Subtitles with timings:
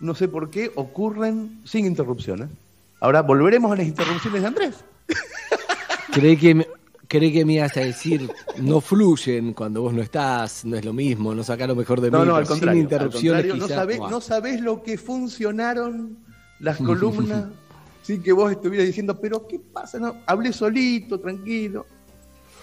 [0.00, 2.48] no sé por qué, ocurren sin interrupciones.
[3.00, 4.84] Ahora volveremos a las interrupciones de Andrés.
[6.12, 6.66] Creí que, me,
[7.08, 10.92] creí que me ibas a decir, no fluyen cuando vos no estás, no es lo
[10.92, 12.16] mismo, no saca lo mejor de mí.
[12.16, 12.78] No, no, al sin contrario.
[12.78, 14.10] al interrupciones contrario, no, sabés, buah.
[14.10, 16.16] no sabés lo que funcionaron
[16.60, 17.46] las columnas
[18.02, 19.98] sin que vos estuvieras diciendo, pero ¿qué pasa?
[19.98, 21.86] No, hablé solito, tranquilo.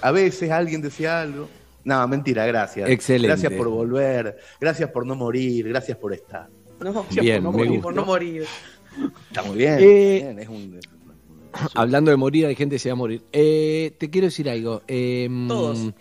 [0.01, 1.47] A veces alguien decía algo.
[1.83, 2.89] No, mentira, gracias.
[2.89, 3.27] Excelente.
[3.27, 6.47] Gracias por volver, gracias por no morir, gracias por estar.
[6.81, 8.45] No, Bien, por no morir, por no morir.
[9.29, 9.77] Está muy bien.
[9.79, 11.01] Eh, bien, es un- es un-
[11.75, 13.23] Hablando de morir, hay gente que se va a morir.
[13.31, 14.81] Eh, te quiero decir algo.
[14.87, 15.91] eh, Todos.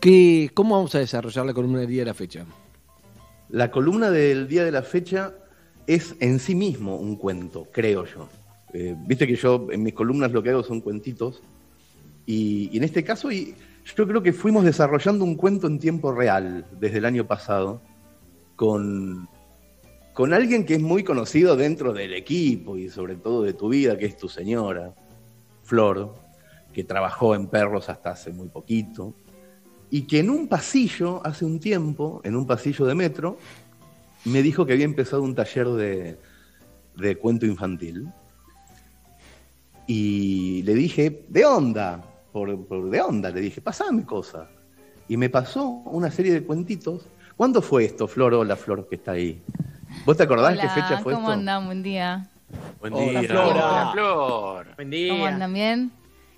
[0.00, 2.44] ¿qué- ¿Cómo vamos a desarrollar la columna del día de la fecha?
[3.48, 5.34] La columna del día de la fecha
[5.86, 8.28] es en sí mismo un cuento, creo yo.
[8.72, 11.42] Eh, Viste que yo en mis columnas lo que hago son cuentitos.
[12.26, 13.54] Y, y en este caso, y
[13.96, 17.80] yo creo que fuimos desarrollando un cuento en tiempo real desde el año pasado
[18.60, 19.26] con,
[20.12, 23.96] con alguien que es muy conocido dentro del equipo y sobre todo de tu vida,
[23.96, 24.94] que es tu señora,
[25.62, 26.14] Flor,
[26.70, 29.14] que trabajó en perros hasta hace muy poquito,
[29.88, 33.38] y que en un pasillo, hace un tiempo, en un pasillo de metro,
[34.26, 36.18] me dijo que había empezado un taller de,
[36.98, 38.10] de cuento infantil.
[39.86, 44.50] Y le dije, de onda, por, por de onda, le dije, pasame cosas.
[45.08, 47.06] Y me pasó una serie de cuentitos.
[47.40, 48.34] ¿Cuándo fue esto, Flor?
[48.34, 49.40] Hola, Flor, que está ahí.
[50.04, 51.40] ¿Vos te acordás Hola, qué fecha fue ¿cómo esto?
[51.40, 51.64] andan?
[51.64, 52.26] Buen día.
[52.80, 53.30] Buen Hola, día.
[53.30, 53.48] Flora.
[53.48, 54.66] Hola, Flor.
[54.76, 55.28] Buen ¿Cómo día.
[55.28, 55.54] andan?
[55.54, 55.90] ¿Bien?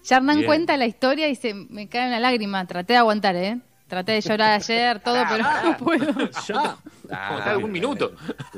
[0.05, 2.65] Ya Hernán cuenta la historia y se me cae una lágrima.
[2.69, 3.59] Traté de aguantar, ¿eh?
[3.89, 6.31] Traté de llorar ayer, todo, pero no puedo.
[6.47, 6.77] Ya.
[7.01, 8.13] Contá algún minuto.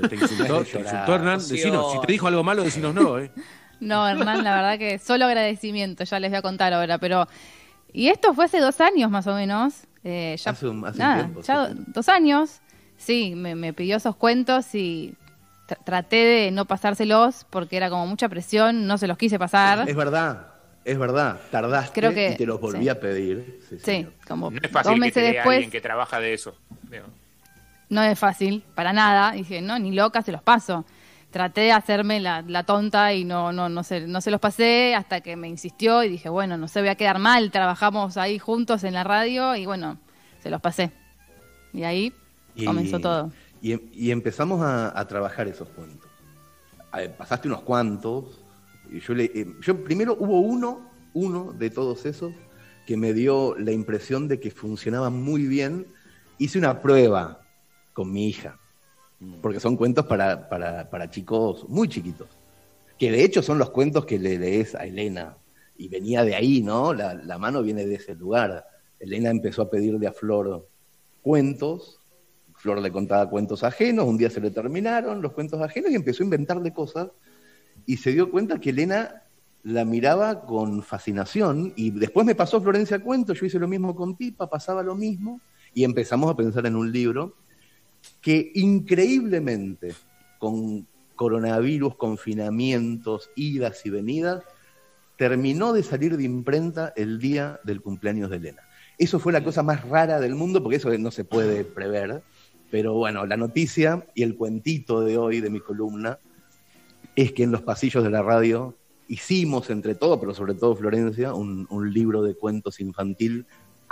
[0.06, 1.38] Te insultó, Te insultó Hernán.
[1.38, 3.30] Decinos, si te dijo algo malo, decinos no, ¿eh?
[3.80, 7.26] No, Hernán, la verdad que solo agradecimiento, ya les voy a contar ahora, pero...
[7.94, 9.86] Y esto fue hace dos años más o menos.
[10.04, 11.74] Eh, ya, Hace un- hace un nada, tiempo, ya sí.
[11.74, 12.60] do- dos años.
[12.96, 15.14] Sí, me, me pidió esos cuentos y
[15.68, 19.88] tr- traté de no pasárselos porque era como mucha presión, no se los quise pasar.
[19.88, 20.46] Es verdad,
[20.84, 21.40] es verdad.
[21.50, 22.88] Tardaste Creo que- y te los volví sí.
[22.88, 23.60] a pedir.
[23.82, 25.54] Sí, como No es dos fácil que meses te dé después.
[25.56, 26.54] alguien que trabaja de eso.
[26.90, 27.04] Digo,
[27.90, 29.32] No es fácil, para nada.
[29.32, 30.84] Dije, no, ni loca, se los paso.
[31.34, 34.94] Traté de hacerme la, la tonta y no, no, no, se, no se los pasé
[34.94, 37.50] hasta que me insistió y dije, bueno, no se voy a quedar mal.
[37.50, 39.98] Trabajamos ahí juntos en la radio y bueno,
[40.40, 40.92] se los pasé.
[41.72, 42.12] Y ahí
[42.54, 43.32] Y- comenzó todo.
[43.60, 46.08] Y, y empezamos a, a trabajar esos cuentos.
[46.92, 48.38] A ver, pasaste unos cuantos.
[48.92, 52.32] Y yo, le, eh, yo primero hubo uno, uno de todos esos,
[52.86, 55.88] que me dio la impresión de que funcionaba muy bien.
[56.38, 57.40] Hice una prueba
[57.92, 58.56] con mi hija,
[59.40, 62.28] porque son cuentos para, para, para chicos muy chiquitos,
[62.98, 65.36] que de hecho son los cuentos que le lees a Elena.
[65.76, 66.94] Y venía de ahí, ¿no?
[66.94, 68.64] La, la mano viene de ese lugar.
[69.00, 70.68] Elena empezó a pedirle a Flor
[71.20, 72.00] cuentos
[72.64, 76.22] Flor le contaba cuentos ajenos, un día se le terminaron los cuentos ajenos y empezó
[76.22, 77.10] a inventarle cosas
[77.84, 79.22] y se dio cuenta que Elena
[79.64, 84.16] la miraba con fascinación y después me pasó Florencia Cuentos, yo hice lo mismo con
[84.16, 85.40] Pipa, pasaba lo mismo
[85.74, 87.36] y empezamos a pensar en un libro
[88.24, 89.94] que increíblemente
[90.38, 94.42] con coronavirus, confinamientos, idas y venidas,
[95.18, 98.62] terminó de salir de imprenta el día del cumpleaños de Elena.
[98.96, 102.22] Eso fue la cosa más rara del mundo porque eso no se puede prever.
[102.70, 106.18] Pero bueno, la noticia y el cuentito de hoy de mi columna
[107.14, 108.74] es que en los pasillos de la radio
[109.06, 113.44] hicimos entre todos, pero sobre todo Florencia, un, un libro de cuentos infantil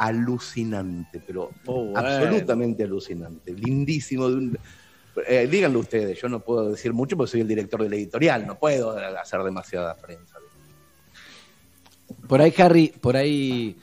[0.06, 1.98] alucinante, pero Oh, bueno.
[2.08, 4.28] absolutamente alucinante, lindísimo.
[4.28, 4.58] De un,
[5.26, 8.46] eh, díganlo ustedes, yo no puedo decir mucho porque soy el director de la editorial,
[8.46, 10.36] no puedo hacer demasiada prensa.
[12.28, 13.76] Por ahí Harry, por ahí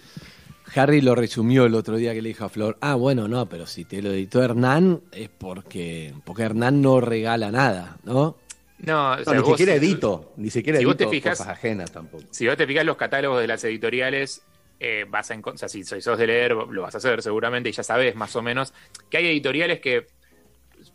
[0.75, 3.65] Harry lo resumió el otro día que le dijo a Flor, ah, bueno, no, pero
[3.65, 8.35] si te lo editó Hernán es porque, porque Hernán no regala nada, ¿no?
[8.79, 11.53] No, o No, ni vos- siquiera edito, ni siquiera si vos edito te fijas- cosas
[11.57, 12.23] ajenas tampoco.
[12.31, 14.41] Si vos te fijas los catálogos de las editoriales,
[14.79, 17.71] eh, vas a o sea, si sos de leer, lo vas a hacer seguramente y
[17.73, 18.73] ya sabes más o menos
[19.09, 20.07] que hay editoriales que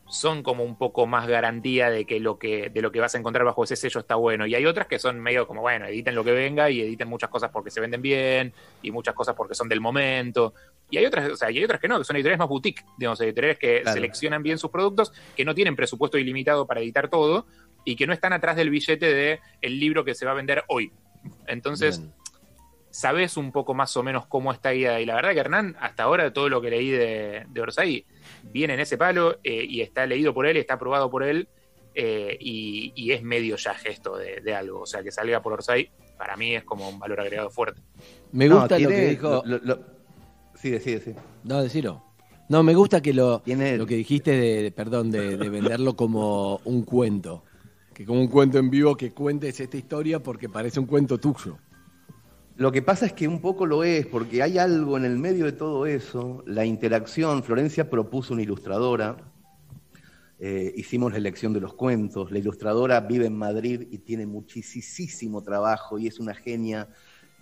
[0.09, 3.19] son como un poco más garantía de que lo que de lo que vas a
[3.19, 6.15] encontrar bajo ese sello está bueno y hay otras que son medio como bueno editen
[6.15, 9.55] lo que venga y editen muchas cosas porque se venden bien y muchas cosas porque
[9.55, 10.55] son del momento
[10.89, 12.83] y hay otras o sea y hay otras que no que son editoriales más boutique
[12.97, 13.95] digamos editoriales que Claro.
[13.95, 17.47] seleccionan bien sus productos que no tienen presupuesto ilimitado para editar todo
[17.85, 20.65] y que no están atrás del billete de el libro que se va a vender
[20.69, 20.93] hoy
[21.47, 22.13] entonces Bien.
[22.95, 24.87] Sabes un poco más o menos cómo está ahí.
[24.87, 28.07] Y la verdad que Hernán, hasta ahora todo lo que leí de, de Orsay
[28.53, 31.49] viene en ese palo eh, y está leído por él, está aprobado por él
[31.97, 34.83] eh, y, y es medio ya gesto de, de algo.
[34.83, 37.83] O sea, que salga por Orsay, para mí es como un valor agregado fuerte.
[38.31, 39.43] Me No, gusta lo tiene- que dijo...
[39.45, 39.81] lo- lo-
[40.55, 41.15] sí, sí, sí.
[41.43, 42.01] No, decilo.
[42.49, 46.61] No, me gusta que lo, Tiene- lo que dijiste de, perdón, de, de venderlo como
[46.65, 47.43] un cuento.
[47.93, 51.59] Que como un cuento en vivo que cuentes esta historia porque parece un cuento tuyo.
[52.57, 55.45] Lo que pasa es que un poco lo es, porque hay algo en el medio
[55.45, 57.43] de todo eso, la interacción.
[57.43, 59.17] Florencia propuso una ilustradora,
[60.39, 62.31] eh, hicimos la elección de los cuentos.
[62.31, 66.89] La ilustradora vive en Madrid y tiene muchísimo trabajo y es una genia.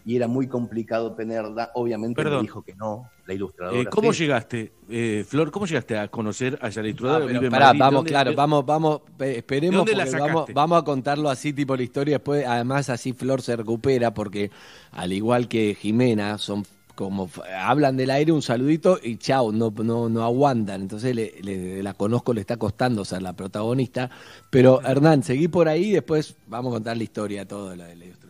[0.05, 1.71] Y era muy complicado tenerla.
[1.75, 2.39] Obviamente Perdón.
[2.39, 3.79] me dijo que no, la ilustradora.
[3.81, 4.25] Eh, ¿Cómo sí.
[4.25, 8.67] llegaste, eh, Flor, cómo llegaste a conocer a esa Ah, ilustradora vamos, dónde- claro, vamos,
[8.67, 12.17] vamos, pe- esperemos ¿De dónde la porque vamos, vamos a contarlo así tipo la historia
[12.17, 14.51] después, además así Flor se recupera porque
[14.91, 16.65] al igual que Jimena son
[16.95, 21.83] como hablan del aire un saludito y chao, no, no, no aguantan, entonces le, le-
[21.83, 24.11] la conozco, le está costando ser la protagonista,
[24.51, 27.97] pero Hernán, seguí por ahí y después vamos a contar la historia todo la de
[27.97, 28.22] la ilustradora.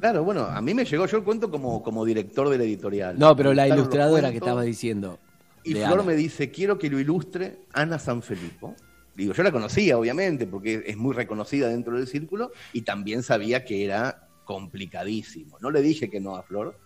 [0.00, 3.18] Claro, bueno, a mí me llegó, yo cuento como, como director de la editorial.
[3.18, 5.18] No, pero la ilustradora que estabas diciendo.
[5.62, 6.02] Y Flor Ana.
[6.04, 8.74] me dice, quiero que lo ilustre Ana Sanfilippo.
[9.14, 13.62] Digo, yo la conocía, obviamente, porque es muy reconocida dentro del círculo y también sabía
[13.64, 15.58] que era complicadísimo.
[15.60, 16.78] No le dije que no a Flor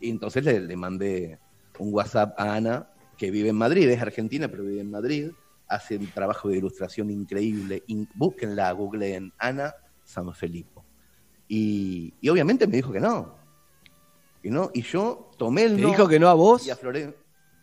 [0.00, 1.38] y entonces le, le mandé
[1.78, 5.30] un WhatsApp a Ana, que vive en Madrid, es argentina, pero vive en Madrid,
[5.68, 7.82] hace un trabajo de ilustración increíble.
[7.88, 10.71] In- búsquenla, googleen Ana Sanfilippo.
[11.54, 13.34] Y, y obviamente me dijo que no.
[14.42, 16.66] Y, no, y yo tomé el ¿Te no dijo que no a vos?
[16.66, 17.14] y a Floren-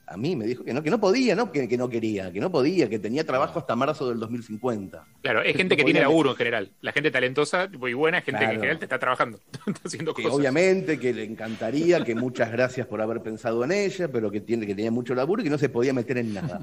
[0.05, 2.39] A mí me dijo que no, que no podía, no que, que no quería, que
[2.39, 5.05] no podía, que tenía trabajo hasta marzo del 2050.
[5.23, 6.71] Claro, es gente que tiene laburo en general.
[6.81, 9.81] La gente talentosa tipo, y buena es gente que en general te está trabajando, está
[9.85, 10.37] haciendo Que cosas.
[10.37, 14.67] obviamente que le encantaría, que muchas gracias por haber pensado en ella, pero que, tiene,
[14.67, 16.61] que tenía mucho laburo y que no se podía meter en nada.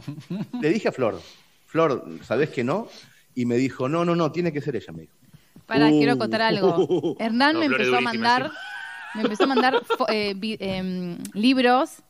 [0.60, 1.20] Le dije a Flor,
[1.66, 2.88] Flor, ¿sabés que no?
[3.34, 5.15] Y me dijo, no, no, no, tiene que ser ella, me dijo.
[5.66, 5.98] Para, Uh.
[5.98, 7.16] quiero contar algo.
[7.18, 8.50] Hernán No, me empezó a durísima mandar,
[9.14, 12.02] me empezó a mandar fo- eh, vi- em, libros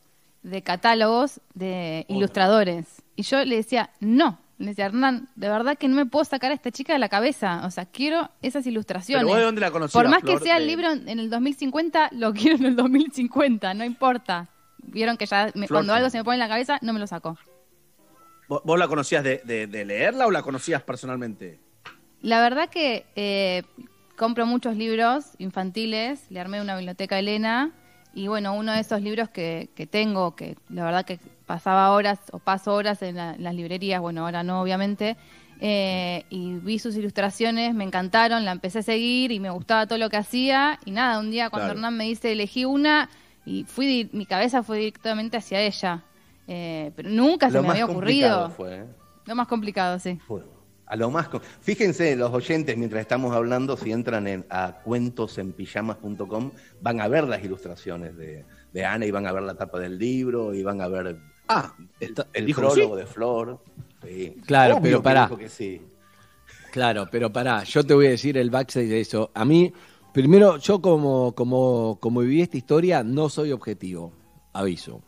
[0.43, 2.85] de catálogos de ilustradores.
[3.15, 4.39] Y yo le decía, no.
[4.59, 7.09] Le decía, Hernán, de verdad que no me puedo sacar a esta chica de la
[7.09, 7.61] cabeza.
[7.65, 9.21] O sea, quiero esas ilustraciones.
[9.23, 10.39] Pero vos de dónde la conocías, Por más Flor?
[10.39, 14.47] que sea el De- libro en el 2050, lo quiero en el 2050, no importa.
[14.81, 16.99] Vieron que ya me- Flor, cuando algo se me pone en la cabeza, no me
[16.99, 17.37] lo saco.
[18.47, 21.59] ¿Vos, vos la conocías de, de- de leerla o la conocías personalmente?
[22.21, 23.63] La verdad que eh,
[24.15, 27.71] compro muchos libros infantiles, le armé una biblioteca a Elena
[28.13, 32.19] y bueno, uno de esos libros que, que tengo, que la verdad que pasaba horas
[32.31, 35.15] o paso horas en, la- en las librerías, bueno, ahora no obviamente,
[35.59, 39.99] eh, y vi sus ilustraciones, me encantaron, la empecé a seguir y me gustaba todo
[39.99, 41.77] lo que hacía y nada, un día cuando Claro.
[41.79, 43.09] Hernán me dice elegí una
[43.45, 46.03] y fui mi cabeza fue directamente hacia ella,
[46.49, 48.55] Eh, pero nunca se Lo me más había complicado ocurrido.
[48.55, 48.85] fue, ¿eh?
[49.25, 50.17] Lo más complicado, sí.
[50.25, 50.41] Fue
[50.87, 51.27] a lo más
[51.61, 56.51] Fíjense, los oyentes, mientras estamos hablando, si entran en, a cuentosenpijamas.com,
[56.81, 59.97] van a ver las ilustraciones de, de Ana y van a ver la tapa del
[59.97, 61.17] libro y van a ver
[61.49, 62.99] Ah, el, está- el que prólogo sí.
[63.01, 63.59] de Flor.
[64.03, 64.35] Sí.
[64.45, 65.29] Claro, Obvio pero pará.
[65.37, 65.81] que sí.
[66.71, 69.31] Claro, pero pará, yo te voy a decir el backstage de eso.
[69.33, 69.71] A mí,
[70.13, 74.11] primero, yo como, como, como viví esta historia, no soy objetivo,
[74.53, 75.01] aviso.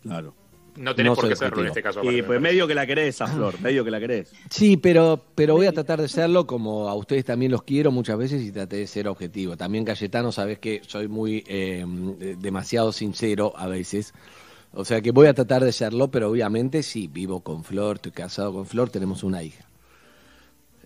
[0.00, 0.34] Claro.
[0.78, 2.00] No tenés No por qué serlo en este caso.
[2.02, 4.32] Y aparte, pues me medio que la querés a Flor, medio que la querés.
[4.50, 8.16] Sí, pero, pero voy a tratar de serlo como a ustedes también los quiero muchas
[8.16, 9.56] veces y traté de ser objetivo.
[9.56, 11.84] También Cayetano, sabes que soy muy eh,
[12.38, 14.14] demasiado sincero a veces.
[14.72, 18.12] O sea que voy a tratar de serlo, pero obviamente sí, vivo con Flor, estoy
[18.12, 19.64] casado con Flor, tenemos una hija.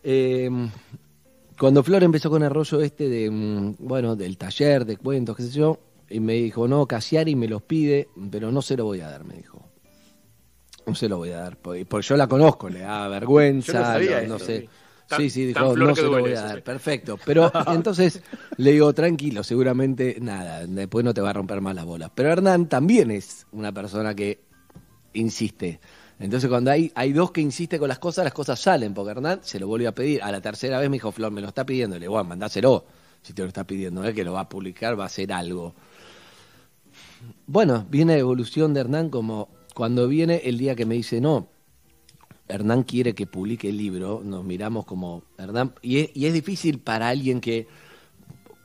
[0.04, 0.48] Eh,
[1.58, 5.42] cuando Flor empezó con el rollo este de, mm, bueno, del taller de cuentos, qué
[5.42, 5.78] sé yo,
[6.12, 9.24] y me dijo, no, Casiari me los pide, pero no se lo voy a dar,
[9.24, 9.51] me dijo.
[10.86, 13.84] No se lo voy a dar, porque, yo la conozco, le da vergüenza, Yo no
[13.84, 14.60] sabía no, no eso, sé.
[14.60, 14.68] sí.
[15.08, 16.62] Tan- sí, dijo, no se lo voy a dar.
[16.62, 17.18] Perfecto.
[17.24, 18.22] Pero entonces
[18.56, 22.10] le digo, tranquilo, seguramente nada, después no te va a romper más las bolas.
[22.14, 24.40] Pero Hernán también es una persona que
[25.12, 25.80] insiste.
[26.18, 29.40] Entonces cuando hay, hay dos que insisten con las cosas, las cosas salen, porque Hernán
[29.42, 30.22] se lo volvió a pedir.
[30.22, 31.96] A la tercera vez me dijo, Flor, me lo está pidiendo.
[31.96, 32.84] Le digo, bueno, mandáselo.
[33.22, 35.74] Si te lo está pidiendo, es que lo va a publicar, va a hacer algo.
[37.46, 41.48] Bueno, viene la evolución de Hernán como cuando viene el día que me dice, no,
[42.48, 46.78] Hernán quiere que publique el libro, nos miramos como Hernán, y es, y es difícil
[46.78, 47.66] para alguien que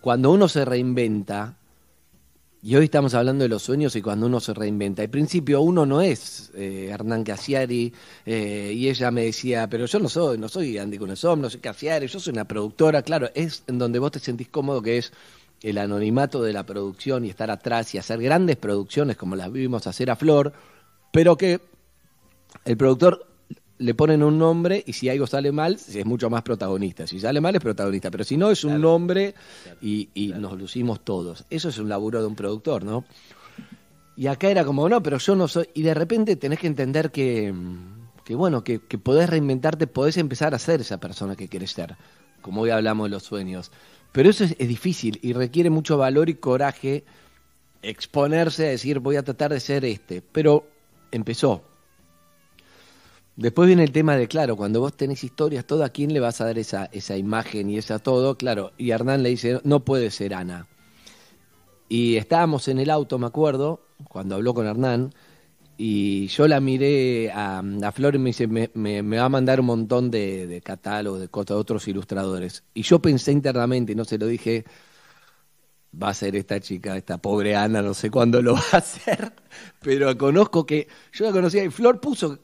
[0.02, 1.58] cuando uno se reinventa,
[2.62, 5.86] y hoy estamos hablando de los sueños y cuando uno se reinventa, al principio uno
[5.86, 7.94] no es eh, Hernán Casiari,
[8.26, 11.62] eh, y ella me decía, pero yo no soy, no soy Andy Cunesom, no soy
[11.62, 15.14] Casiari, yo soy una productora, claro, es en donde vos te sentís cómodo que es
[15.62, 19.88] el anonimato de la producción y estar atrás y hacer grandes producciones como las vimos
[19.88, 20.54] hacer a Flor,
[21.18, 21.60] pero que
[22.64, 23.26] el productor
[23.80, 27.08] le ponen un nombre y si algo sale mal es mucho más protagonista.
[27.08, 29.34] Si sale mal es protagonista, pero si no es un nombre
[29.82, 31.44] y, y nos lucimos todos.
[31.50, 33.04] Eso es un laburo de un productor, ¿no?
[34.16, 35.68] Y acá era como, no, pero yo no soy.
[35.74, 37.52] Y de repente tenés que entender que,
[38.24, 41.96] que bueno, que, que podés reinventarte, podés empezar a ser esa persona que querés ser.
[42.44, 43.72] Como hoy hablamos de los sueños.
[44.12, 47.06] Pero eso es, es difícil y requiere mucho valor y coraje
[47.82, 50.22] exponerse a decir, voy a tratar de ser este.
[50.22, 50.77] Pero
[51.12, 51.64] empezó.
[53.36, 56.42] Después viene el tema de, claro, cuando vos tenés historias, todo, ¿a quién le vas
[56.42, 58.36] a dar esa, esa imagen y esa todo?
[58.36, 60.68] Claro, y Hernán le dice, no puede ser Ana.
[61.90, 65.14] Y estábamos en el auto, me acuerdo, cuando habló con Hernán,
[65.78, 69.30] y yo la miré a, a Flor y me dice, me, me- me va a
[69.30, 72.64] mandar un montón de, de catálogos, de cosas de otros ilustradores.
[72.74, 74.66] Y yo pensé internamente, y no se lo dije,
[75.94, 79.34] va a ser esta chica, esta pobre Ana, no sé cuándo lo va a hacer,
[79.82, 82.40] pero conozco que, yo la conocía y Flor puso,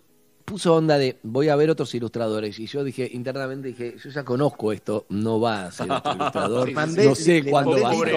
[0.46, 4.24] puso onda de, voy a ver otros ilustradores, y yo dije, internamente dije, yo ya
[4.24, 8.08] conozco esto, no va a ser otro ilustrador, Mandé- no sé cuándo va a ser.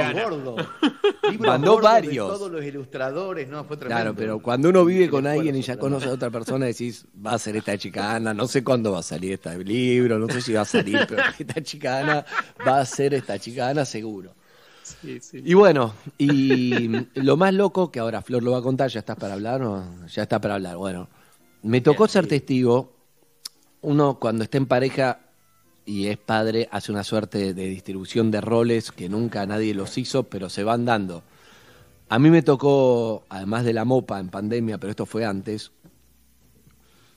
[1.31, 2.29] Libros Mandó de varios.
[2.29, 4.01] todos los ilustradores, no, fue tremendo.
[4.01, 7.33] Claro, pero cuando uno vive con alguien y ya conoce a otra persona, decís, va
[7.33, 10.41] a ser esta chica Ana, no sé cuándo va a salir este libro, no sé
[10.41, 12.25] si va a salir, pero esta chica Ana
[12.67, 14.35] va a ser esta chica Ana seguro.
[14.87, 15.43] Sí, sí.
[15.45, 19.17] Y bueno, y lo más loco, que ahora Flor lo va a contar, ¿ya estás
[19.17, 20.77] para hablar o ya está para hablar?
[20.77, 21.09] Bueno,
[21.63, 22.93] me tocó ser testigo.
[23.83, 25.21] Uno cuando está en pareja
[25.85, 30.25] y es padre, hace una suerte de distribución de roles que nunca nadie los hizo,
[30.25, 31.23] pero se van dando.
[32.09, 35.73] A mí me tocó, además de la mopa en pandemia, pero esto fue antes,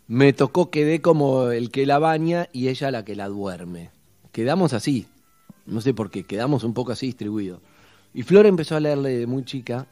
[0.08, 3.92] me tocó quedé como el que la baña y ella la que la duerme.
[4.32, 5.08] Quedamos así,
[5.70, 7.62] no sé por qué, quedamos un poco así distribuidos.
[8.14, 9.88] Y Flor empezó a leerle de muy chica,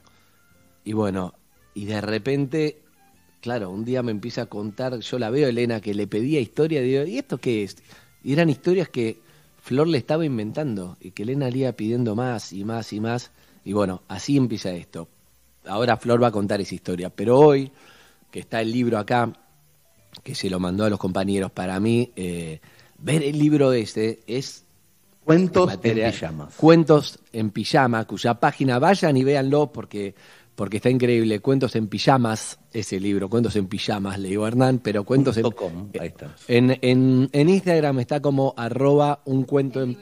[0.83, 1.33] y bueno,
[1.73, 2.81] y de repente,
[3.41, 6.81] claro, un día me empieza a contar, yo la veo, Elena, que le pedía historia,
[6.81, 7.77] digo, ¿y esto qué es?
[8.23, 9.19] Y eran historias que
[9.61, 13.31] Flor le estaba inventando, y que Elena le iba pidiendo más y más y más,
[13.63, 15.07] y bueno, así empieza esto.
[15.65, 17.71] Ahora Flor va a contar esa historia, pero hoy,
[18.31, 19.33] que está el libro acá,
[20.23, 22.59] que se lo mandó a los compañeros, para mí, eh,
[22.97, 24.65] ver el libro ese es
[25.27, 26.07] Cuentos material.
[26.07, 26.55] en pijamas.
[26.55, 30.15] Cuentos en pijama, cuya página vayan y véanlo porque,
[30.55, 31.41] porque está increíble.
[31.41, 35.51] Cuentos en pijamas, ese libro, Cuentos en pijamas, le digo a Hernán, pero cuentos en,
[35.51, 36.33] com, ahí está.
[36.47, 39.97] en, en, en Instagram está como arroba un cuento en...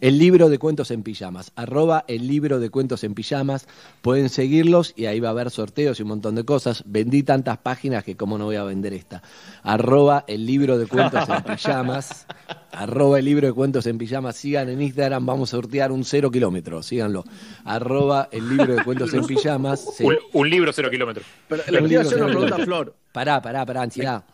[0.00, 3.68] El libro de cuentos en pijamas, arroba el libro de cuentos en pijamas,
[4.00, 6.82] pueden seguirlos y ahí va a haber sorteos y un montón de cosas.
[6.86, 9.22] Vendí tantas páginas que cómo no voy a vender esta.
[9.62, 12.26] Arroba el libro de cuentos en pijamas,
[12.72, 16.30] arroba el libro de cuentos en pijamas, sigan en Instagram, vamos a sortear un cero
[16.30, 17.24] kilómetro, síganlo.
[17.64, 19.86] Arroba el libro de cuentos en pijamas.
[19.96, 20.04] sí.
[20.04, 21.26] Un, un libro cero kilómetros.
[21.46, 22.96] Pero le quiero hacer una pregunta Flor.
[23.12, 24.24] Pará, pará, pará, ansiedad.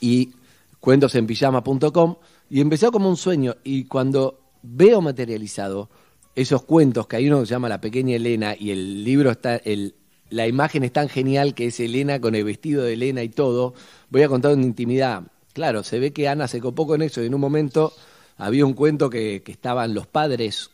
[0.00, 0.32] Y
[0.80, 2.16] cuentosenpijama.com
[2.50, 5.88] y empezó como un sueño y cuando veo materializado
[6.34, 9.56] esos cuentos que hay uno que se llama La pequeña Elena y el libro está
[9.56, 9.94] el
[10.30, 13.74] la imagen es tan genial que es Elena con el vestido de Elena y todo,
[14.10, 15.24] voy a contar una intimidad.
[15.52, 17.92] Claro, se ve que Ana se copó con eso y en un momento
[18.36, 20.70] había un cuento que, que estaban los padres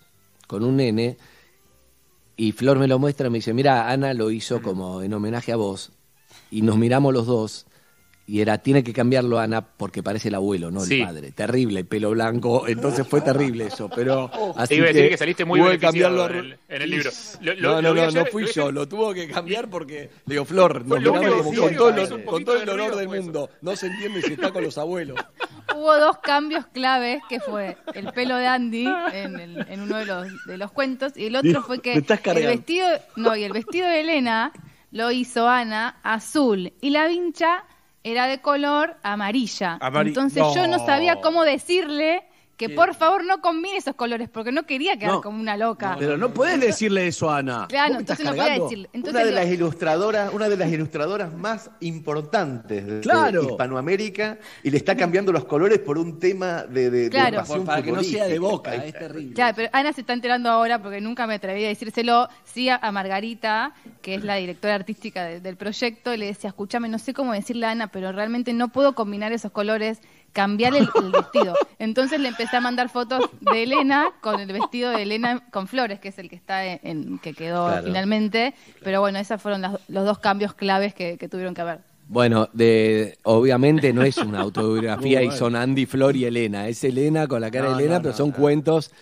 [0.47, 1.17] con un nene
[2.37, 5.53] y Flor me lo muestra y me dice, mira, Ana lo hizo como en homenaje
[5.53, 5.93] a vos.
[6.51, 7.67] Y nos miramos los dos
[8.29, 11.01] y era, tiene que cambiarlo Ana porque parece el abuelo, no Sí.
[11.01, 11.31] el padre.
[11.33, 12.67] Terrible, pelo blanco.
[12.67, 13.89] Entonces fue terrible eso.
[13.95, 16.83] Pero así Te iba a decir que que saliste muy beneficiado cambiarlo en el- en
[16.83, 17.11] el libro.
[17.41, 18.73] Lo- lo- no, no, no, ayer, no fui yo.
[18.73, 22.09] Lo tuvo que cambiar porque, le digo, Flor, nos miramos como con todo, el- un
[22.09, 23.51] con poquito todo de el honor ruido, del mundo.
[23.63, 25.17] No se entiende si está con los abuelos.
[25.77, 30.05] Hubo dos cambios claves, que fue el pelo de Andy en, el- en uno de
[30.07, 32.41] los, de los cuentos, y el otro Dios, fue que el cargando.
[32.49, 34.53] vestido, no, y el vestido de Elena
[34.91, 37.65] lo hizo Ana azul, y la vincha
[38.07, 39.79] era de color amarilla.
[39.81, 40.79] Amari- Entonces yo No.
[40.87, 42.23] sabía cómo decirle
[42.57, 45.21] que por favor no combine esos colores, porque no quería quedar No.
[45.21, 45.97] como una loca.
[45.99, 47.67] Pero no puedes decirle eso a Ana.
[47.69, 48.91] Claro, ¿Vos me estás entonces no podía decirle.
[49.11, 51.71] una de lo- las ilustradoras, una de las ilustradoras más
[52.11, 53.43] importantes de, Claro.
[53.43, 57.43] de Hispanoamérica y le está cambiando los colores por un tema de, de, de Claro.
[57.65, 59.35] Para que no sea de boca, es terrible.
[59.35, 62.29] Claro, pero Ana se está enterando ahora porque nunca me atreví a decírselo.
[62.45, 66.49] Sí a, a Margarita, que es la directora artística de- del proyecto, y le decía,
[66.49, 70.01] escúchame, no sé cómo decirle a Ana, pero realmente no puedo combinar esos colores,
[70.37, 71.55] cambiar el, el vestido.
[71.79, 75.99] Entonces le empecé a mandar fotos de Elena con el vestido de Elena con flores,
[75.99, 77.87] que es el que está en, en- que quedó Claro.
[77.87, 78.55] finalmente.
[78.85, 81.79] Pero bueno, esos fueron las- los dos cambios claves que, que tuvieron que haber.
[82.09, 86.69] Bueno, de, obviamente no es una autobiografía y son Andy, Flor y Elena.
[86.69, 88.37] Es Elena con la cara No, de Elena, no, pero no, son no.
[88.37, 88.93] cuentos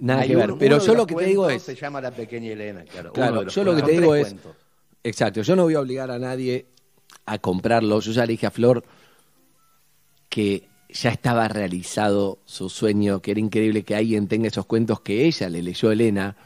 [0.00, 0.50] nada Hay que ver.
[0.50, 3.12] uno- pero uno yo lo que te digo es, Se llama La Pequeña Elena, claro.
[3.12, 4.56] claro, yo lo que te Son digo es, cuentos.
[5.04, 6.66] exacto, yo no voy a obligar a nadie
[7.24, 8.00] a comprarlo.
[8.00, 8.82] Yo ya le dije a Flor
[10.28, 15.26] que ya estaba realizado su sueño, que era increíble que alguien tenga esos cuentos que
[15.26, 16.36] ella le leyó a Elena,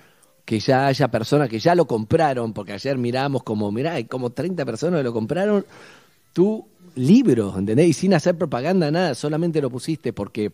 [0.44, 4.30] que ya haya personas que ya lo compraron, porque ayer miramos como, mirá, hay como
[4.30, 5.66] 30 personas que lo compraron,
[6.32, 7.88] tu libro, ¿entendés?
[7.88, 10.52] Y sin hacer propaganda, nada, solamente lo pusiste porque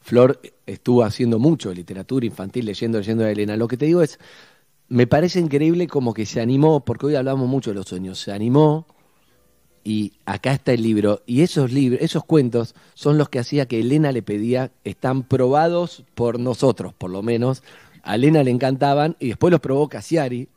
[0.00, 3.56] Flor estuvo haciendo mucho literatura infantil, leyendo, leyendo a Elena.
[3.56, 4.18] Lo que te digo es,
[4.88, 8.32] me parece increíble como que se animó, porque hoy hablamos mucho de los sueños, se
[8.32, 8.86] animó
[9.84, 11.22] y acá está el libro.
[11.26, 16.04] Y esos libros, esos cuentos son los que hacía que Elena le pedía, están probados
[16.14, 17.62] por nosotros, por lo menos.
[18.02, 20.48] A Elena le encantaban y después los probó Cassiari.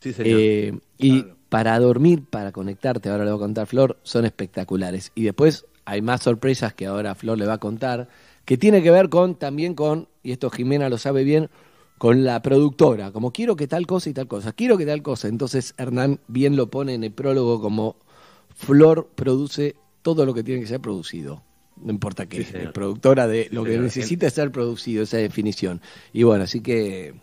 [0.00, 0.40] Sí, señor.
[0.40, 1.36] Eh, y Claro.
[1.48, 5.12] para dormir, para conectarte, ahora le voy a contar Flor, son espectaculares.
[5.14, 8.08] Y después hay más sorpresas que ahora Flor le va a contar,
[8.44, 11.50] que tiene que ver con también con, y esto Jimena lo sabe bien,
[11.98, 15.28] con la productora, como quiero que tal cosa y tal cosa, quiero que tal cosa.
[15.28, 17.96] Entonces Hernán bien lo pone en el prólogo como
[18.60, 21.42] Flor produce todo lo que tiene que ser producido.
[21.82, 22.66] No importa qué, Sí, señor.
[22.68, 23.84] es productora de lo que señor.
[23.84, 25.80] necesita ser producido, esa definición.
[26.12, 27.14] Y bueno, así que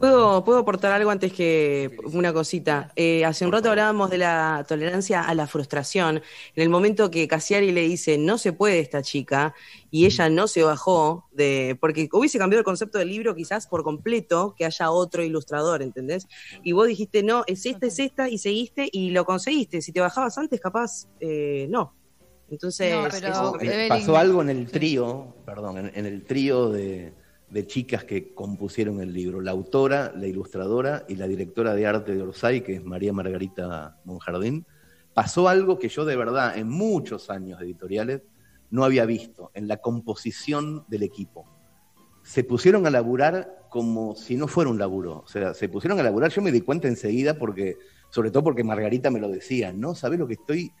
[0.00, 2.90] ¿Puedo, ¿Puedo aportar algo antes que una cosita?
[2.96, 6.16] Eh, hace un rato hablábamos de la tolerancia a la frustración.
[6.56, 9.54] En el momento que Cassiari le dice, no se puede esta chica,
[9.90, 13.84] y ella no se bajó, de porque hubiese cambiado el concepto del libro quizás por
[13.84, 16.26] completo, que haya otro ilustrador, ¿entendés?
[16.62, 19.82] Y vos dijiste, no, es esta, es esta, y seguiste y lo conseguiste.
[19.82, 21.94] Si te bajabas antes, capaz, eh, no.
[22.50, 26.70] Entonces, No, pero- eso- Evelyn- pasó algo en el trío, perdón, en, en el trío
[26.70, 27.12] de,
[27.50, 32.14] de chicas que compusieron el libro, la autora, la ilustradora y la directora de arte
[32.14, 34.64] de Orsay, que es María Margarita Monjardín,
[35.14, 38.22] pasó algo que yo de verdad en muchos años editoriales
[38.70, 41.46] no había visto en la composición del equipo.
[42.22, 46.02] Se pusieron a laburar como si no fuera un laburo, o sea, se pusieron a
[46.02, 47.78] laburar, yo me di cuenta enseguida porque,
[48.10, 49.94] sobre todo porque Margarita me lo decía, ¿no?
[49.94, 50.72] ¿Sabés lo que estoy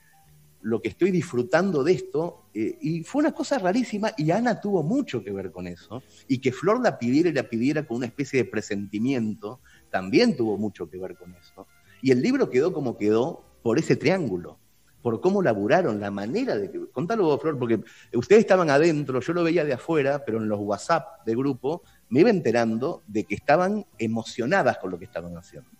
[0.62, 4.82] lo que estoy disfrutando de esto, eh, y fue una cosa rarísima, y Ana tuvo
[4.82, 8.06] mucho que ver con eso, y que Flor la pidiera y la pidiera con una
[8.06, 11.66] especie de presentimiento, también tuvo mucho que ver con eso.
[12.02, 14.58] Y el libro quedó como quedó por ese triángulo,
[15.02, 16.80] por cómo laburaron, la manera de que...
[16.92, 17.80] Contalo Flor, porque
[18.12, 22.20] ustedes estaban adentro, yo lo veía de afuera, pero en los WhatsApp de grupo me
[22.20, 25.70] iba enterando de que estaban emocionadas con lo que estaban haciendo.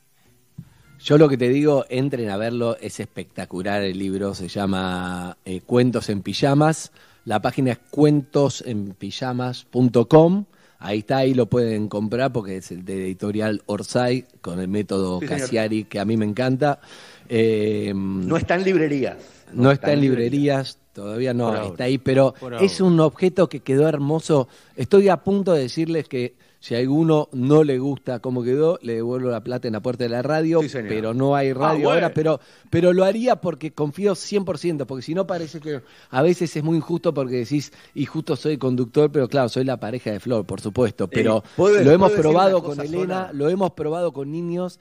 [1.02, 5.62] Yo lo que te digo, entren a verlo, es espectacular el libro, se llama eh,
[5.64, 6.92] Cuentos en Pijamas,
[7.24, 10.44] la página es cuentosenpijamas.com,
[10.78, 15.20] ahí está, ahí lo pueden comprar porque es el de editorial Orsay con el método
[15.20, 15.86] Sí, señor.
[15.86, 16.80] Que a mí me encanta.
[17.28, 19.16] Eh, No está en librerías.
[19.54, 24.48] no está en librerías, todavía no está ahí, pero es un objeto que quedó hermoso.
[24.76, 28.94] Estoy a punto de decirles que si a alguno no le gusta cómo quedó, le
[28.96, 31.72] devuelvo la plata en la puerta de la radio, Sí, pero no hay radio Ah,
[31.74, 31.90] bueno.
[31.90, 36.54] ahora, pero, pero lo haría porque confío 100%, porque si no parece que a veces
[36.54, 40.20] es muy injusto porque decís, y justo soy conductor, pero claro, soy la pareja de
[40.20, 43.30] Flor, por supuesto, pero ¿puedo- lo hemos probado con Elena, sola?
[43.32, 44.78] lo hemos probado con niños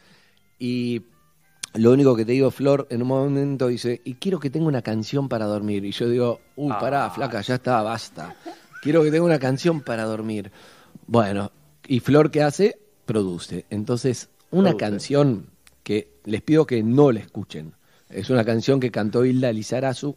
[0.60, 1.04] y
[1.76, 4.82] lo único que te digo, Flor, en un momento dice, y quiero que tenga una
[4.82, 5.86] canción para dormir.
[5.86, 8.36] Y yo digo, uy, pará, flaca, ya está, basta.
[8.82, 10.52] Quiero que tenga una canción para dormir.
[11.06, 11.52] Bueno,
[11.90, 12.80] y Flor, ¿qué hace?
[13.06, 13.66] Produce.
[13.70, 14.78] Entonces, una Produce.
[14.78, 15.50] canción
[15.84, 17.74] que les pido que no la escuchen.
[18.10, 20.16] Es una canción que cantó Hilda Lizarazu,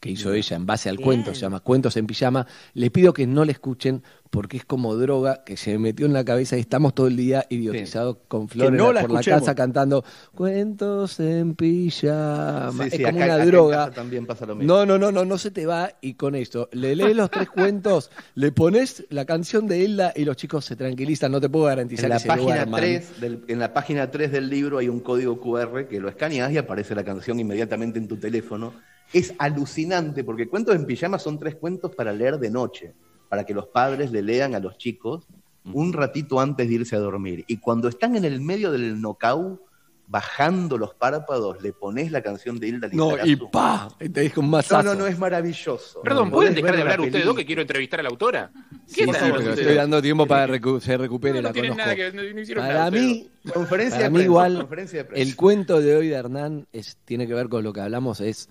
[0.00, 2.46] que hizo ella en base al cuento, se llama Cuentos en Pijama.
[2.72, 6.12] Les pido que no la escuchen porque es como droga que se me metió en
[6.14, 9.22] la cabeza y estamos todo el día idiotizados con Flor no en la por la
[9.22, 12.72] casa cantando Cuentos en Pijama.
[12.84, 13.76] Sí, es sí, como acá- una acá en droga.
[13.76, 14.72] casa también pasa lo mismo.
[14.72, 16.68] No, no, no, no, no se te va y con esto.
[16.72, 20.76] Le lees los tres cuentos, le pones la canción de Hilda y los chicos se
[20.76, 21.30] tranquilizan.
[21.32, 22.80] No te puedo garantizar En la, que se página duerman.
[22.80, 26.50] 3 del, en la página 3 del libro hay un código QR que lo escaneas
[26.52, 28.72] y aparece la canción inmediatamente en tu teléfono.
[29.12, 32.94] Es alucinante porque Cuentos en Pijama son tres cuentos para leer de noche,
[33.28, 35.26] para que los padres le lean a los chicos
[35.72, 37.44] un ratito antes de irse a dormir.
[37.48, 39.60] Y cuando están en el medio del knockout,
[40.06, 44.40] bajando los párpados, le pones la canción de Hilda No, y pa, y te dijo
[44.40, 44.82] un No, masazo.
[44.82, 46.02] no, no, es maravilloso.
[46.02, 48.50] Perdón, ¿pueden dejar de la hablar ustedes dos que quiero entrevistar a la autora?
[48.86, 49.20] Sí, ¿Qué sí, tal?
[49.30, 49.58] pero ustedes?
[49.60, 52.22] estoy dando tiempo para que recu- se recupere, No, no la tienen nada que no,
[52.24, 55.22] no hicieron Para nada mí, Conferencia para de mí prensa, igual, conferencia de prensa.
[55.30, 58.48] el cuento de hoy de Hernán es, tiene que ver con lo que hablamos, es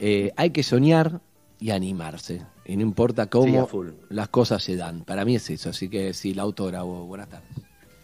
[0.00, 1.20] eh, hay que soñar
[1.60, 2.42] y animarse.
[2.64, 3.68] Y no importa cómo
[4.08, 5.04] las cosas se dan.
[5.04, 5.70] Para mí es eso.
[5.70, 7.48] Así que sí, la autora, bu- buenas tardes.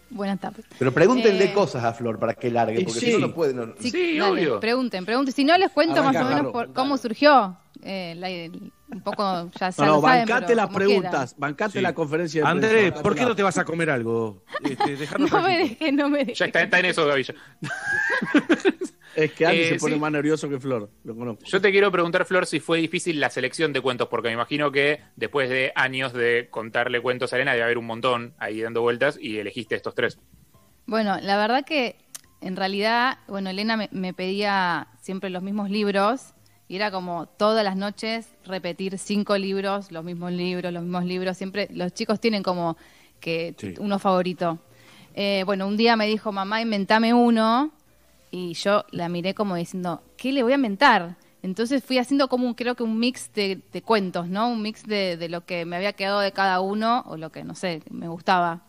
[0.09, 0.65] Buenas tardes.
[0.79, 3.05] Pero pregúntenle Eh, cosas a Flor para que largue, porque sí.
[3.07, 3.53] si no, no puede.
[3.53, 4.59] no- Sí, Sí, dale, obvio.
[4.61, 5.33] Pregunten, pregunten.
[5.33, 7.57] Si no les cuento Arranca, más o menos por cómo surgió.
[7.83, 9.23] eh, la- el- un poco
[9.59, 11.81] ya, ya No, no, saben, bancate las preguntas, bancate Sí.
[11.81, 13.03] la conferencia de Andrés, prensa.
[13.03, 14.43] ¿por qué no te vas a comer algo?
[14.63, 16.35] Este, No me dejen, no me dejen.
[16.35, 17.35] Ya está, está en eso, Gavilla.
[19.17, 19.99] Es que Andy Eh, se pone sí.
[19.99, 21.43] más nervioso que Flor, lo conozco.
[21.43, 24.71] Yo te quiero preguntar, Flor, si fue difícil la selección de cuentos, porque me imagino
[24.71, 28.81] que después de años de contarle cuentos a Elena, debe haber un montón ahí dando
[28.81, 30.19] vueltas y elegiste estos tres.
[30.85, 31.95] Bueno, la verdad que
[32.41, 36.35] en realidad, bueno, Elena me, me pedía siempre los mismos libros
[36.67, 41.37] y era como todas las noches repetir cinco libros, los mismos libros, los mismos libros.
[41.37, 42.77] Siempre los chicos tienen como
[43.19, 43.73] que Sí.
[43.79, 44.59] uno favorito.
[45.15, 47.71] Eh, bueno, un día me dijo, mamá, inventame uno
[48.31, 51.15] y yo la miré como diciendo, ¿qué le voy a inventar?
[51.43, 54.49] Entonces fui haciendo como un, creo que un mix de, de cuentos, ¿no?
[54.49, 57.43] Un mix de, de lo que me había quedado de cada uno o lo que,
[57.43, 58.61] no sé, me gustaba.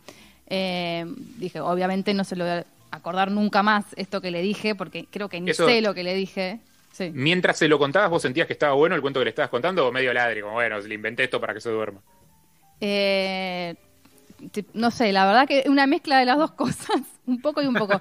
[0.47, 1.05] Eh,
[1.38, 5.07] dije, obviamente no se lo voy a acordar nunca más esto que le dije, porque
[5.11, 6.61] creo que ni Eso- sé lo que le dije.
[6.92, 7.11] Sí.
[7.12, 9.87] Mientras se lo contabas, ¿vos sentías que estaba bueno el cuento que le estabas contando
[9.87, 10.40] o medio ladri?
[10.42, 12.01] Como, bueno, le inventé esto para que se duerma.
[12.81, 13.75] Eh,
[14.75, 17.75] no sé, la verdad que una mezcla de las dos cosas, un poco y un
[17.75, 18.01] poco.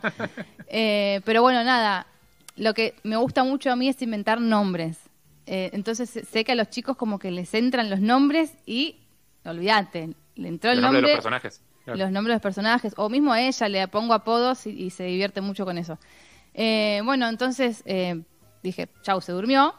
[0.70, 2.08] Eh, pero bueno, nada,
[2.56, 4.98] lo que me gusta mucho a mí es inventar nombres.
[5.46, 8.98] Eh, entonces sé- que a los chicos como que les entran los nombres y,
[9.46, 11.62] olvídate, le entró el Los nombres nombre, de los personajes.
[11.86, 12.00] Claro.
[12.00, 15.06] los nombres de los personajes, o mismo a ella le pongo apodos y, y se
[15.06, 15.98] divierte mucho con eso.
[16.54, 18.22] Eh, bueno, entonces eh,
[18.62, 19.74] dije, chau, se durmió.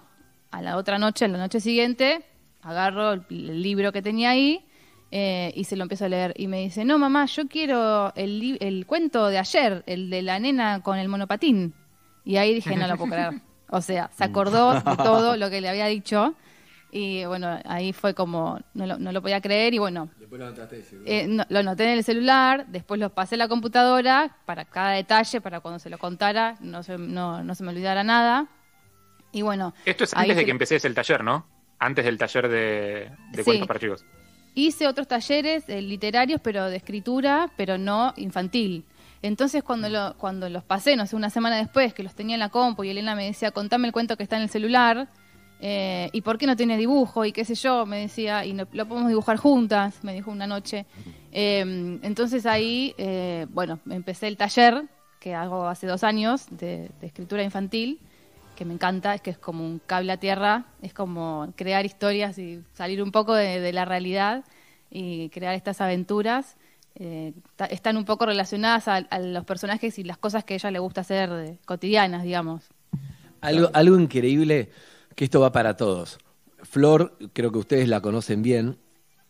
[0.50, 2.24] A la otra noche, a la noche siguiente,
[2.62, 4.64] agarro el, el libro que tenía ahí
[5.10, 6.34] eh, y se lo empiezo a leer.
[6.36, 10.22] Y me dice, no, mamá, yo quiero el, li- el cuento de ayer, el de
[10.22, 11.74] la nena con el monopatín.
[12.24, 13.32] Y ahí dije, no lo puedo creer.
[13.70, 16.34] O sea, se acordó de todo lo que le había dicho.
[16.90, 20.46] Y bueno, ahí fue como, no lo, no lo podía creer y bueno, Después lo
[20.46, 24.64] anotaste, eh, no- lo anoté en el celular, después lo pasé a la computadora para
[24.64, 28.46] cada detalle, para cuando se lo contara no se, no, no se me olvidara nada.
[29.32, 31.46] Y bueno, Esto es antes de se- que empeces el taller, ¿no?
[31.78, 33.44] Antes del taller de, de Sí.
[33.44, 34.02] cuentos para chicos.
[34.66, 38.84] Hice otros talleres eh, literarios, pero de escritura, pero no infantil.
[39.22, 42.40] Entonces cuando, lo, cuando los pasé, no sé, una semana después, que los tenía en
[42.40, 45.08] la compu y Elena me decía, contame el cuento que está en el celular,
[45.60, 48.68] eh, y por qué no tiene dibujo, y qué sé yo, me decía, y no-
[48.72, 50.86] lo podemos dibujar juntas, me dijo una noche.
[51.32, 54.84] Eh, entonces ahí, eh, bueno, empecé el taller,
[55.18, 57.98] que hago hace dos años, de, de escritura infantil,
[58.58, 62.38] que me encanta, es que es como un cable a tierra, es como crear historias
[62.38, 64.44] y salir un poco de, la realidad
[64.90, 66.56] y crear estas aventuras.
[66.96, 67.34] eh,
[67.70, 71.30] están un poco relacionadas a, los personajes y las cosas que ella le gusta hacer
[71.30, 72.64] de- cotidianas, digamos.
[73.42, 74.70] Algo, algo increíble,
[75.14, 76.18] que esto va para todos.
[76.64, 78.76] Flor, creo que ustedes la conocen bien,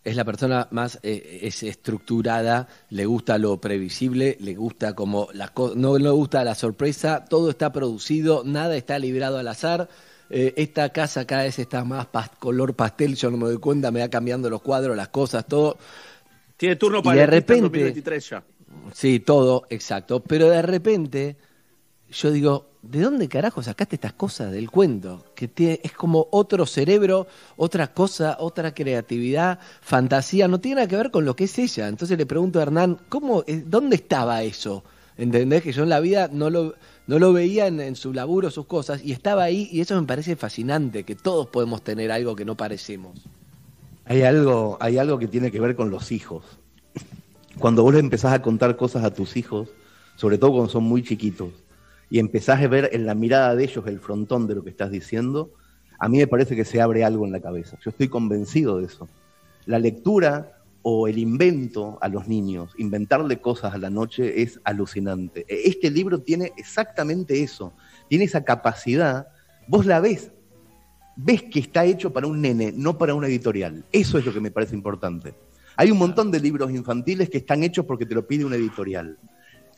[0.05, 5.51] es la persona más eh, es estructurada, le gusta lo previsible, le gusta como las
[5.77, 9.89] no le gusta la sorpresa, todo está producido, nada está librado al azar.
[10.31, 12.07] Eh, esta casa cada vez está más
[12.39, 15.79] color pastel, yo no me doy cuenta, me va cambiando los cuadros, las cosas, todo.
[16.57, 18.43] Tiene turno Y para de el repente- 2023 ya.
[18.93, 20.21] Sí, todo, exacto.
[20.21, 21.37] Pero de repente
[22.11, 25.25] yo digo, ¿de dónde carajo sacaste estas cosas del cuento?
[25.35, 31.11] Que es como otro cerebro, otra cosa, otra creatividad, fantasía, no tiene nada que ver
[31.11, 31.89] con lo que es ella.
[31.89, 34.85] Entonces le pregunto a Hernán, ¿cómo, eh, ¿dónde estaba eso?
[35.17, 35.63] ¿Entendés?
[35.63, 36.75] Que yo en la vida no lo,
[37.07, 40.07] no lo veía en, en su laburo, sus cosas, y estaba ahí, y eso me
[40.07, 43.19] parece fascinante, que todos podemos tener algo que no parecemos.
[44.05, 46.45] Hay algo, hay algo que tiene que ver con los hijos.
[47.59, 49.69] Cuando vos le empezás a contar cosas a tus hijos,
[50.17, 51.51] sobre todo cuando son muy chiquitos,
[52.11, 54.91] y empezás a ver en la mirada de ellos el frontón de lo que estás
[54.91, 55.53] diciendo,
[55.99, 57.77] a mí me parece que se abre algo en la cabeza.
[57.85, 59.09] Yo estoy convencido de eso.
[59.67, 65.45] La lectura o el invento a los niños, inventarle cosas a la noche es alucinante.
[65.49, 67.75] E- Este libro tiene exactamente eso,
[68.09, 69.29] tiene esa capacidad,
[69.67, 70.31] vos la ves,
[71.17, 73.85] ves que está hecho para un nene, no para una editorial.
[73.93, 75.35] Eso es lo que me parece importante.
[75.77, 79.19] Hay un montón de libros infantiles que están hechos porque te lo pide una editorial.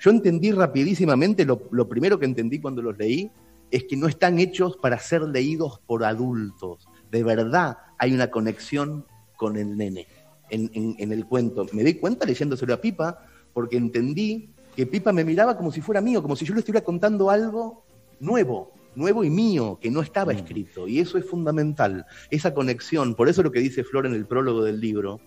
[0.00, 3.30] Yo entendí rapidísimamente, lo, lo primero que entendí cuando los leí,
[3.70, 6.88] es que no están hechos para ser leídos por adultos.
[7.10, 9.04] De verdad hay una conexión
[9.36, 10.06] con el nene
[10.48, 11.66] en, en- en el cuento.
[11.72, 16.00] Me di cuenta leyéndoselo a Pipa, porque entendí que Pipa me miraba como si fuera
[16.00, 17.84] mío, como si yo le estuviera contando algo
[18.20, 20.88] nuevo, nuevo y mío, que no estaba escrito.
[20.88, 23.14] Y eso es fundamental, esa conexión.
[23.14, 25.20] Por eso lo que dice Flor en el prólogo del libro,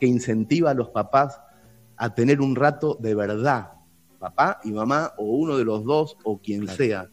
[0.00, 1.40] que incentiva a los papás
[1.96, 3.70] a tener un rato de verdad,
[4.18, 7.08] papá y mamá, o uno de los dos, o quien sea,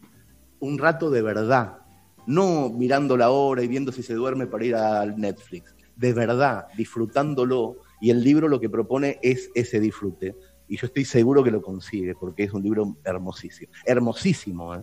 [0.60, 1.78] un rato de verdad,
[2.26, 6.66] no mirando la hora y viendo si se duerme para ir al Netflix, de verdad,
[6.76, 10.34] disfrutándolo, y el libro lo que propone es ese disfrute,
[10.66, 14.82] y yo estoy seguro que lo consigue, porque es un libro hermosísimo, hermosísimo, ¿eh?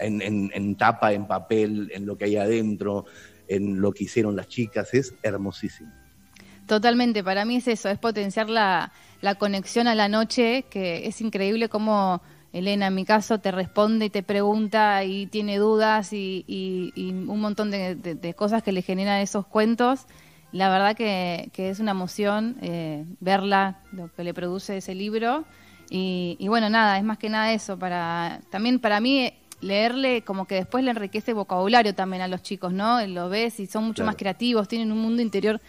[0.00, 3.04] en, en- en tapa, en papel, en lo que hay adentro,
[3.46, 5.92] en lo que hicieron las chicas, es hermosísimo.
[6.66, 11.20] Totalmente, para mí es eso, es potenciar la, la conexión a la noche, que es
[11.20, 12.20] increíble cómo
[12.52, 17.10] Elena en mi caso te responde y te pregunta y tiene dudas y, y- y
[17.10, 20.06] un montón de, de- de cosas que le generan esos cuentos.
[20.52, 25.44] La verdad que, que es una emoción eh, verla, lo que le produce ese libro.
[25.90, 27.78] Y, y bueno, nada, es más que nada eso.
[27.78, 32.28] para También para mí eh, leerle como que después le enriquece el vocabulario también a
[32.28, 33.04] los chicos, ¿no?
[33.06, 34.06] Lo ves y son mucho Claro.
[34.06, 35.60] más creativos, tienen un mundo interior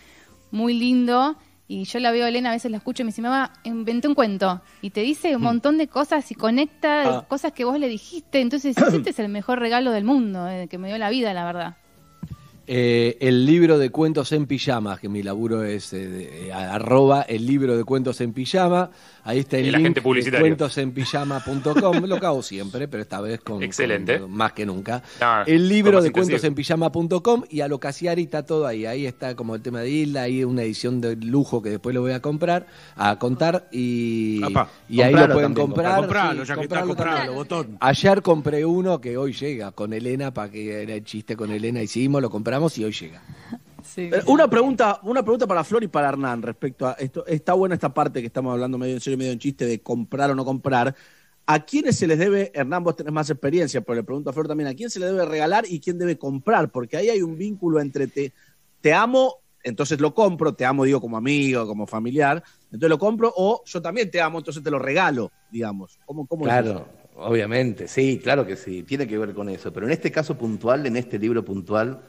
[0.52, 1.36] muy lindo.
[1.72, 4.08] Y yo la veo a Elena, a veces la escucho y me dice, mamá, inventé
[4.08, 4.60] un cuento.
[4.82, 7.26] Y te dice un montón de cosas y conecta Ah.
[7.30, 8.42] cosas que vos le dijiste.
[8.42, 11.46] Entonces, este es el mejor regalo del mundo, eh, que me dio la vida, la
[11.46, 11.78] verdad.
[12.72, 17.24] Eh, el libro de cuentos en pijama, que mi laburo es eh, de- eh, arroba
[17.24, 18.92] el libro de cuentos en pijama.
[19.30, 20.02] Ahí está el link de
[20.40, 22.04] cuentosenpijama.com.
[22.06, 24.20] Lo que hago siempre, pero esta vez con, Excelente.
[24.20, 25.04] con- más que nunca.
[25.22, 26.78] No, el libro de más cuentos en intensidad.
[26.92, 28.86] pijama.com y a lo Casiari está todo ahí.
[28.88, 32.02] Ahí está como el tema de Isla, ahí una edición de lujo que después lo
[32.02, 32.66] voy a comprar,
[32.96, 34.42] a contar y,
[34.90, 35.98] y ahí lo pueden también, comprar.
[36.00, 37.78] compralo, sí, ya que está comprarlo botón.
[37.82, 41.82] Ayer compré uno que hoy llega con Elena, para que era el chiste con Elena,
[41.84, 43.22] hicimos, lo compramos y hoy llega.
[44.00, 44.10] Sí.
[44.14, 47.26] Eh, Una pregunta, una pregunta para Flor y para Hernán respecto a esto.
[47.26, 50.32] Está buena esta parte que estamos hablando medio en serio, medio en chiste de comprar
[50.32, 50.96] o no comprar.
[51.46, 54.48] ¿A quiénes se les debe, Hernán, vos tenés más experiencia, pero le pregunto a Flor
[54.48, 56.70] también, ¿a quién se le debe regalar y quién debe comprar?
[56.70, 58.34] Porque ahí hay un vínculo entre te,
[58.82, 63.34] te amo, entonces lo compro, te amo, digo, como amigo, como familiar, entonces lo compro,
[63.36, 66.00] o yo también te amo, entonces te lo regalo, digamos.
[66.06, 69.74] ¿Cómo, cómo Claro, obviamente, sí, claro que sí, tiene que ver con eso.
[69.74, 72.00] Pero en este caso puntual, en este libro puntual,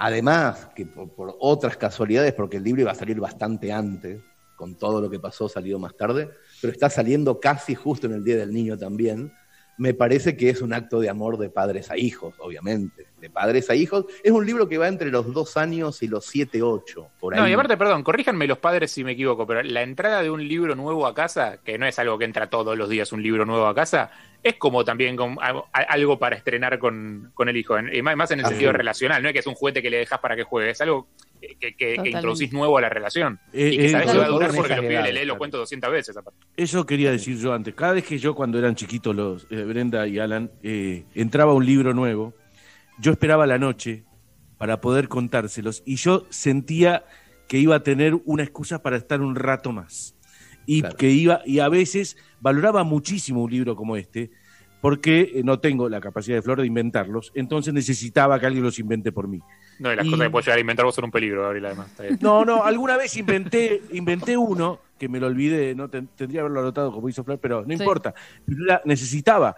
[0.00, 4.22] además que por, por otras casualidades, porque el libro iba a salir bastante antes,
[4.56, 8.24] con todo lo que pasó, salió más tarde, pero está saliendo casi justo en el
[8.24, 9.32] Día del Niño también.
[9.76, 13.06] Me parece que es un acto de amor de padres a hijos, obviamente.
[13.18, 14.06] De padres a hijos.
[14.22, 17.40] Es un libro que va entre los dos años y los siete, ocho, por ahí.
[17.40, 20.46] No, y aparte, perdón, corríjanme los padres si me equivoco, pero la entrada de un
[20.46, 23.46] libro nuevo a casa, que no es algo que entra todos los días un libro
[23.46, 24.10] nuevo a casa,
[24.42, 28.30] es como también algo- algo para estrenar con, con el hijo, en- y más más
[28.30, 30.44] en el sentido relacional, no es que es un juguete que le dejas para que
[30.44, 31.08] juegue, es algo
[31.40, 33.38] que, que- que- introducís nuevo a la relación.
[33.52, 35.60] Eh, y que eh, que va a durar porque los pibes le leen los cuentos
[35.60, 36.16] 200 veces.
[36.16, 36.38] aparte.
[36.56, 37.74] Eso quería decir yo antes.
[37.74, 41.64] Cada vez que yo, cuando eran chiquitos los eh, Brenda y Alan, eh, entraba un
[41.66, 42.34] libro nuevo,
[42.98, 44.04] yo esperaba la noche
[44.58, 47.04] para poder contárselos y yo sentía
[47.48, 50.14] que iba a tener una excusa para estar un rato más.
[50.66, 50.96] Y Claro.
[50.96, 54.30] que iba, y a veces valoraba muchísimo un libro como este,
[54.80, 58.78] porque eh, no tengo la capacidad de Flor de inventarlos, entonces necesitaba que alguien los
[58.78, 59.40] invente por mí.
[59.78, 61.66] No, y las Y- cosas que puedes llegar a inventar vos son un peligro, Gabriel,
[61.66, 61.88] además.
[61.90, 62.18] Está bien.
[62.20, 66.40] No, no, alguna vez inventé, inventé uno que me lo olvidé, no Ten- tendría que
[66.40, 67.82] haberlo anotado como hizo Flor, pero no Sí.
[67.82, 68.14] importa.
[68.46, 69.54] Pero era- necesitaba.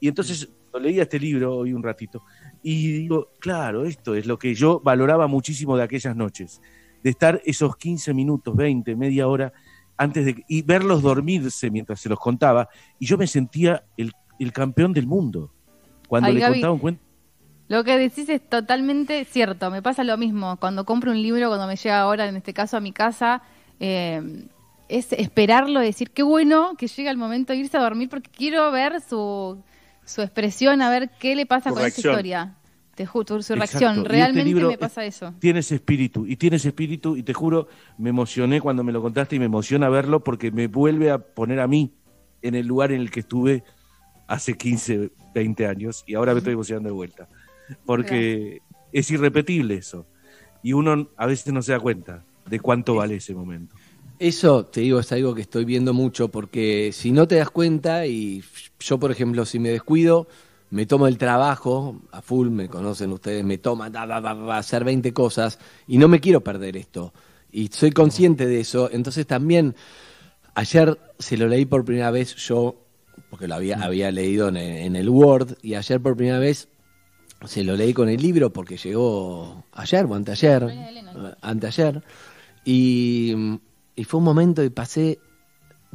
[0.00, 2.22] Y entonces lo leía este libro hoy un ratito
[2.62, 6.60] y digo, claro, esto es lo que yo valoraba muchísimo de aquellas noches,
[7.02, 9.52] de estar esos 15 minutos, 20, media hora
[9.96, 14.52] antes de y verlos dormirse mientras se los contaba y yo me sentía el, el
[14.52, 15.52] campeón del mundo
[16.08, 17.02] cuando Ay, le Gaby, contaba un cuento.
[17.68, 19.70] Lo que decís es totalmente cierto.
[19.70, 20.56] Me pasa lo mismo.
[20.58, 23.42] Cuando compro un libro, cuando me llega ahora, en este caso, a mi casa,
[23.80, 24.46] eh,
[24.88, 28.30] es esperarlo y decir, qué bueno que llega el momento de irse a dormir porque
[28.30, 29.58] quiero ver su,
[30.04, 32.54] su expresión, a ver qué le pasa con esa historia.
[32.96, 33.54] Te ju- su Exacto.
[33.54, 33.96] reacción.
[33.98, 35.34] Este Realmente libro me pasa eso.
[35.38, 39.38] Tienes espíritu, y tienes espíritu, y te juro, me emocioné cuando me lo contaste y
[39.38, 41.92] me emociona verlo porque me vuelve a poner a mí
[42.42, 43.62] en el lugar en el que estuve
[44.26, 47.28] hace 15, 20 años, y ahora me estoy emocionando de vuelta.
[47.84, 50.06] Porque es irrepetible eso.
[50.62, 53.74] Y uno a veces no se da cuenta de cuánto vale ese momento.
[54.18, 58.06] Eso, te digo, es algo que estoy viendo mucho, porque si no te das cuenta,
[58.06, 58.42] y
[58.80, 60.26] yo, por ejemplo, si me descuido,
[60.70, 64.84] me tomo el trabajo, a full, me conocen ustedes, me toma da, da, da, hacer
[64.84, 67.12] 20 cosas, y no me quiero perder esto.
[67.52, 69.74] Y soy consciente de eso, entonces también,
[70.54, 72.76] ayer se lo leí por primera vez yo,
[73.30, 76.68] porque lo había, había leído en, en el Word, y ayer por primera vez
[77.44, 80.66] se lo leí con el libro porque llegó ayer o anteayer,
[81.42, 82.02] anteayer,
[82.64, 83.58] y,
[83.94, 85.18] y fue un momento y pasé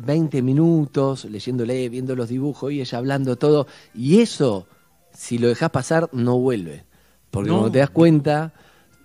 [0.06, 4.68] 20 minutos leyéndole, viendo los dibujos y ella hablando todo, y eso,
[5.14, 6.84] si lo dejas pasar, no vuelve,
[7.30, 7.56] porque No.
[7.58, 8.54] cuando te das cuenta,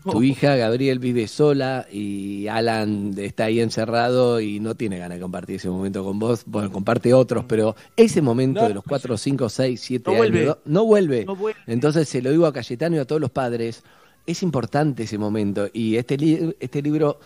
[0.04, 0.22] tu No.
[0.22, 5.56] hija Gabriel vive sola y Alan está ahí encerrado y no tiene ganas de compartir
[5.56, 9.48] ese momento con vos, bueno, comparte otros, pero ese momento No, de los 4, 5,
[9.48, 10.46] 6, 7 No años, vuelve.
[10.46, 10.58] ¿no?
[10.64, 11.24] no vuelve.
[11.24, 11.58] No vuelve.
[11.66, 13.82] Entonces se lo digo a Cayetano y a todos los padres,
[14.26, 15.68] es importante ese momento.
[15.72, 17.18] Y este, li- este libro,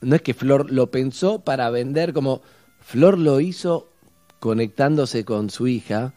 [0.00, 2.42] no es que Flor lo pensó para vender, como
[2.88, 3.86] Flor lo hizo
[4.40, 6.14] conectándose con su hija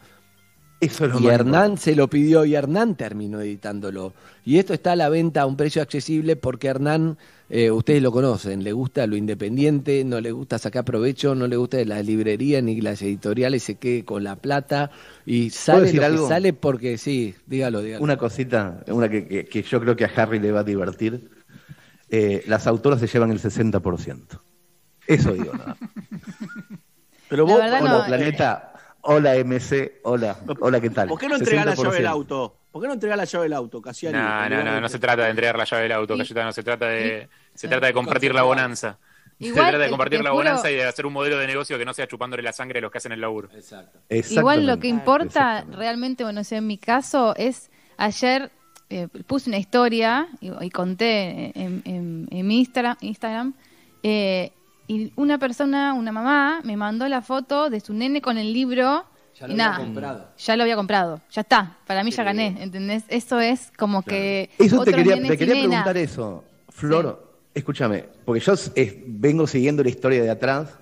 [0.80, 4.14] Eso es lo Y Hernán se lo pidió y Hernán terminó editándolo.
[4.44, 7.18] Y esto está a la venta a un precio accesible porque Hernán,
[7.50, 11.56] eh, ustedes lo conocen, le gusta lo independiente, no le gusta sacar provecho, no le
[11.56, 14.90] gusta de las librerías ni las editoriales, se quede con la plata
[15.26, 16.28] y sale decir lo que algo?
[16.28, 18.02] sale porque sí, dígalo, dígalo.
[18.02, 21.28] Una cosita, una que, que- que yo creo que a Harry le va a divertir.
[22.08, 24.40] Eh, las autoras se llevan el 60%.
[25.06, 25.76] Eso digo nada.
[27.28, 28.72] Pero vos, Hola, no, Planeta.
[29.02, 30.00] Hola, MC.
[30.04, 30.36] Hola.
[30.60, 31.08] Hola, ¿qué tal?
[31.08, 32.08] ¿por qué no entregás la llave del 60%.
[32.10, 32.56] auto?
[32.70, 34.16] ¿Por qué no entregás la llave del auto, Casiari?
[34.16, 36.86] No, no, no, no se trata de entregar la llave del auto, Cayetano, se trata
[36.86, 38.98] de, se trata de compartir la bonanza.
[39.40, 41.76] se trata de eh, compartir la juro- bonanza y de hacer un modelo de negocio
[41.78, 43.48] que no sea chupándole la sangre a los que hacen el laburo.
[44.30, 48.50] Igual lo que importa realmente, bueno, sé, en mi caso es ayer
[48.88, 53.54] eh, puse una historia y, y conté en, en- en mi Instagram, Instagram
[54.02, 54.52] eh,
[54.92, 59.04] y una persona, una mamá, me mandó la foto de su nene con el libro
[59.38, 60.28] Ya lo y había nada, comprado.
[60.36, 63.04] ya lo había comprado, ya está, para mí ya gané, ¿entendés?
[63.08, 66.44] Eso es como que Eso te quería, te quería preguntar eso.
[66.68, 70.78] Flor, escúchame, porque yo eh, vengo siguiendo la historia de atrás.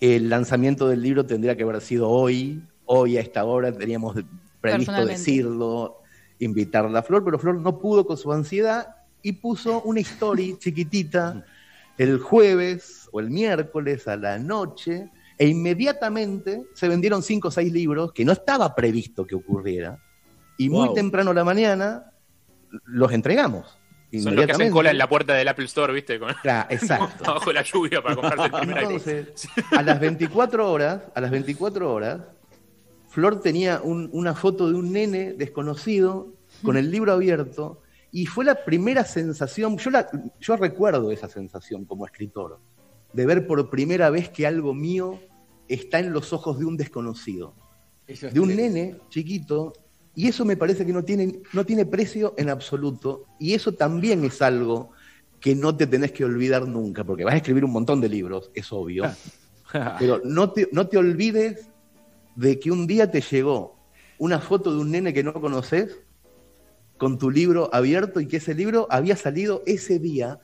[0.00, 2.62] El lanzamiento del libro tendría que haber sido hoy.
[2.86, 4.16] Hoy a esta hora teníamos
[4.60, 6.02] previsto decirlo,
[6.38, 11.44] invitarla a Flor, pero Flor no pudo con su ansiedad y puso una story chiquitita
[12.02, 17.70] el jueves o el miércoles a la noche e inmediatamente se vendieron cinco o seis
[17.72, 19.98] libros que no estaba previsto que ocurriera
[20.56, 22.12] y muy temprano a la mañana
[22.86, 23.78] los entregamos.
[24.22, 26.18] Son los que hacen cola en la puerta del Apple Store, ¿viste?
[26.18, 27.24] Con, Claro, exacto.
[27.30, 29.26] abajo de la lluvia para comprarte el primer iPhone.
[29.76, 32.20] A las 24 horas, a las 24 horas,
[33.08, 36.32] Flor tenía un- una foto de un nene desconocido
[36.62, 40.08] con el libro abierto y fue la primera sensación, yo, la,
[40.40, 42.58] yo recuerdo esa sensación como escritor,
[43.12, 45.20] de ver por primera vez que algo mío
[45.68, 47.54] está en los ojos de un desconocido,
[48.06, 49.72] de un nene chiquito,
[50.14, 54.24] y eso me parece que no tiene, no tiene precio en absoluto, y eso también
[54.24, 54.90] es algo
[55.38, 58.50] que no te tenés que olvidar nunca, porque vas a escribir un montón de libros,
[58.54, 59.04] es obvio,
[59.98, 61.70] pero no te, no te olvides
[62.34, 63.76] de que un día te llegó
[64.18, 65.96] una foto de un nene que no conoces
[67.00, 70.38] con tu libro abierto y que ese libro había salido ese día.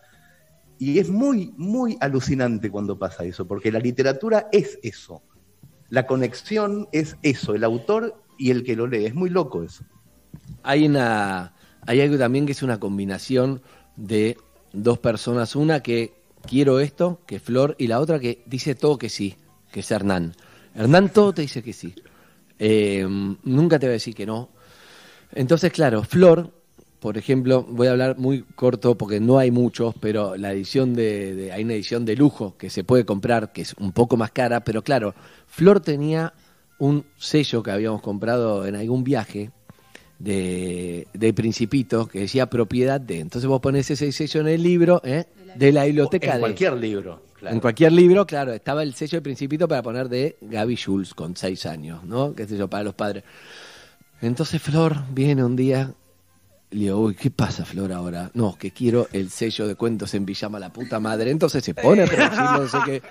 [0.79, 5.23] Y es muy, muy alucinante cuando pasa eso, porque la literatura es eso.
[5.91, 9.05] La conexión es eso, el autor y el que lo lee.
[9.05, 9.85] Es muy loco eso.
[10.63, 13.61] Hay una hay algo también que es una combinación
[13.97, 14.39] de
[14.73, 16.15] dos personas, una que
[16.49, 19.37] quiero esto, que Flor, y la otra que dice todo que sí,
[19.71, 20.35] que es Hernán.
[20.75, 21.95] Hernán todo te dice que sí.
[22.59, 23.07] Eh,
[23.45, 24.56] nunca te va a decir que no.
[25.33, 26.51] Entonces, claro, Flor,
[27.01, 31.35] por ejemplo, voy a hablar muy corto porque no hay muchos, pero la edición de,
[31.35, 34.31] de- hay una edición de lujo que se puede comprar, que es un poco más
[34.31, 35.15] cara, pero claro,
[35.47, 36.33] Flor tenía
[36.79, 39.51] un sello que habíamos comprado en algún viaje
[40.19, 43.21] de, de Principito que decía propiedad de.
[43.21, 45.25] Entonces vos pones ese sello en el libro ¿eh?
[45.55, 46.41] de la biblioteca en de.
[46.41, 47.23] cualquier libro.
[47.39, 47.55] claro.
[47.55, 51.37] En cualquier libro, claro, estaba el sello de Principito para poner de Gaby Jules con
[51.37, 52.35] seis años, ¿no?
[52.35, 53.25] Qué sé yo, para los padres.
[54.23, 55.93] Entonces Flor viene un día
[56.71, 58.31] y le digo, uy, ¿qué pasa, Flor, ahora?
[58.35, 61.31] No, que quiero el sello de cuentos en pijama la puta madre.
[61.31, 63.03] Entonces se pone a no sé qué.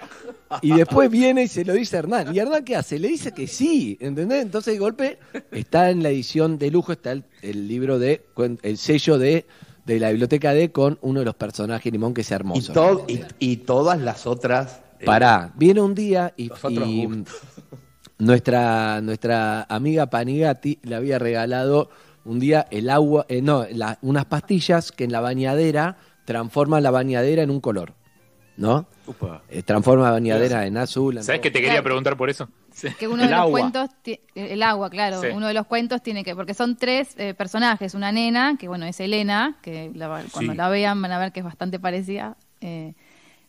[0.61, 2.35] Y después viene y se lo dice a Hernán.
[2.35, 2.99] ¿Y Hernán qué hace?
[2.99, 4.41] Le dice que sí, ¿entendés?
[4.43, 5.19] Entonces de golpe
[5.51, 8.25] está en la edición de lujo, está el, el libro de,
[8.61, 9.45] el sello de,
[9.85, 12.73] de la biblioteca D con uno de los personajes Limón que es Y, hermoso.
[12.73, 14.81] to- y, y todas las otras.
[14.99, 17.35] eh, Pará, viene un día y, Los otros y gustos.
[18.17, 21.89] Nuestra, nuestra amiga Panigati le había regalado
[22.23, 26.91] un día el agua, eh, no, la- unas pastillas que en la bañadera transforman la
[26.91, 27.93] bañadera en un color,
[28.57, 28.87] ¿no?
[29.05, 29.43] Upa.
[29.49, 31.17] Eh, transforma la bañadera en azul.
[31.17, 32.49] en ¿Sabes que te quería preguntar por eso?
[32.97, 33.59] Que uno El de los agua.
[33.59, 35.27] cuentos, ti- el agua, claro, Sí.
[35.33, 38.85] uno de los cuentos tiene que, porque son tres eh, personajes, una nena, que bueno,
[38.85, 40.57] es Elena, que la va- cuando Sí.
[40.57, 42.93] la vean van a ver que es bastante parecida, eh,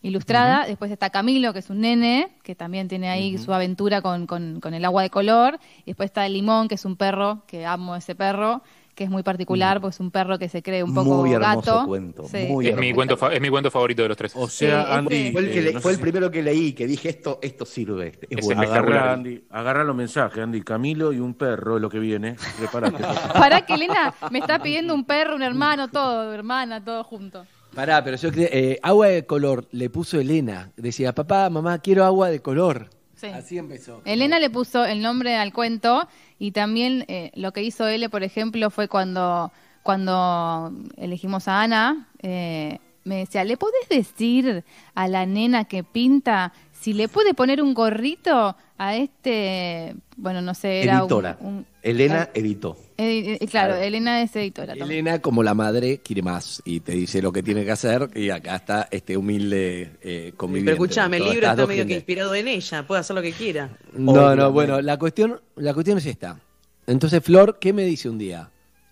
[0.01, 4.27] ilustrada, después está Camilo, que es un nene, que también tiene ahí su aventura con,
[4.27, 7.43] con- con el agua de color, y después está el Limón, que es un perro,
[7.47, 8.61] que amo ese perro,
[8.95, 11.61] que es muy particular, porque es un perro que se cree un poco Muy hermoso
[11.75, 11.85] gato.
[11.85, 12.47] cuento, Sí.
[12.49, 14.33] muy Es mi, cuento fa- es mi cuento favorito de los tres.
[14.35, 15.15] O sea, Sí, Andy.
[15.15, 16.87] este- Fue el, que eh, le- no fue sé el si- primero que leí que
[16.87, 18.13] dije esto, esto sirve.
[18.27, 18.61] Es, Es bueno.
[18.63, 20.61] Agarra, Andy, agarra los mensajes, Andy.
[20.63, 22.37] Camilo y un perro es lo que viene.
[22.57, 22.97] Prepárate.
[23.33, 27.45] Para que Elena me está pidiendo un perro, un hermano, todo, hermana, todo junto.
[27.77, 30.71] Pará, pero yo creo, eh, agua de color le puso Elena.
[30.77, 32.89] Decía, papá, mamá, quiero agua de color.
[33.13, 33.27] Sí.
[33.27, 34.01] Así empezó.
[34.03, 36.07] Elena le puso el nombre al cuento
[36.39, 39.51] y también eh, lo que hizo L, por ejemplo, fue cuando,
[39.83, 44.63] cuando elegimos a Ana, eh, me decía, ¿le podés decir
[44.95, 50.55] a la nena que pinta si le puede poner un gorrito A este, bueno, no
[50.55, 51.37] sé, era un- Editora.
[51.41, 52.75] un- Elena editó.
[52.97, 55.05] Eh, eh, claro, Elena es editora también.
[55.05, 58.09] Elena, como la madre, quiere más y te dice lo que tiene que hacer.
[58.15, 60.71] Y acá está este humilde eh, conviviente.
[60.71, 63.69] Pero escuchame, el libro está medio que inspirado en ella, puede hacer lo que quiera.
[63.93, 66.39] No, no, bueno, la cuestión, la cuestión es esta.
[66.87, 68.49] Entonces, Flor, ¿qué me dice un día?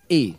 [0.08, 0.36] Y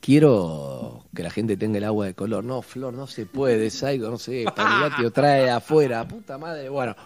[0.00, 2.44] quiero que la gente tenga el agua de color.
[2.44, 6.68] No, Flor, no se puede, Saigo, no sé, Pagliatti lo trae afuera, puta madre.
[6.68, 6.96] Bueno,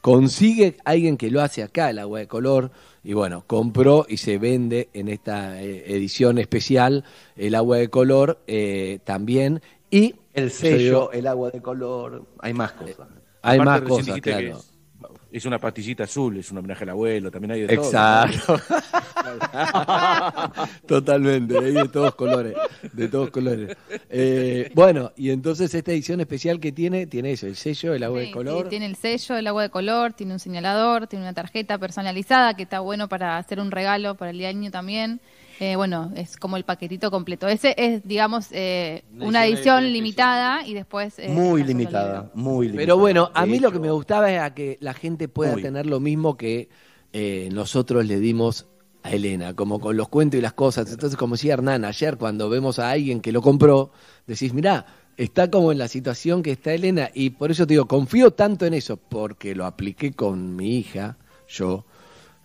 [0.00, 2.70] consigue alguien que lo hace acá, el agua de color,
[3.02, 7.04] y bueno, compró y se vende en esta eh, edición especial
[7.36, 9.62] el agua de color eh, también.
[9.90, 13.08] Y El sello, el agua de color, hay más cosas.
[13.42, 14.60] hay Aparte, más cosas, claro.
[15.30, 17.84] Es, una pastillita azul, es un homenaje al abuelo, también hay de todo.
[17.86, 18.58] Exacto.
[20.86, 22.54] Totalmente, hay de todos colores,
[22.92, 23.76] de todos colores.
[24.08, 28.20] Eh, bueno, y entonces esta edición especial que tiene, tiene eso, el sello, el agua
[28.20, 28.62] Sí, de color.
[28.64, 32.54] sí, tiene el sello, el agua de color, tiene un señalador, tiene una tarjeta personalizada
[32.54, 35.20] que está bueno para hacer un regalo para el año también.
[35.60, 37.48] Eh, bueno, es como el paquetito completo.
[37.48, 41.18] Ese es, digamos, eh, Una edición limitada y después...
[41.18, 42.86] eh, Muy limitada, muy limitada.
[42.86, 45.62] Pero bueno, a mí lo que me gustaba era que la gente pueda Muy.
[45.62, 46.68] tener lo mismo que
[47.12, 48.66] eh, nosotros le dimos
[49.02, 50.90] a Elena, como con los cuentos y las cosas.
[50.92, 53.90] Entonces, como decía Hernán, ayer cuando vemos a alguien que lo compró,
[54.26, 54.86] decís, mirá,
[55.16, 58.66] está como en la situación que está Elena, y por eso te digo, confío tanto
[58.66, 61.16] en eso, porque lo apliqué con mi hija,
[61.48, 61.84] yo,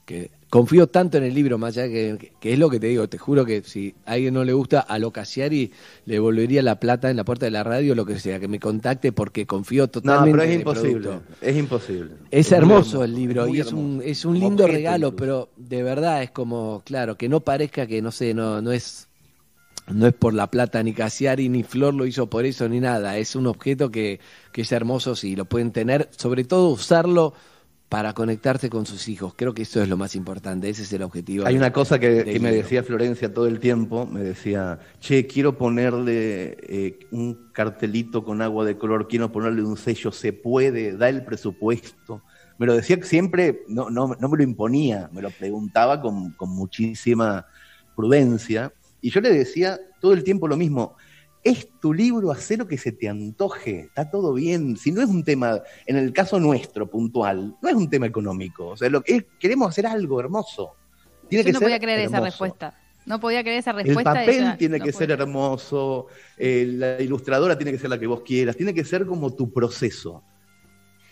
[0.05, 3.10] que confío tanto en el libro, más allá que, que es lo que te digo,
[3.10, 5.72] te juro que si a alguien no le gusta, a lo Casiari
[6.06, 8.60] le volvería la plata en la puerta de la radio, lo que sea, que me
[8.60, 11.10] contacte porque confío No, totalmente pero es en el imposible.
[11.41, 12.12] Es imposible.
[12.30, 15.16] Es hermoso el libro y es un, es un lindo objeto regalo, incluso.
[15.16, 19.08] pero de verdad es como, claro, que no parezca que, no sé, no, no es
[19.88, 23.18] no es por la plata ni Casiari ni Flor lo hizo por eso ni nada,
[23.18, 24.20] es un objeto que,
[24.51, 27.34] que es hermoso si lo pueden tener, sobre todo usarlo
[27.94, 31.04] para conectarse con sus hijos, creo que eso es lo más importante, ese es el
[31.04, 31.46] objetivo.
[31.46, 36.58] Hay una cosa que, me decía Florencia todo el tiempo, me decía, che, quiero ponerle
[36.64, 41.24] eh, un cartelito con agua de color, quiero ponerle un sello, se puede, da el
[41.24, 42.24] presupuesto.
[42.58, 46.50] Me lo decía siempre, no, no, no me lo imponía, me lo preguntaba con, con
[46.50, 47.46] muchísima
[47.96, 48.74] prudencia.
[49.02, 50.96] Y yo le decía todo el tiempo lo mismo,
[51.44, 54.78] es tu libro, haz lo que se te antoje, está todo bien.
[54.78, 58.68] Si no es un tema, en el caso nuestro puntual, no es un tema económico.
[58.70, 60.76] O sea, lo que es- queremos hacer algo hermoso.
[61.28, 62.80] Tiene Yo que no ser podía creer esa respuesta.
[63.06, 64.14] No podía creer esa El respuesta.
[64.14, 68.08] papel ella tiene no que ser hermoso, eh, la ilustradora tiene que ser la que
[68.08, 70.24] vos quieras, tiene que ser como tu proceso.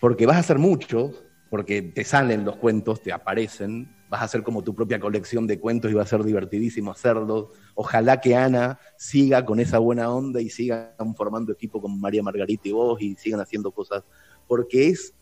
[0.00, 4.42] Porque vas a hacer muchos, porque te salen los cuentos, te aparecen, vas a hacer
[4.42, 7.46] como tu propia colección de cuentos y va a ser divertidísimo hacerlos.
[7.74, 12.68] Ojalá que Ana siga con esa buena onda y sigan formando equipo con María Margarita
[12.68, 14.04] y vos y sigan haciendo cosas,
[14.46, 15.14] porque es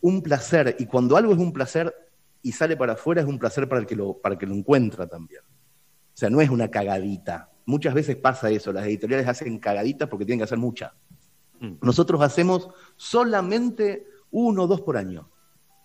[0.00, 1.94] un placer y cuando algo es un placer
[2.42, 4.54] y sale para afuera es un placer para el que lo, para el que lo
[4.54, 5.42] encuentra también.
[5.42, 7.52] O sea, no es una cagadita.
[7.64, 10.90] Muchas veces pasa eso, las editoriales hacen cagaditas porque tienen que hacer muchas.
[11.60, 11.74] Mm.
[11.80, 15.30] Nosotros hacemos solamente uno o dos por año,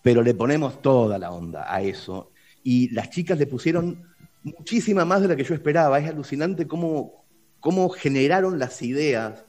[0.02, 2.31] pero le ponemos toda la onda a eso.
[2.62, 4.02] Y las chicas le pusieron
[4.42, 5.98] muchísima más de la que yo esperaba.
[5.98, 7.24] Es alucinante cómo,
[7.60, 9.44] cómo generaron las ideas.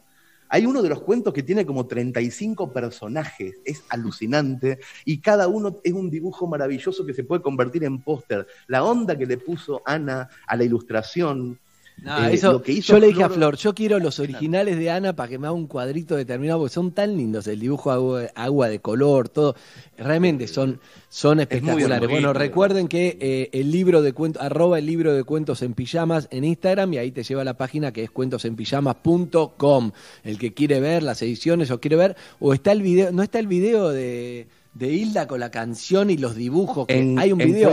[0.53, 5.81] Hay uno de los cuentos que tiene como 35 personajes, es alucinante, y cada uno
[5.83, 8.45] es un dibujo maravilloso que se puede convertir en póster.
[8.67, 11.59] La onda que le puso Ana a la ilustración,
[12.01, 14.77] No, Eh, eso, lo que hizo yo le dije a Flor- yo quiero los originales
[14.77, 17.91] de Ana para que me haga un cuadrito determinado, porque son tan lindos, el dibujo
[17.91, 19.55] agua, agua de color, todo,
[19.97, 22.09] realmente son, son espectaculares.
[22.09, 26.27] bueno, recuerden que eh, el libro de cuentos, arroba el libro de cuentos en pijamas
[26.31, 29.91] en Instagram y ahí te lleva a la página que es cuentosenpijamas.com.
[30.23, 33.39] El que quiere ver las ediciones o quiere ver, o está el video, no está
[33.39, 37.41] el video de, de Hilda con la canción y los dibujos, que en, hay un
[37.41, 37.69] en video.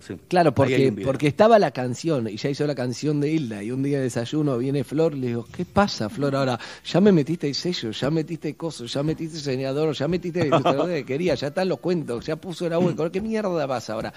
[0.00, 0.16] sí.
[0.28, 3.82] Claro, porque, porque estaba la canción y ya hizo la canción de Hilda y un
[3.82, 6.58] día de desayuno viene Flor le digo, ¿qué pasa Flor ahora?
[6.84, 10.40] Ya me metiste el sello, ya metiste el coso, ya metiste el señador, ya metiste
[10.42, 13.20] el ilustrador que quería, ya están los cuentos, ya puso el agua de color, ¿qué
[13.20, 14.12] mierda pasa ahora?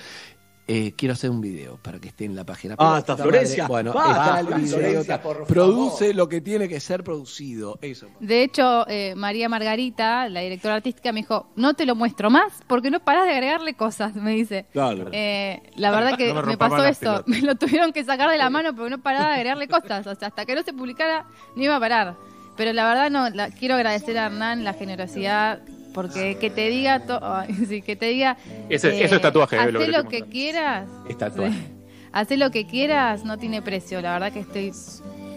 [0.70, 2.76] Eh, quiero hacer un video para que esté en la página.
[2.78, 3.64] Ah, está puta Florencia.
[3.70, 4.78] madre, Bueno, Basta, está el video.
[4.80, 7.80] Florencia, por produce lo que tiene que ser producido.
[7.82, 8.08] Eso.
[8.20, 12.52] De hecho, eh, María Margarita, la directora artística, me dijo, no te lo muestro más
[12.68, 14.66] porque no parás de agregarle cosas, me dice.
[14.74, 15.08] Claro.
[15.14, 17.24] Eh, la verdad que No me pasó pelotas.
[17.28, 20.16] me lo tuvieron que sacar de la mano porque no paraba de agregarle cosas, o
[20.16, 22.16] sea, hasta que no se publicara no iba a parar.
[22.58, 25.62] Pero la verdad no, la- quiero agradecer a Hernán la generosidad
[25.98, 28.38] porque que te diga, to- ay, sí, que te diga,
[28.70, 31.54] Ese- eso es tatuaje, eh, hacé lo que lo que quieras, Es tatuaje.
[31.54, 31.74] Sí.
[32.14, 34.00] Hacé lo que quieras, no tiene precio.
[34.02, 34.72] La verdad que estoy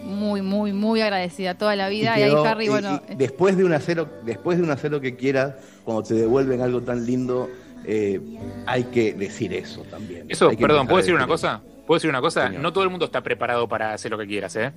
[0.05, 2.19] muy, muy, muy agradecida toda la vida.
[2.19, 4.91] Y, quedó- ahí Harry, y- bueno, y después de un hacer, después de un hacer
[4.91, 5.55] lo que quieras,
[5.85, 7.49] cuando te devuelven algo tan lindo,
[7.87, 8.21] eh,
[8.67, 10.27] hay que decir eso también.
[10.29, 11.61] Eso, perdón, ¿puedo decir una cosa?
[11.87, 12.47] ¿Puedo decir una cosa?
[12.47, 12.63] Señor.
[12.63, 14.71] No todo el mundo está preparado para hacer lo que quieras, ¿eh?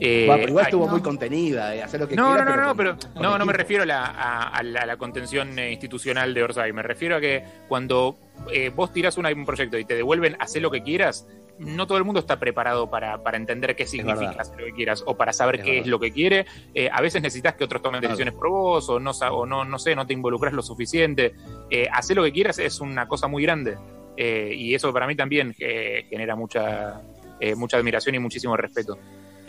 [0.00, 2.74] Eh, Va, pero igual estuvo muy contenida, eh, hacer lo que No, no, no, no,
[2.74, 6.32] pero no, no me refiero a la, a- a la, a la contención eh, institucional
[6.32, 6.72] de Orsay.
[6.72, 8.16] Me refiero a que cuando
[8.50, 11.26] eh, vos tirás un proyecto y te devuelven hacer lo que quieras,
[11.58, 15.04] no todo el mundo está preparado para, para entender qué significa hacer lo que quieras
[15.06, 15.84] o para saber Es qué verdad.
[15.84, 16.46] es lo que quiere.
[16.72, 18.14] Eh, a veces necesitas que otros tomen Claro.
[18.16, 21.34] decisiones por vos o no, o no, no sé, no te involucras lo suficiente.
[21.68, 23.76] Eh, hacer lo que quieras es una cosa muy grande.
[24.16, 27.02] Eh, y eso para mí también eh, genera mucha,
[27.38, 28.96] eh, mucha admiración y muchísimo respeto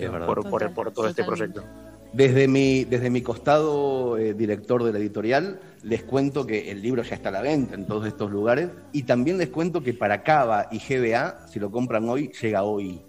[0.06, 0.26] Es verdad.
[0.28, 1.64] por, por, Total, por todo este proyecto.
[2.14, 7.04] Desde mi, desde mi costado eh, director de la editorial, les cuento que el libro
[7.04, 10.22] ya está a la venta en todos estos lugares y también les cuento que para
[10.22, 13.02] Cava y GBA, si lo compran hoy, llega hoy.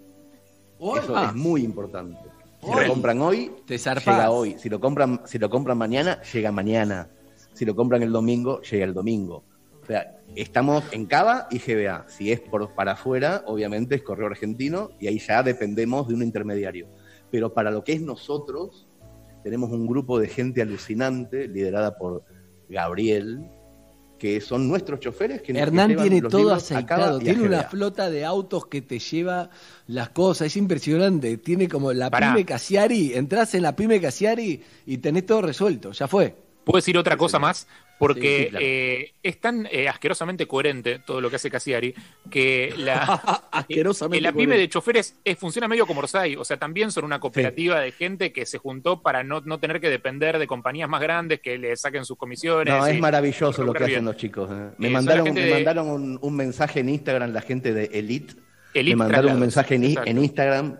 [0.79, 1.27] Eso Ah.
[1.29, 2.17] es muy importante.
[2.61, 2.83] Si Hoy.
[2.87, 4.55] lo compran hoy, Te llega hoy.
[4.57, 7.09] Si lo compran, si lo compran mañana, llega mañana.
[7.53, 9.43] Si lo compran el domingo, llega el domingo.
[9.83, 12.05] O sea, estamos en Cava y GBA.
[12.07, 16.23] Si es por para afuera, obviamente es correo argentino y ahí ya dependemos de un
[16.23, 16.87] intermediario.
[17.29, 18.87] Pero para lo que es nosotros,
[19.43, 22.23] tenemos un grupo de gente alucinante liderada por
[22.69, 23.45] Gabriel,
[24.17, 25.41] que son nuestros choferes.
[25.41, 29.49] Que Hernán tiene los todo aceitado, tiene una flota de autos que te lleva
[29.87, 32.31] las cosas, es impresionante, tiene como la Pará.
[32.31, 36.37] pyme Casiari, entras en la pyme Casiari y tenés todo resuelto, ya fue.
[36.63, 37.67] ¿Puedo decir otra cosa más?
[37.99, 38.65] Porque Sí, sí, claro.
[38.67, 41.93] eh, es tan eh, asquerosamente coherente todo lo que hace Casiari
[42.29, 43.03] que la,
[43.51, 46.35] Asquerosamente que la pyme de choferes eh, funciona medio como Orsay.
[46.35, 49.79] O sea, también son una cooperativa de gente que se juntó para no, no tener
[49.79, 52.73] que depender de compañías más grandes que le saquen sus comisiones.
[52.73, 54.49] No, es maravilloso lo que hacen los chicos.
[54.77, 58.33] Me mandaron, me de- mandaron un, un mensaje en Instagram la gente de Elite.
[58.73, 60.09] Elite me mandaron un mensaje en, i- exacto.
[60.09, 60.79] en Instagram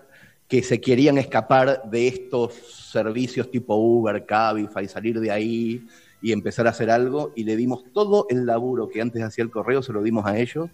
[0.49, 2.53] que se querían escapar de estos
[2.91, 5.83] servicios tipo Uber, Cabify, salir de ahí
[6.23, 7.33] y empezar a hacer algo.
[7.35, 10.39] Y le dimos todo el laburo que antes hacía el correo, se lo dimos a
[10.39, 10.69] ellos.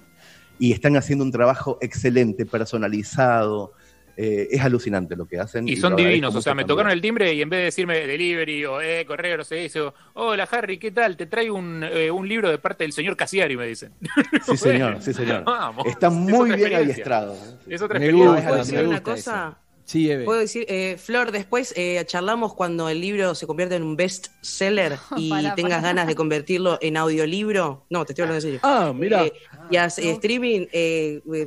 [0.59, 3.73] Y están haciendo un trabajo excelente, personalizado.
[4.21, 5.65] Eh, es alucinante lo que hacen.
[5.67, 8.65] Y son divinos, o sea, me tocaron el timbre y en vez de decirme delivery
[8.65, 9.79] o eh, correo, no sé, dice,
[10.13, 11.15] hola Harry, ¿qué tal?
[11.15, 13.93] Te traigo un, eh, un libro de parte del señor Casiari, me dicen.
[14.45, 15.45] Sí, señor, sí, señor.
[15.45, 17.33] Vamos, Está es muy bien adiestrado.
[17.33, 17.57] ¿eh?
[17.69, 18.33] Es otra Me experiencia.
[18.33, 19.57] gusta, ¿Puedo me decir una gusta cosa?
[19.89, 20.23] Sí, Eve.
[20.23, 24.27] Puedo decir, eh, Flor, después eh, charlamos cuando el libro se convierte en un best
[24.39, 27.87] seller y tengas ganas de convertirlo en audiolibro.
[27.89, 28.59] No, te estoy hablando en serio.
[28.61, 29.25] Ah, mira.
[29.25, 29.33] Eh,
[29.71, 30.67] y haz eh, streaming,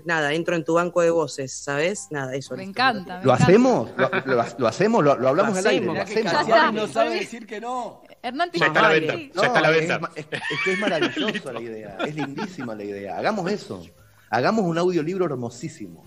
[0.05, 2.09] nada, entro en tu banco de voces, ¿sabes?
[2.11, 2.57] Nada, eso.
[2.57, 3.18] me encanta.
[3.20, 3.45] me ¿Lo encanta.
[3.45, 3.90] hacemos?
[3.97, 5.05] ¿Lo, lo- lo hacemos?
[5.05, 5.76] ¿Lo, lo hablamos Lo al aire?
[5.86, 5.97] hacemos.
[5.97, 6.32] ¿Lo hacemos?
[6.32, 6.72] Ya está.
[6.72, 8.03] no sabe decir que no.
[8.24, 9.99] Hernán Ya está a la venta, ya está a la es venta.
[10.01, 13.18] ma- Es, es que es maravillosa la idea, es lindísima la idea.
[13.18, 13.84] Hagamos eso.
[14.30, 16.05] Hagamos un audiolibro hermosísimo.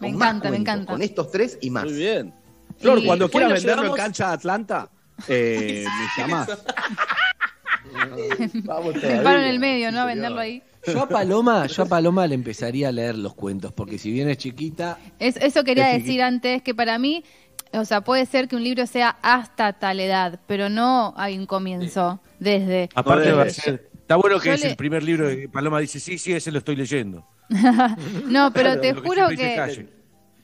[0.00, 0.92] Me Con más encanta, me encanta.
[0.92, 1.84] Con estos tres y más.
[1.84, 2.34] Muy bien.
[2.78, 4.88] Flor, Y cuando quieras lo venderlo en cancha de Atlanta,
[5.28, 5.84] eh,
[6.16, 6.48] me llamás.
[8.64, 10.00] Vamos Me paro en el medio, ¿no?
[10.00, 10.62] A venderlo ahí.
[10.86, 14.28] Yo a Paloma, yo a Paloma le empezaría a leer los cuentos, porque si bien
[14.28, 17.24] es chiquita, Es- eso quería Es decir antes, que para mí,
[17.72, 21.46] o sea, puede ser que un libro sea hasta tal edad, pero no hay un
[21.46, 22.88] comienzo desde.
[22.94, 23.88] Aparte No ser.
[23.94, 26.52] Está bueno que Yo es le- el primer libro que Paloma dice, sí, sí, ese
[26.52, 27.26] lo estoy leyendo.
[28.26, 29.86] No, pero te que juro que,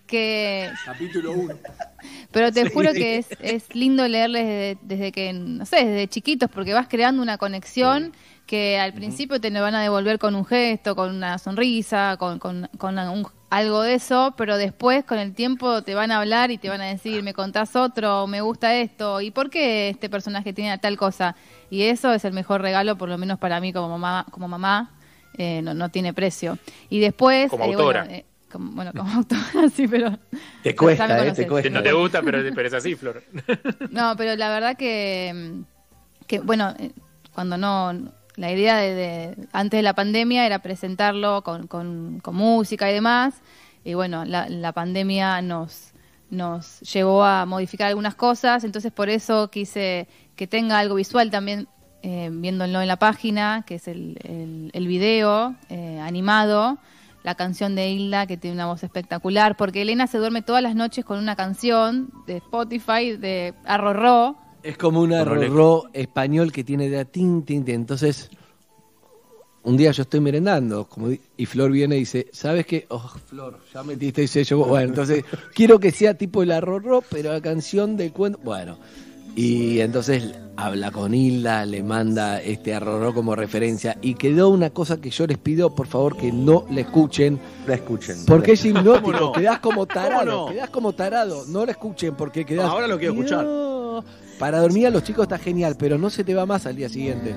[0.07, 1.55] que capítulo 1.
[2.33, 6.49] Pero te juro que es, es lindo leerles desde, desde que, no sé, desde chiquitos,
[6.51, 8.13] porque vas creando una conexión
[8.47, 12.39] que al principio te lo van a devolver con un gesto, con una sonrisa, con,
[12.39, 16.51] con, con un- algo de eso, pero después con el tiempo te van a hablar
[16.53, 20.09] y te van a decir, me contás otro, me gusta esto, ¿y por qué este
[20.09, 21.35] personaje tiene tal cosa?
[21.69, 24.93] Y eso es el mejor regalo, por lo menos para mí como mamá, como mamá
[25.37, 26.59] eh, no, no tiene precio.
[26.89, 27.51] Y después...
[27.51, 28.01] Como eh, autora.
[28.05, 30.19] Bueno, eh, como, bueno, como autora, sí, pero...
[30.63, 31.71] Te cuesta, eh, te cuesta.
[31.71, 33.23] No te gusta, pero, pero es así, Flor.
[33.91, 36.91] No, pero la verdad que, mm, que bueno, eh,
[37.33, 37.93] cuando no,
[38.37, 42.95] la idea de, de- antes de la pandemia era presentarlo con, con, con música y
[42.95, 43.35] demás,
[43.85, 45.93] y bueno, la, la pandemia nos,
[46.29, 50.07] nos llevó a modificar algunas cosas, entonces por eso quise
[50.37, 51.67] que tenga algo visual también,
[52.03, 56.79] eh, viéndolo en la página, que es el, el, el video eh, animado,
[57.23, 60.75] la canción de Hilda, que tiene una voz espectacular, porque Elena se duerme todas las
[60.75, 64.37] noches con una canción de Spotify de Arrorró.
[64.63, 67.75] Es como un arrorró español que tiene de a tin, tin, tin.
[67.77, 68.31] Entonces,
[69.63, 72.87] un día yo estoy merendando como di- y Flor viene y dice, ¿sabes qué?
[72.89, 74.59] Oh, Flor, ya metiste ese yo.
[74.65, 75.25] Bueno, entonces,
[75.55, 78.39] quiero que sea tipo el arrorró, pero la canción de cuento.
[78.43, 78.79] Bueno,
[79.37, 85.01] Y entonces habla con Hilda, le manda este arroró como referencia y quedó una cosa
[85.01, 88.17] que yo les pido por favor que no la escuchen La escuchen.
[88.27, 89.33] porque es ¿Cómo hipnótico, no?
[89.33, 90.53] quedás como tarado, ¿Cómo no?
[90.53, 93.47] quedás como tarado, no la escuchen porque quedás Ahora lo quiero escuchar.
[94.39, 96.89] Para dormir a los chicos está genial, pero no se te va más al día
[96.89, 97.35] siguiente.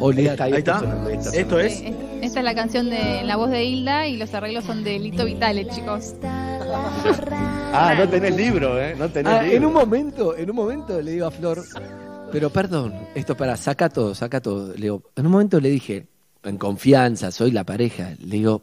[0.00, 0.42] Olvidate.
[0.42, 0.80] Ahí está.
[0.80, 1.80] sonando, ahí está Esto es.
[1.82, 4.98] Eh, Esta es la canción de la voz de Hilda y los arreglos son de
[4.98, 6.14] Lito Vitale, chicos.
[7.72, 8.94] Ah, no tenés libro, ¿eh?
[8.98, 9.56] No tenés Ah, libro.
[9.56, 11.62] en un momento, en un momento le digo a Flor,
[12.32, 14.68] pero perdón, esto para, saca todo, saca todo.
[14.74, 16.08] Le digo, en un momento le dije,
[16.42, 18.62] en confianza, soy la pareja, le digo,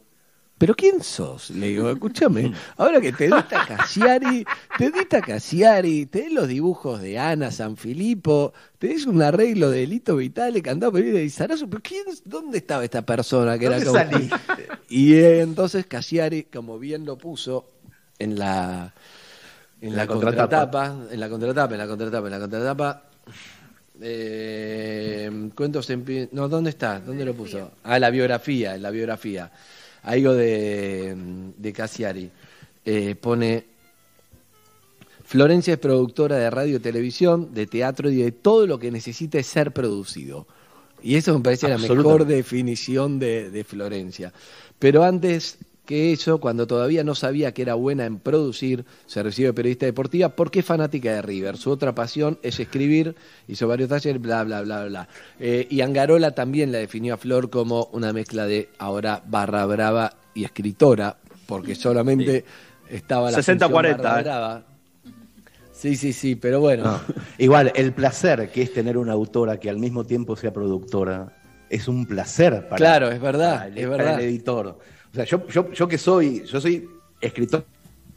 [0.58, 1.50] ¿pero quién sos?
[1.50, 4.44] Le digo, escúchame, ahora que te diste a Cassiari,
[4.76, 9.22] te diste a Cassiari, te di los dibujos de Ana San Filipo, te des un
[9.22, 13.66] arreglo de Lito Vitale, cantado por de Sarazo, pero quién, ¿dónde estaba esta persona que
[13.66, 13.98] era ¿Dónde como...
[13.98, 14.76] saliste?
[14.88, 17.66] Y eh, entonces Cassiari, como bien lo puso
[18.18, 18.94] en la
[19.80, 20.68] en la, La contratapa.
[20.72, 23.10] contratapa, en la contratapa, en la contratapa, en la contratapa.
[24.00, 27.00] eh, cuentos en no, ¿dónde está?
[27.00, 27.72] ¿Dónde lo puso?
[27.82, 29.50] Ah, la biografía, en la biografía.
[30.02, 31.14] Algo de,
[31.56, 32.30] de Cassiari.
[32.84, 33.64] Eh, pone
[35.24, 39.38] Florencia es productora de radio y televisión, de teatro y de todo lo que necesita
[39.38, 40.46] es ser producido.
[41.02, 44.32] Y eso me parece la mejor definición de, de Florencia.
[44.78, 45.58] Pero antes
[45.88, 50.28] que eso, cuando todavía no sabía que era buena en producir, se recibe periodista deportiva
[50.28, 51.56] porque es fanática de River.
[51.56, 53.16] Su otra pasión es escribir,
[53.46, 55.08] hizo varios talleres, bla, bla, bla, bla.
[55.40, 60.12] Eh, y Angarola también la definió a Flor como una mezcla de ahora barra brava
[60.34, 61.16] y escritora,
[61.46, 62.44] porque solamente
[62.90, 64.22] estaba la 60-40, función barra eh.
[64.24, 64.62] brava.
[65.72, 66.84] Sí, sí, sí, pero bueno.
[66.84, 67.00] No.
[67.38, 71.32] Igual, el placer que es tener una autora que al mismo tiempo sea productora
[71.70, 74.20] es un placer para, Claro, es verdad, para el, es para verdad.
[74.20, 74.78] el editor.
[75.18, 76.88] Sea, yo, yo, yo que soy, yo soy
[77.20, 77.64] escritor,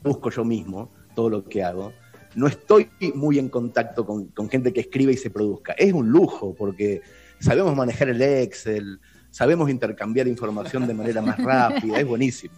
[0.03, 1.91] busco yo mismo todo lo que hago.
[2.35, 5.73] No estoy muy en contacto con, con gente que escribe y se produzca.
[5.73, 7.01] Es un lujo porque
[7.39, 8.99] sabemos manejar el Excel,
[9.31, 12.53] sabemos intercambiar información de manera más rápida, es buenísimo.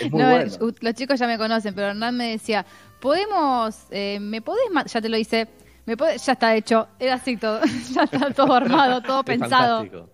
[0.00, 0.52] Es muy No, bueno.
[0.60, 2.64] u- los chicos ya me conocen, pero Hernán me decía,
[3.00, 5.48] podemos, eh, ¿me podés, ya te lo hice,
[5.86, 7.60] me podés- ya está hecho, era así todo,
[7.94, 9.78] ya está todo armado, todo Es pensado.
[9.80, 10.10] fantástico.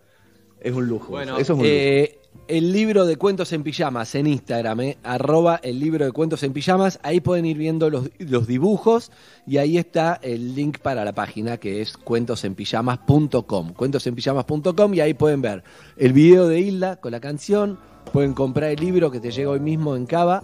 [0.61, 1.09] Es un lujo.
[1.11, 2.24] Bueno, eso es un lujo.
[2.49, 6.53] El libro de cuentos en pijamas en Instagram, eh, arroba el libro de cuentos en
[6.53, 9.11] pijamas, ahí pueden ir viendo los, los dibujos
[9.47, 15.43] y ahí está el link para la página que es cuentosenpijamas.com, cuentosenpijamas.com y ahí pueden
[15.43, 15.65] ver
[15.97, 17.79] el video de Hilda con la canción,
[18.13, 20.43] pueden comprar el libro que te llega hoy mismo en Cava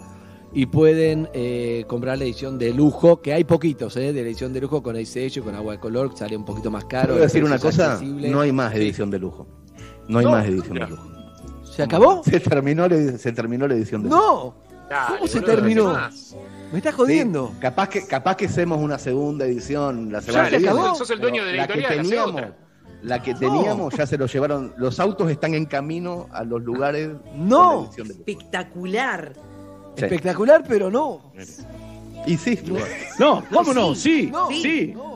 [0.52, 4.52] y pueden eh, comprar la edición de lujo, que hay poquitos, eh, de la edición
[4.52, 7.08] de lujo con el sello, con agua de color, que sale un poquito más caro.
[7.08, 8.30] Te voy a decir una cosa, accesible.
[8.30, 9.46] no hay más edición de lujo.
[10.08, 11.09] No hay No, más edición de lujo.
[11.80, 12.22] ¿Se acabó?
[12.24, 14.08] Se terminó, la- se terminó la edición de.
[14.10, 14.54] ¡No!
[14.88, 15.92] Dale, ¿Cómo se boludo, terminó?
[16.72, 17.52] ¿Me estás Sí, jodiendo?
[17.60, 20.94] capaz que capaz que hacemos una segunda edición la semana se que acabó?
[20.96, 22.42] Sos el dueño de la que editorial, hacé teníamos,
[23.02, 24.74] la que teníamos ya se lo llevaron.
[24.78, 27.10] Los autos están en camino a los lugares.
[27.36, 27.88] No.
[27.96, 28.10] la.
[28.14, 29.32] Espectacular.
[29.96, 30.04] Sí.
[30.04, 31.32] Espectacular, pero no.
[32.26, 32.58] Y sí,
[33.18, 33.94] No, ¿cómo no?
[33.94, 34.92] Sí, No, sí.
[34.94, 35.09] no.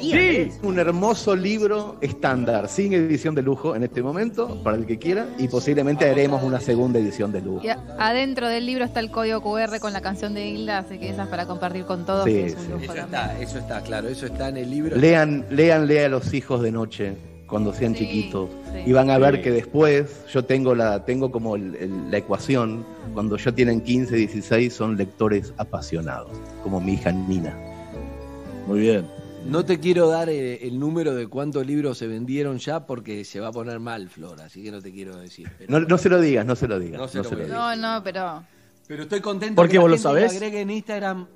[0.00, 4.98] Sí, un hermoso libro estándar, sin edición de lujo en este momento, para el que
[4.98, 7.64] quiera, y posiblemente haremos una segunda edición de lujo.
[7.64, 7.68] Y
[7.98, 11.24] adentro del libro está el código QR con la canción de Hilda, así que esa
[11.24, 12.68] es para compartir con todos, Sí, que es un sí.
[12.72, 13.06] lujo Eso también.
[13.06, 14.96] está, eso está, claro, eso está en el libro.
[14.96, 17.14] Lean, lean, lean a los hijos de noche
[17.46, 18.82] cuando sean Sí, chiquitos sí.
[18.90, 19.42] y van a ver Sí.
[19.42, 22.84] que después yo tengo la tengo como el- el- la ecuación
[23.14, 26.30] cuando ya tienen 15, 16 son lectores apasionados,
[26.64, 27.56] como mi hija Nina.
[28.66, 29.06] Muy bien.
[29.48, 33.38] No te quiero dar eh, el número de cuántos libros se vendieron ya porque se
[33.40, 35.48] va a poner mal, Flor, así que no te quiero decir.
[35.58, 36.98] Pero, No, no se lo digas, no se lo digas.
[36.98, 37.50] No No se se, lo digas.
[37.50, 38.42] No, no, pero
[38.88, 40.32] pero estoy contento ¿Por que qué la vos lo gente sabés?
[40.32, 41.26] agregue en Instagram,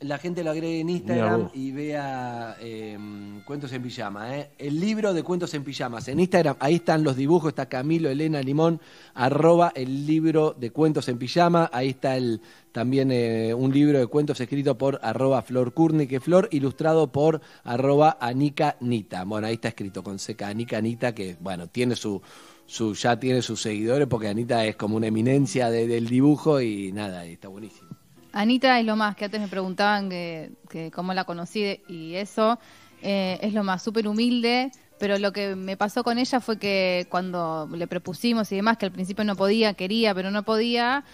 [0.00, 2.96] la gente lo agregue en Instagram y vea eh,
[3.44, 4.36] Cuentos en Pijama.
[4.36, 4.50] eh.
[4.58, 6.06] El libro de Cuentos en Pijamas.
[6.08, 8.80] En Instagram, ahí están los dibujos, está Camilo, Elena, Limón,
[9.14, 11.68] arroba el libro de Cuentos en Pijama.
[11.72, 12.40] Ahí está el
[12.70, 15.74] también eh, un libro de cuentos escrito por arroba Flor
[16.06, 19.24] que Flor, ilustrado por arroba Anika Nita.
[19.24, 22.22] Bueno, ahí está escrito con seca Anika Nita, que bueno, tiene su,
[22.66, 26.92] su, ya tiene sus seguidores, porque Anita es como una eminencia de- del dibujo y
[26.92, 27.87] nada, está buenísimo.
[28.32, 32.58] Anita es lo más, que antes me preguntaban que, que cómo la conocí y eso,
[33.02, 37.06] eh, es lo más, súper humilde, pero lo que me pasó con ella fue que
[37.10, 41.04] cuando le propusimos y demás, que al principio no podía, quería, pero no podía,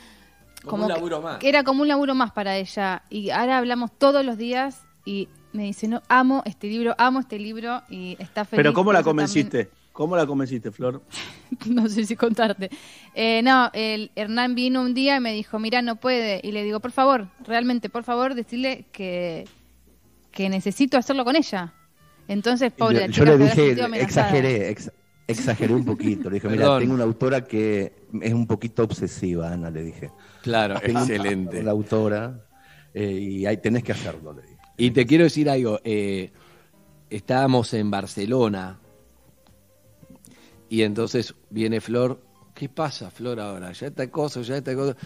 [0.65, 1.39] Como un que- laburo más.
[1.39, 3.03] que era como un laburo más para ella.
[3.11, 7.39] Y ahora hablamos todos los días y me dice, no, amo este libro, amo este
[7.39, 8.59] libro y está feliz.
[8.59, 9.71] Pero ¿cómo la también- convenciste?
[9.95, 11.03] ¿Cómo la convenciste, Flor?
[11.67, 12.69] no sé si contarte.
[13.15, 16.41] Eh, no, el Hernán vino un día y me dijo, mira, no puede.
[16.43, 19.47] Y le digo, por favor, realmente, por favor, decirle que,
[20.33, 21.73] que necesito hacerlo con ella.
[22.27, 24.91] Entonces, pobre, la yo, chica yo le dije, exageré, ex-
[25.29, 26.29] exageré un poquito.
[26.29, 30.11] Le dije, mira, tengo una autora que es un poquito obsesiva, Ana, le dije.
[30.43, 31.63] Claro, Tengo excelente.
[31.63, 32.45] La autora,
[32.93, 34.57] eh, y ahí tenés que hacerlo, le dije.
[34.77, 35.79] Y te quiero decir algo.
[35.85, 36.33] eh,
[37.11, 38.81] estábamos en Barcelona
[40.69, 42.21] y entonces viene Flor.
[42.55, 43.73] ¿Qué pasa, Flor, ahora?
[43.73, 44.97] Ya está cosa, ya está cosa.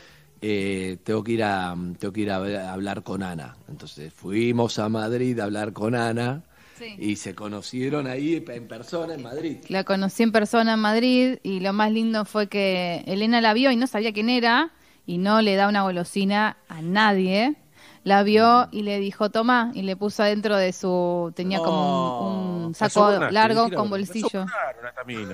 [0.41, 3.57] Eh, tengo que ir a tengo que ir a, hablar con Ana.
[3.69, 6.45] Entonces fuimos a Madrid a hablar con Ana
[6.79, 6.95] Sí.
[6.97, 9.57] y se conocieron ahí en persona en Madrid.
[9.69, 13.73] La conocí en persona en Madrid y lo más lindo fue que Elena la vio
[13.73, 14.71] y no sabía quién era
[15.05, 17.57] y no le da una golosina a nadie.
[18.05, 22.37] La vio y le dijo, toma, y le puso adentro de su, tenía como un,
[22.47, 24.47] un La saco sobornaste, largo con bolsillo.
[25.07, 25.33] un.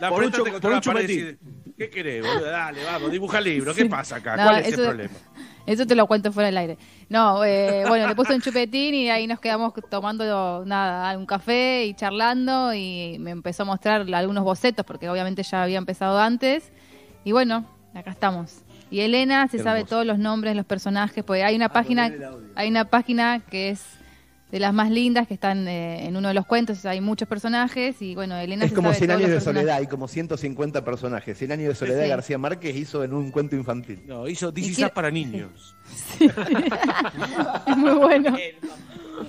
[0.00, 1.38] La Por un por un y chupetín.
[1.76, 2.50] ¿Qué querés, boludo?
[2.50, 3.74] Dale, vamos, dibuja el libro.
[3.74, 4.36] ¿Qué pasa acá?
[4.36, 5.14] No, ¿Cuál es el problema?
[5.66, 6.78] Eso te lo cuento fuera del aire.
[7.08, 11.86] No, eh, bueno, le puso un chupetín y ahí nos quedamos tomando nada, un café
[11.86, 16.70] y charlando y me empezó a mostrar algunos bocetos porque obviamente ya había empezado antes.
[17.24, 18.60] Y bueno, acá estamos.
[18.90, 19.94] Y Elena se sabe Hermoso.
[19.94, 22.12] todos los nombres de los personajes, porque hay una página,
[22.54, 23.82] hay una página que es
[24.50, 28.00] de las más lindas que están eh, en uno de los cuentos, hay muchos personajes
[28.00, 29.60] y bueno, Elena Es se como sabe 100 todos años de personajes.
[29.62, 31.38] soledad, hay como 150 personajes.
[31.38, 32.08] 100 años de soledad Sí.
[32.08, 34.00] García Márquez hizo en un cuento infantil.
[34.06, 35.74] No, hizo DC para niños.
[37.66, 38.36] Es muy bueno.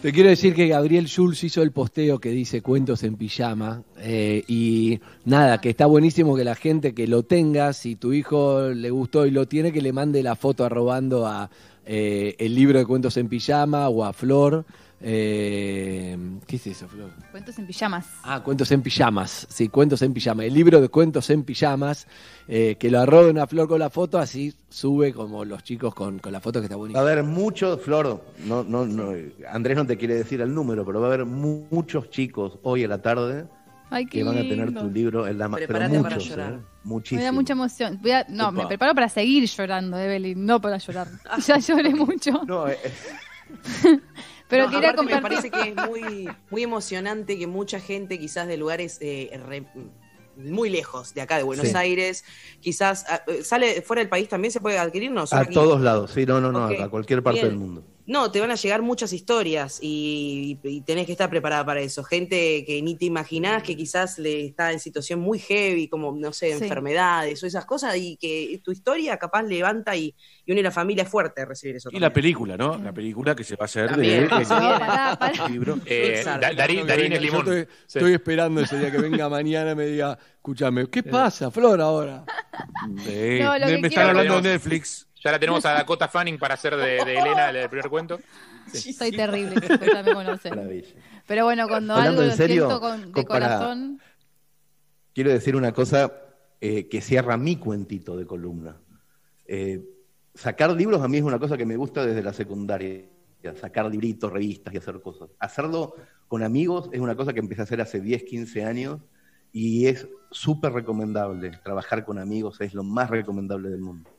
[0.01, 4.43] Te quiero decir que Gabriel Schulz hizo el posteo que dice cuentos en pijama eh,
[4.47, 8.89] y nada, que está buenísimo que la gente que lo tenga, si tu hijo le
[8.89, 11.49] gustó y lo tiene, que le mande la foto arrobando a
[11.85, 14.65] eh, el libro de cuentos en pijama o a Flor.
[15.01, 16.17] Eh,
[16.47, 17.11] ¿Qué es eso, Flor?
[17.31, 18.05] Cuentos en pijamas.
[18.23, 19.45] Ah, cuentos en pijamas.
[19.49, 20.45] Sí, cuentos en pijama.
[20.45, 22.07] El libro de cuentos en pijamas,
[22.47, 26.19] eh, que lo arroben a Flor con la foto, así sube como los chicos con,
[26.19, 29.11] con la foto que está Va a haber muchos, Flor, no, no, no,
[29.51, 32.83] Andrés no te quiere decir el número, pero va a haber mu- muchos chicos hoy
[32.83, 33.45] a la tarde
[33.89, 34.81] Ay, que van a tener lindo.
[34.81, 35.63] tu libro en la mano.
[35.67, 36.53] Pero para llorar.
[36.53, 36.59] ¿eh?
[37.15, 37.99] Me da mucha emoción.
[38.01, 38.51] Voy a- no, Opa.
[38.51, 41.07] me preparo para seguir llorando, Evelyn, no para llorar.
[41.45, 42.43] Ya lloré mucho.
[42.47, 43.99] No, eh, eh,
[44.47, 48.47] Pero No, quería aparte me parece que es muy, muy emocionante que mucha gente, quizás
[48.47, 49.65] de lugares eh, re-
[50.37, 51.75] muy lejos de acá, de Buenos Sí.
[51.75, 52.23] Aires,
[52.59, 55.53] quizás ah, eh, sale fuera del país también se puede adquirir, no, a aquí.
[55.53, 57.49] todos lados, sí, no, no, no, Ok, a cualquier parte bien.
[57.49, 57.83] del mundo.
[58.07, 62.03] No, te van a llegar muchas historias y, y tenés que estar preparada para eso.
[62.03, 66.31] Gente que ni te imaginás que quizás le está en situación muy heavy, como, no
[66.31, 66.63] sé, Sí.
[66.63, 70.13] enfermedades o esas cosas, y que tu historia capaz levanta y,
[70.45, 71.89] y une a la familia es fuerte recibir eso.
[71.91, 72.77] Y la película, ¿no?
[72.77, 74.27] La película que se va a hacer También.
[74.27, 74.35] de
[75.45, 75.79] el libro.
[75.87, 76.23] Eh,
[76.55, 77.39] Darín, Darín es Yo limón.
[77.41, 77.97] estoy, Sí.
[77.99, 82.23] estoy esperando ese día que venga mañana y me diga, escúchame, ¿qué pasa, Flor, ahora?
[83.03, 83.39] Sí.
[83.41, 85.07] No, lo me que me quiero- están hablando de Netflix.
[85.25, 88.19] Ya la tenemos a Dakota Fanning para hacer de, de Elena el primer cuento.
[88.71, 90.13] Soy terrible, ya me.
[90.13, 90.87] Maravilla.
[91.25, 94.01] Pero bueno, cuando Hablando algo en lo serio, siento con, de corazón.
[95.13, 96.13] Quiero decir una cosa
[96.61, 98.77] eh, que cierra mi cuentito de columna.
[99.47, 99.83] Eh,
[100.35, 103.05] sacar libros a mí es una cosa que me gusta desde la secundaria.
[103.59, 105.29] Sacar libritos, revistas y hacer cosas.
[105.39, 105.95] Hacerlo
[106.27, 109.01] con amigos es una cosa que empecé a hacer hace 10, 15 años
[109.51, 111.51] y es súper recomendable.
[111.63, 114.14] Trabajar con amigos es lo más recomendable del mundo.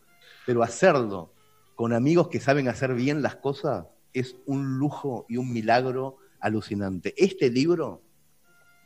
[0.46, 1.32] Pero hacerlo
[1.74, 7.12] con amigos que saben hacer bien las cosas es un lujo y un milagro alucinante.
[7.16, 8.02] Este libro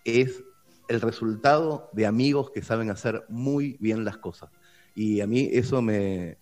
[0.05, 0.43] es
[0.89, 4.51] el resultado de amigos que saben hacer muy bien las cosas.
[4.97, 6.39] Y a mí eso me,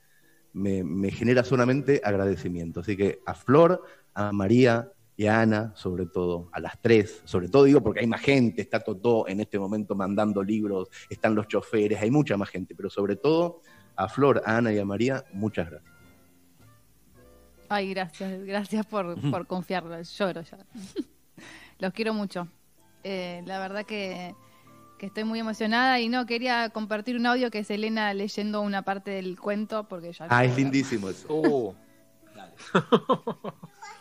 [0.54, 2.80] me, genera solamente agradecimiento.
[2.80, 3.82] Así que a Flor,
[4.14, 8.06] a María y a Ana, sobre todo, a las tres, sobre todo digo porque hay
[8.06, 12.48] más gente, está Totó en este momento mandando libros, están los choferes, hay mucha más
[12.48, 13.60] gente, pero sobre todo
[13.98, 15.92] a Flor, a Ana y a María, muchas gracias.
[17.68, 19.84] Ay, gracias, gracias por, por confiar.
[20.02, 20.58] Lloro ya.
[21.78, 22.48] Los quiero mucho.
[23.02, 24.34] Eh, la verdad que,
[24.98, 28.82] que estoy muy emocionada y no, quería compartir un audio que es Elena leyendo una
[28.82, 30.28] parte del cuento porque ya...
[30.30, 31.26] Ah, es lindísimo eso.
[32.70, 32.80] Uh,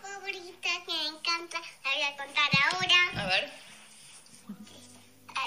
[0.02, 3.24] favorita que me encanta, la voy a contar ahora.
[3.24, 3.52] A ver.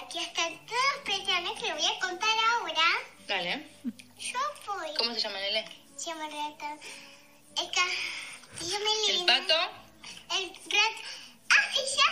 [0.03, 2.87] Aquí están todas las personas que voy a contar ahora.
[3.29, 4.10] Dale.
[4.21, 4.95] Yo fui.
[4.99, 5.65] ¿Cómo se llama, Nele?
[5.97, 6.77] Se llama Rata.
[7.57, 7.83] Esta.
[8.59, 9.33] Se llama El Elena.
[9.33, 9.61] pato.
[10.39, 11.01] El rato.
[11.51, 12.09] Ah, ella.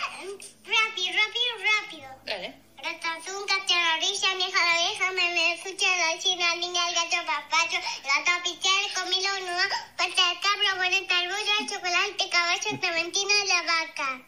[0.65, 2.09] Rápido, rápido, rápido.
[2.25, 2.55] Dale.
[2.81, 7.75] Ratatouille, terrorista, mi hija la vieja, me me escucha la china, niña, el gato papacho,
[7.75, 12.69] el gato pichar, el comilo nudo, pata de cabra, boneta, el bollo, el chocolate, caballo,
[12.71, 14.21] el clementino, la vaca.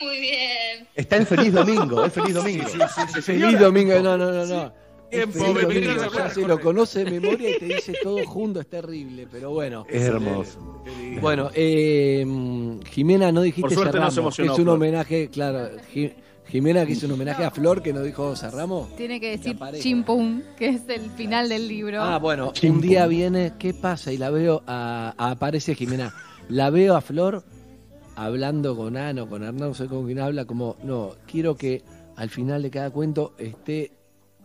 [0.00, 0.88] Muy bien.
[0.96, 2.68] Está en Feliz Domingo, es Feliz Domingo.
[3.22, 4.83] Feliz domingo, no, no, no, no.
[5.14, 8.24] Tiempo, me a hablar ya se con lo conoce de memoria y te dice todo
[8.26, 9.86] junto, es terrible, pero bueno.
[9.88, 10.82] Es hermoso.
[11.20, 12.26] Bueno, eh,
[12.90, 16.12] Jimena, no dijiste Por suerte no cerramos, se emocionó, que es un homenaje, claro, Ji-
[16.46, 18.94] Jimena que hizo un homenaje a Flor que no dijo cerramos.
[18.96, 22.02] Tiene que decir chimpum, que es el final del libro.
[22.02, 24.12] Ah, bueno, un día viene, ¿qué pasa?
[24.12, 26.14] Y la veo, a, a- aparece Jimena,
[26.48, 27.42] la veo a Flor
[28.16, 31.82] hablando con Ana o con Hernán, no sé con quién habla, como, no, quiero que
[32.16, 33.90] al final de cada cuento esté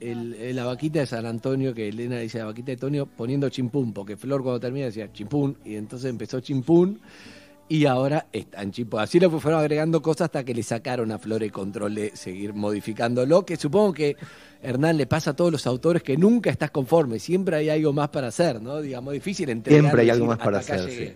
[0.02, 3.50] el, el- la vaquita de San Antonio, que Elena dice la vaquita de Antonio, poniendo
[3.50, 7.00] chimpún, porque Flor cuando termina decía chimpún, y entonces empezó chimpún.
[7.72, 9.00] Y ahora está en chimpún.
[9.00, 12.52] Así le fueron agregando cosas hasta que le sacaron a Flor el control de seguir
[12.56, 14.16] modificándolo, que supongo que
[14.64, 18.10] Hernán le pasa a todos los autores que nunca estás conforme, siempre hay algo más
[18.10, 18.82] para hacer, ¿no?
[18.82, 19.82] Digamos, difícil entregar.
[19.82, 21.10] Siempre hay algo más para "Hasta acá hacer, llegué".
[21.12, 21.16] sí.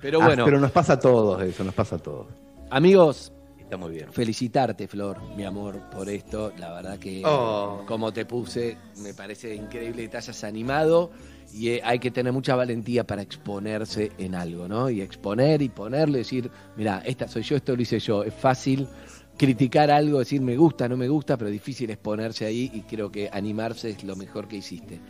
[0.00, 2.26] Pero Ah, bueno, pero nos pasa a todos eso, nos pasa a todos.
[2.70, 3.32] amigos,
[3.72, 4.12] Está muy bien.
[4.12, 6.52] felicitarte, Flor, mi amor, por esto.
[6.58, 7.82] La verdad que, Oh.
[7.86, 11.10] como te puse, me parece increíble que te hayas animado
[11.54, 14.90] y eh, hay que tener mucha valentía para exponerse en algo, ¿no?
[14.90, 18.22] Y exponer y ponerle, decir, mira, esta soy yo, esto lo hice yo.
[18.24, 18.86] Es fácil
[19.38, 23.10] criticar algo, decir me gusta, no me gusta, pero difícil es ponerse ahí y creo
[23.10, 25.00] que animarse es lo mejor que hiciste.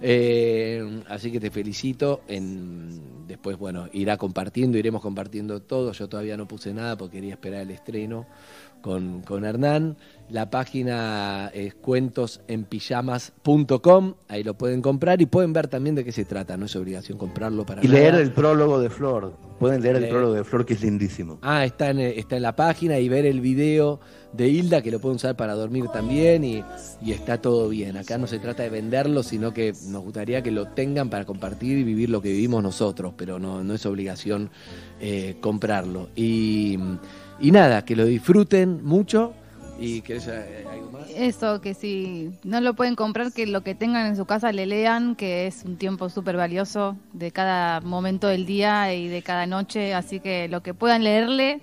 [0.00, 2.22] Eh, así que te felicito.
[2.28, 5.92] En, después, bueno, irá compartiendo, iremos compartiendo todo.
[5.92, 8.26] Yo todavía no puse nada porque quería esperar el estreno
[8.86, 9.96] con, con Hernán.
[10.30, 14.14] La página es cuentosenpijamas.com.
[14.28, 16.56] Ahí lo pueden comprar y pueden ver también de qué se trata.
[16.56, 17.98] No es obligación comprarlo para Y nada.
[17.98, 19.32] leer el prólogo de Flor.
[19.58, 21.40] Pueden leer el prólogo de Flor, que es lindísimo.
[21.42, 23.98] Ah, está en, está en la página y ver el video
[24.32, 26.62] de Hilda que lo pueden usar para dormir también y,
[27.02, 27.96] y está todo bien.
[27.96, 31.78] Acá no se trata de venderlo, sino que nos gustaría que lo tengan para compartir
[31.78, 34.50] y vivir lo que vivimos nosotros, pero no, no es obligación
[35.00, 36.08] eh, comprarlo.
[36.14, 36.78] Y,
[37.40, 39.34] y nada, que lo disfruten mucho
[39.78, 41.10] y querés eh, algo más.
[41.14, 44.66] Eso, que si no lo pueden comprar, que lo que tengan en su casa le
[44.66, 49.46] lean, que es un tiempo súper valioso de cada momento del día y de cada
[49.46, 51.60] noche, así que lo que puedan leerle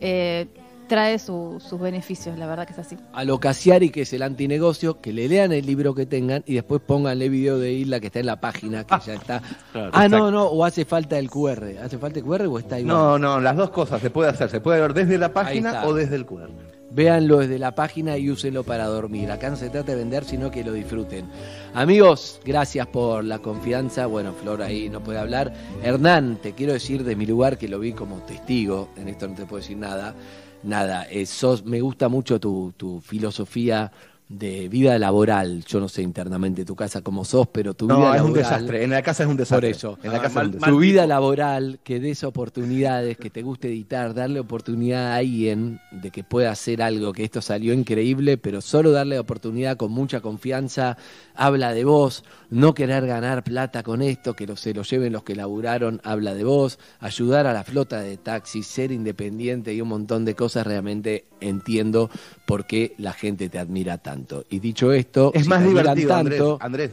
[0.00, 0.48] eh,
[0.88, 2.96] trae su- sus beneficios, la verdad que es así.
[3.12, 6.54] A lo Casiari, que es el antinegocio, que le lean el libro que tengan y
[6.54, 9.42] después pónganle video de Hilda que está en la página, que ya está.
[9.72, 10.30] Claro, ah, no, exacto.
[10.32, 11.78] no, o hace falta el QR.
[11.82, 12.94] ¿Hace falta el QR o está igual?
[12.94, 14.50] No, no, las dos cosas se puede hacer.
[14.50, 16.50] Se puede ver desde la página o desde el QR.
[16.94, 19.30] Véanlo desde la página y úsenlo para dormir.
[19.30, 21.24] Acá no se trata de vender, sino que lo disfruten.
[21.72, 24.04] Amigos, gracias por la confianza.
[24.04, 25.54] Bueno, Flor ahí no puede hablar.
[25.82, 28.90] Hernán, te quiero decir de mi lugar que lo vi como testigo.
[28.98, 30.14] En esto no te puedo decir nada.
[30.62, 33.90] Nada, eh, sos, me gusta mucho tu, tu filosofía
[34.32, 35.64] de vida laboral.
[35.66, 38.26] Yo no sé internamente tu casa como sos, pero tu vida No, es laboral.
[38.26, 38.82] un desastre.
[38.84, 39.68] En la casa es un desastre.
[39.68, 39.98] Por eso.
[40.02, 40.86] En la Ah, casa mal- es un mal- tu desastre.
[40.92, 46.24] vida laboral, que des oportunidades, que te guste editar, darle oportunidad a alguien de que
[46.24, 50.96] pueda hacer algo, que esto salió increíble, pero solo darle oportunidad con mucha confianza,
[51.34, 55.22] habla de vos, no querer ganar plata con esto, que lo, se lo lleven los
[55.24, 59.88] que laburaron, habla de vos, ayudar a la flota de taxis, ser independiente y un
[59.88, 62.08] montón de cosas, realmente entiendo
[62.46, 64.44] por qué la gente te admira tanto.
[64.50, 66.90] Y dicho esto, Es si más divertido, Andrés, tanto, Andrés.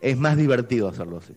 [0.00, 1.34] Es más divertido hacerlo así.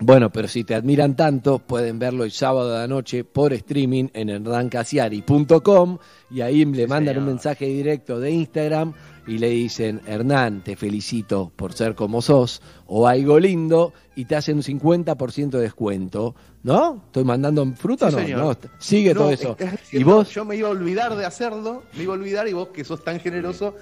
[0.00, 4.08] bueno, pero si te admiran tanto, pueden verlo el sábado de la noche por streaming
[4.12, 5.98] en hernancasiari.com
[6.30, 8.92] y ahí le mandan un mensaje directo de Instagram
[9.26, 14.36] y le dicen, Hernán, te felicito por ser como sos, o algo lindo, y te
[14.36, 17.02] hacen un 50% de descuento, ¿no?
[17.06, 18.44] ¿Estoy mandando fruta Sí, o no?
[18.52, 19.56] No, Sigue No, todo eso.
[19.92, 20.30] Y vos...
[20.30, 23.02] Yo me iba a olvidar de hacerlo, me iba a olvidar y vos que sos
[23.02, 23.74] tan generoso.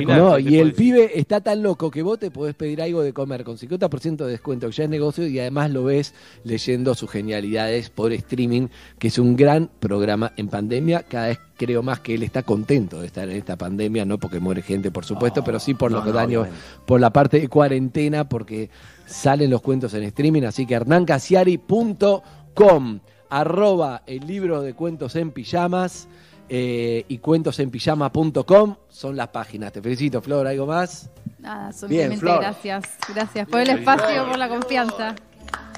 [0.00, 3.44] No, y el pibe está tan loco que vos te podés pedir algo de comer
[3.44, 6.14] con 50% de descuento, que ya es negocio, y además lo ves
[6.44, 8.68] leyendo sus genialidades por streaming,
[8.98, 11.02] que es un gran programa en pandemia.
[11.02, 14.40] Cada vez creo más que él está contento de estar en esta pandemia, no porque
[14.40, 16.48] muere gente, por supuesto, pero sí por no, los no, daños,
[16.86, 18.70] por la parte de cuarentena, porque
[19.06, 20.44] salen los cuentos en streaming.
[20.44, 26.08] Así que hernancasiari.com, arroba el libro de cuentos en pijamas
[26.48, 29.72] eh, y cuentosenpijama.com son las páginas.
[29.72, 30.46] Te felicito, Flor.
[30.46, 31.08] ¿Algo más?
[31.38, 32.40] Nada, simplemente Flor.
[32.40, 32.84] gracias.
[33.12, 35.14] Gracias por el espacio, por la confianza.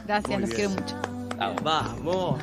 [0.06, 1.13] Gracias, los quiero mucho.
[1.62, 2.40] Vamos.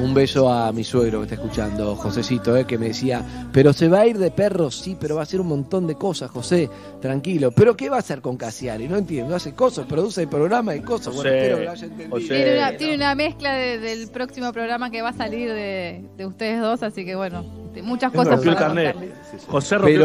[0.00, 3.22] Un beso a mi suegro que está escuchando, Josecito, eh, que me decía,
[3.52, 5.94] pero se va a ir de perro, sí, pero va a hacer un montón de
[5.96, 6.68] cosas, José,
[7.00, 7.50] tranquilo.
[7.52, 8.88] ¿Pero qué va a hacer con Casiari?
[8.88, 11.14] No entiendo, hace cosas, produce el programa y cosas.
[11.14, 12.10] Bueno, José, espero que lo haya entendido.
[12.10, 12.26] José.
[12.28, 12.78] Tiene una, no.
[12.78, 16.82] tiene una mezcla de- del próximo programa que va a salir de, de ustedes dos,
[16.82, 18.92] así que bueno, de muchas cosas Rompió el para carnet.
[18.94, 19.44] contarles.
[19.46, 19.96] José rompió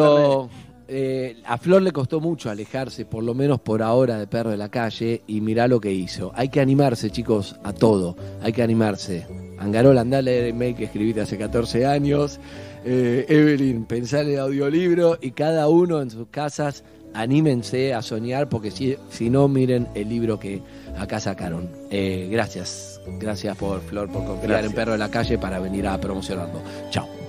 [0.43, 0.66] el carnet.
[0.89, 4.57] Eh, a Flor le costó mucho alejarse, por lo menos por ahora, de perro de
[4.57, 6.31] la calle y mirá lo que hizo.
[6.35, 8.15] Hay que animarse, chicos, a todo.
[8.41, 9.27] Hay que animarse.
[9.59, 12.39] Angarola, andá a leer el mail que escribiste hace 14 años.
[12.85, 16.83] Eh, Evelyn, pensar en el audiolibro y cada uno en sus casas
[17.13, 20.61] anímense a soñar, porque si, si no, miren el libro que
[20.97, 21.69] acá sacaron.
[21.89, 25.99] Eh, gracias, gracias por Flor, por confiar en Perro de la Calle para venir a
[25.99, 26.61] promocionarlo.
[26.91, 27.26] Chao.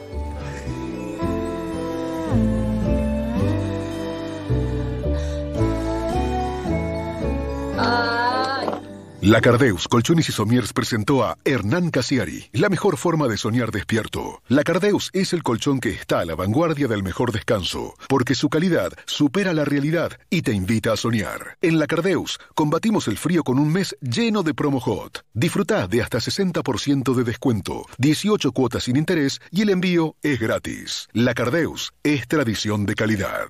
[9.20, 14.40] La Cardeus Colchones y Somiers presentó a Hernán Casiari, la mejor forma de soñar despierto.
[14.46, 18.48] La Cardeus es el colchón que está a la vanguardia del mejor descanso, porque su
[18.48, 21.58] calidad supera la realidad y te invita a soñar.
[21.60, 25.24] En La Cardeus combatimos el frío con un mes lleno de promo hot.
[25.34, 31.08] Disfrutá de hasta 60% de descuento, 18 cuotas sin interés y el envío es gratis.
[31.12, 33.48] La Cardeus es tradición de calidad.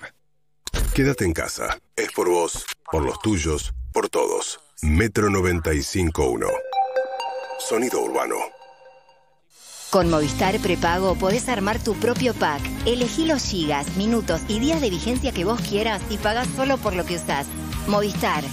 [0.95, 1.79] Quédate en casa.
[1.97, 4.61] Es por vos, por los tuyos, por todos.
[4.83, 6.47] Metro 95.1.
[7.59, 8.37] Sonido urbano.
[9.91, 12.61] Con Movistar Prepago podés armar tu propio pack.
[12.85, 16.95] Elegí los gigas, minutos y días de vigencia que vos quieras y pagás solo por
[16.95, 17.47] lo que usás.
[17.87, 18.45] Movistar.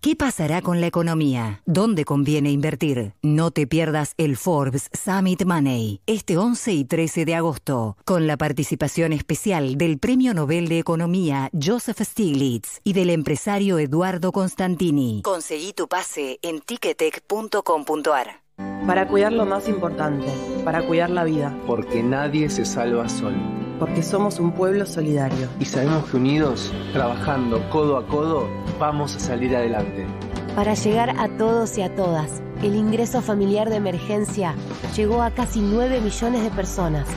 [0.00, 1.60] ¿Qué pasará con la economía?
[1.66, 3.12] ¿Dónde conviene invertir?
[3.20, 8.38] No te pierdas el Forbes Summit Money este 11 y 13 de agosto, con la
[8.38, 15.20] participación especial del Premio Nobel de Economía Joseph Stiglitz y del empresario Eduardo Constantini.
[15.22, 18.40] Conseguí tu pase en ticketek.com.ar.
[18.86, 20.28] Para cuidar lo más importante,
[20.64, 23.69] para cuidar la vida, Porque nadie se salva solo.
[23.80, 25.48] Porque somos un pueblo solidario.
[25.58, 28.46] Y sabemos que unidos, trabajando codo a codo,
[28.78, 30.06] vamos a salir adelante.
[30.54, 34.54] Para llegar a todos y a todas, el ingreso familiar de emergencia
[34.94, 37.08] llegó a casi 9 millones de personas.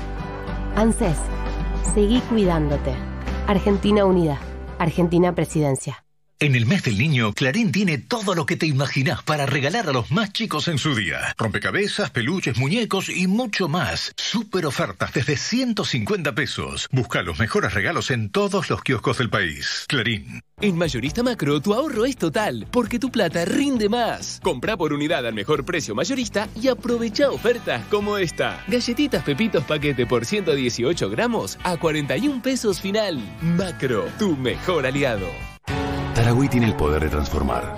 [0.76, 1.18] ANSES,
[1.94, 2.96] seguí cuidándote.
[3.46, 4.40] Argentina Unida,
[4.80, 6.03] Argentina Presidencia.
[6.40, 9.94] En el mes del niño, Clarín tiene todo lo que te imaginas para regalar a
[9.94, 11.34] los más chicos en su día.
[11.38, 14.12] Rompecabezas, peluches, muñecos y mucho más.
[14.18, 16.90] Super ofertas desde 150 pesos.
[16.92, 19.86] Busca los mejores regalos en todos los kioscos del país.
[19.88, 20.42] Clarín.
[20.60, 24.42] En Mayorista Macro tu ahorro es total, porque tu plata rinde más.
[24.44, 28.64] Compra por unidad al mejor precio mayorista y aprovecha ofertas como esta.
[28.68, 33.22] Galletitas Pepitos paquete por 118 gramos a 41 pesos final.
[33.42, 35.53] Macro, tu mejor aliado.
[36.16, 37.76] Taragüí tiene el poder de transformar.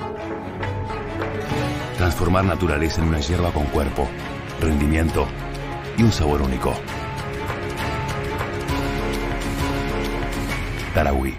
[1.97, 4.09] Transformar naturaleza en una hierba con cuerpo,
[4.59, 5.25] rendimiento
[5.97, 6.73] y un sabor único.
[10.93, 11.33] Taragüí,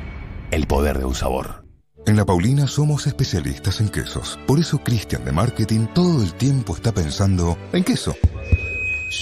[0.50, 1.66] el poder de un sabor.
[2.06, 4.38] En La Paulina somos especialistas en quesos.
[4.46, 8.14] Por eso Cristian de Marketing todo el tiempo está pensando en queso.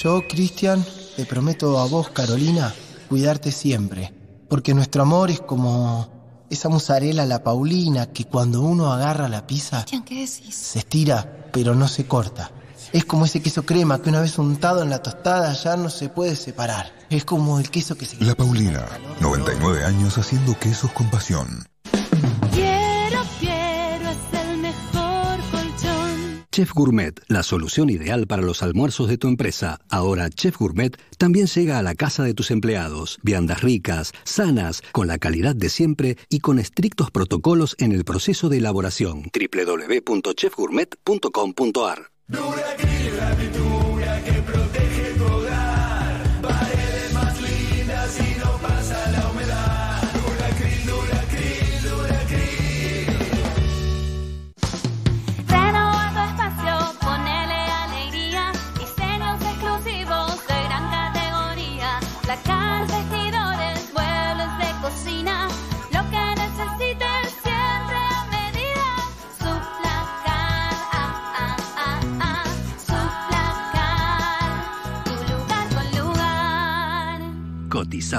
[0.00, 0.84] Yo, Cristian,
[1.16, 2.72] te prometo a vos, Carolina,
[3.08, 4.12] cuidarte siempre.
[4.48, 6.13] Porque nuestro amor es como
[6.54, 10.54] esa mozzarella la Paulina que cuando uno agarra la pizza ¿qué decís?
[10.54, 12.50] se estira, pero no se corta.
[12.92, 16.08] Es como ese queso crema que una vez untado en la tostada ya no se
[16.08, 16.92] puede separar.
[17.10, 18.22] Es como el queso que se...
[18.24, 18.86] La Paulina,
[19.20, 21.66] 99 años haciendo quesos con pasión.
[26.54, 29.80] Chef Gourmet, la solución ideal para los almuerzos de tu empresa.
[29.90, 33.18] Ahora Chef Gourmet también llega a la casa de tus empleados.
[33.24, 38.48] Viandas ricas, sanas, con la calidad de siempre y con estrictos protocolos en el proceso
[38.48, 39.32] de elaboración.
[39.34, 42.12] www.chefgourmet.com.ar
[44.24, 44.83] que protege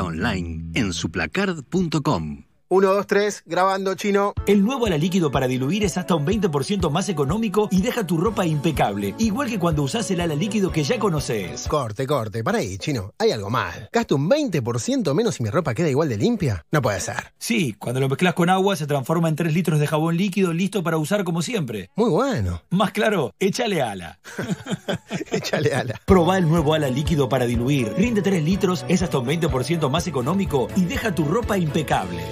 [0.01, 2.45] Online en suplacard.com.
[2.68, 4.34] 1, 2, 3, grabando chino.
[4.47, 8.18] El nuevo ala líquido para diluir es hasta un 20% más económico y deja tu
[8.18, 11.68] ropa impecable, igual que cuando usás el ala líquido que ya conoces.
[11.68, 13.13] Corte, corte, para ahí, chino.
[13.20, 13.89] Hay algo mal.
[13.93, 16.66] ¿Gasto un 20% menos y mi ropa queda igual de limpia?
[16.72, 17.34] No puede ser.
[17.38, 20.82] Sí, cuando lo mezclas con agua se transforma en 3 litros de jabón líquido listo
[20.82, 21.91] para usar como siempre.
[21.95, 22.63] Muy bueno.
[22.72, 24.20] Más claro, échale ala.
[25.32, 26.01] échale ala.
[26.07, 27.93] Probá el nuevo ala líquido para diluir.
[27.95, 32.24] Rinde 3 litros, es hasta un 20% más económico y deja tu ropa impecable.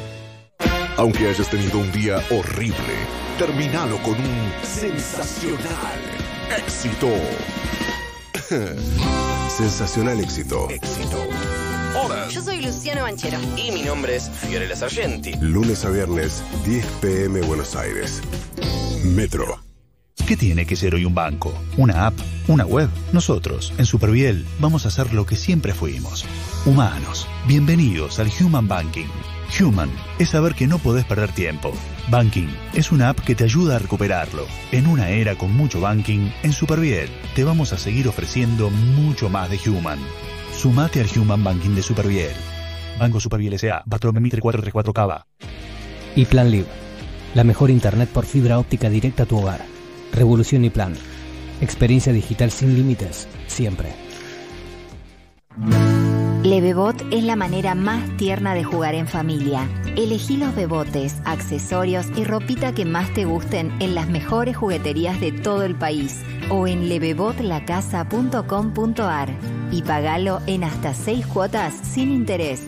[0.98, 2.78] Aunque hayas tenido un día horrible,
[3.40, 6.00] terminalo con un sensacional
[6.56, 7.10] éxito.
[9.50, 10.70] sensacional éxito.
[10.70, 11.18] Éxito.
[12.00, 12.28] Hola.
[12.30, 13.40] Yo soy Luciano Banchero.
[13.58, 15.34] Y mi nombre es Fiorella Sargenti.
[15.42, 18.22] Lunes a viernes, 10 pm Buenos Aires.
[19.04, 19.60] Metro.
[20.28, 21.54] ¿Qué tiene que ser hoy un banco?
[21.76, 22.14] ¿Una app?
[22.48, 22.90] ¿Una web?
[23.12, 26.24] Nosotros, en Superviel, vamos a hacer lo que siempre fuimos.
[26.66, 27.28] Humanos.
[27.48, 29.10] Bienvenidos al Human Banking.
[29.60, 31.74] Human es saber que no podés perder tiempo.
[32.10, 34.48] Banking es una app que te ayuda a recuperarlo.
[34.72, 39.50] En una era con mucho banking, en Superviel te vamos a seguir ofreciendo mucho más
[39.50, 40.00] de Human.
[40.54, 42.34] Sumate al Human Banking de Superviel.
[43.00, 43.84] Banco Superviel S.A.
[43.84, 45.28] Patrón Mitre 434 Cava.
[46.16, 46.68] Y Plan Live.
[47.34, 49.66] La mejor internet por fibra óptica directa a tu hogar.
[50.14, 50.94] Revolución y Plan.
[51.62, 53.90] Experiencia digital sin límites, siempre.
[56.44, 59.66] Levebot es la manera más tierna de jugar en familia.
[59.96, 65.32] Elegí los bebotes, accesorios y ropita que más te gusten en las mejores jugueterías de
[65.32, 69.30] todo el país o en levebotlacasa.com.ar
[69.72, 72.62] y pagalo en hasta seis cuotas sin interés.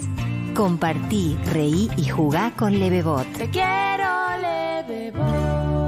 [0.55, 3.29] Compartí, reí y jugá con Levebot.
[3.33, 4.07] Te quiero,
[4.87, 5.84] Levebot.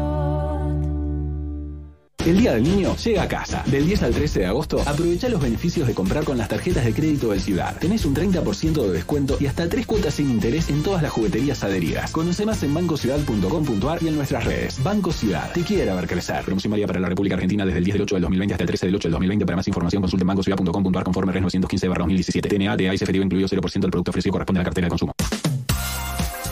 [2.27, 3.63] El Día del Niño llega a casa.
[3.67, 6.93] Del 10 al 13 de agosto, aprovecha los beneficios de comprar con las tarjetas de
[6.93, 7.77] crédito del Ciudad.
[7.79, 11.63] Tenés un 30% de descuento y hasta 3 cuotas sin interés en todas las jugueterías
[11.63, 12.11] adheridas.
[12.11, 14.83] Conoce más en bancociudad.com.ar y en nuestras redes.
[14.83, 15.53] Banco Ciudad.
[15.53, 16.43] Te quiere ver crecer.
[16.43, 18.67] Promoción válida para la República Argentina desde el 10 del 8 del 2020 hasta el
[18.67, 19.45] 13 del 8 del 2020.
[19.45, 22.49] Para más información consulte bancociudad.com.ar conforme RES 915-2017.
[22.49, 25.13] TNA, de AIS incluido 0% del producto ofrecido corresponde a la cartera de consumo.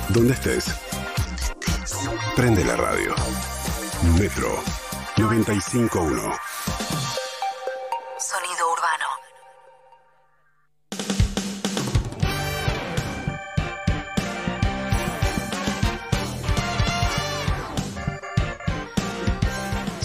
[0.07, 0.73] Donde estés.
[2.33, 3.13] Prende la radio.
[4.17, 4.84] Metro
[5.17, 7.04] 95.1.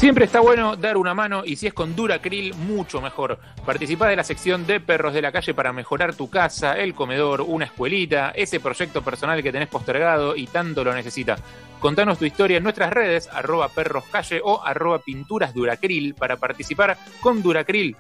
[0.01, 3.38] Siempre está bueno dar una mano y si es con Duracril, mucho mejor.
[3.66, 7.42] Participá de la sección de Perros de la Calle para mejorar tu casa, el comedor,
[7.42, 11.36] una escuelita, ese proyecto personal que tenés postergado y tanto lo necesita.
[11.80, 17.42] Contanos tu historia en nuestras redes, arroba perroscalle o arroba pinturas Duracril para participar con
[17.42, 17.94] Duracril.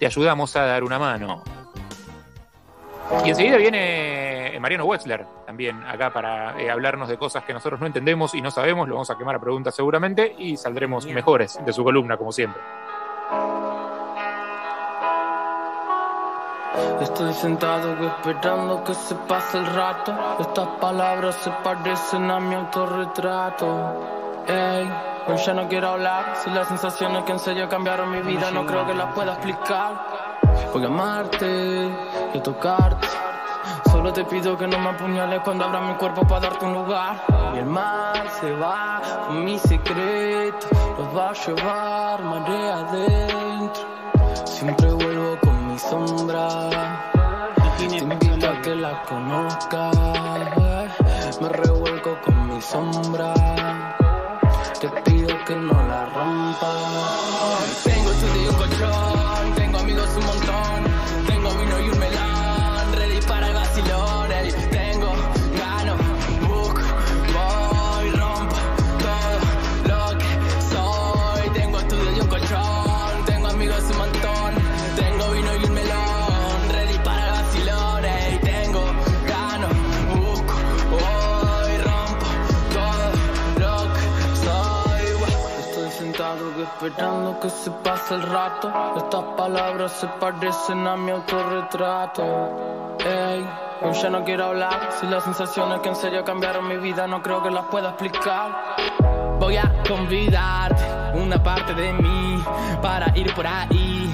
[0.00, 1.63] Te ayudamos a dar una mano.
[3.24, 7.86] Y enseguida viene Mariano Wexler también acá para eh, hablarnos de cosas que nosotros no
[7.86, 8.88] entendemos y no sabemos.
[8.88, 12.60] Lo vamos a quemar a preguntas seguramente y saldremos mejores de su columna, como siempre.
[17.00, 20.14] Estoy sentado esperando que se pase el rato.
[20.40, 24.42] Estas palabras se parecen a mi autorretrato.
[24.46, 24.90] Ey,
[25.28, 26.36] hoy ya no quiero hablar.
[26.42, 30.33] Si las sensaciones que en serio cambiaron mi vida, no creo que las pueda explicar.
[30.74, 31.88] Voy a amarte
[32.34, 33.06] y a tocarte.
[33.92, 37.22] Solo te pido que no me apuñales cuando abra mi cuerpo para darte un lugar.
[37.54, 40.66] Y el mar se va con mi secreto.
[40.98, 43.84] Los va a llevar marea adentro.
[44.44, 46.68] Siempre vuelvo con mi sombra.
[47.78, 49.94] Te invito a que la conozcas.
[51.40, 53.43] Me revuelco con mi sombra.
[86.86, 88.72] Esperando que se pase el rato.
[88.96, 92.22] Estas palabras se parecen a mi autorretrato.
[93.04, 93.46] Ey,
[93.82, 94.90] hoy ya no quiero hablar.
[95.00, 98.76] Si las sensaciones que en serio cambiaron mi vida, no creo que las pueda explicar.
[99.38, 102.44] Voy a convidarte una parte de mí
[102.82, 104.13] para ir por ahí.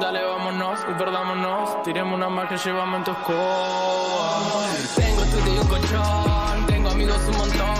[0.00, 1.82] Dale, vámonos y perdámonos.
[1.82, 4.42] Tiremos una más que llevamos en tu escoba.
[4.94, 6.66] Tengo estudio y un colchón.
[6.66, 7.77] Tengo amigos un montón.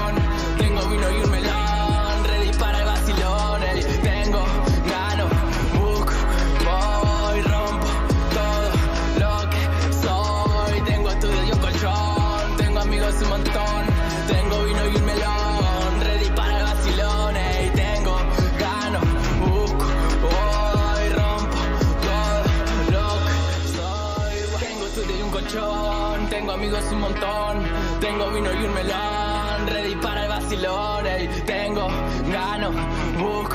[28.08, 29.66] Tengo vino y un melón.
[29.66, 31.04] Ready para el vacilón.
[31.46, 31.88] Tengo,
[32.32, 32.70] gano,
[33.18, 33.54] book,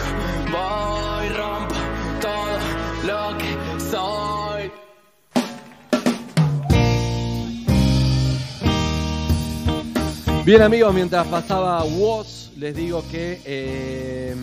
[0.51, 1.75] voy, rompo
[2.21, 2.59] todo
[3.09, 3.51] lo que
[3.91, 4.71] soy.
[10.45, 13.41] Bien amigos, mientras pasaba Woz, les digo que...
[13.45, 14.35] eh,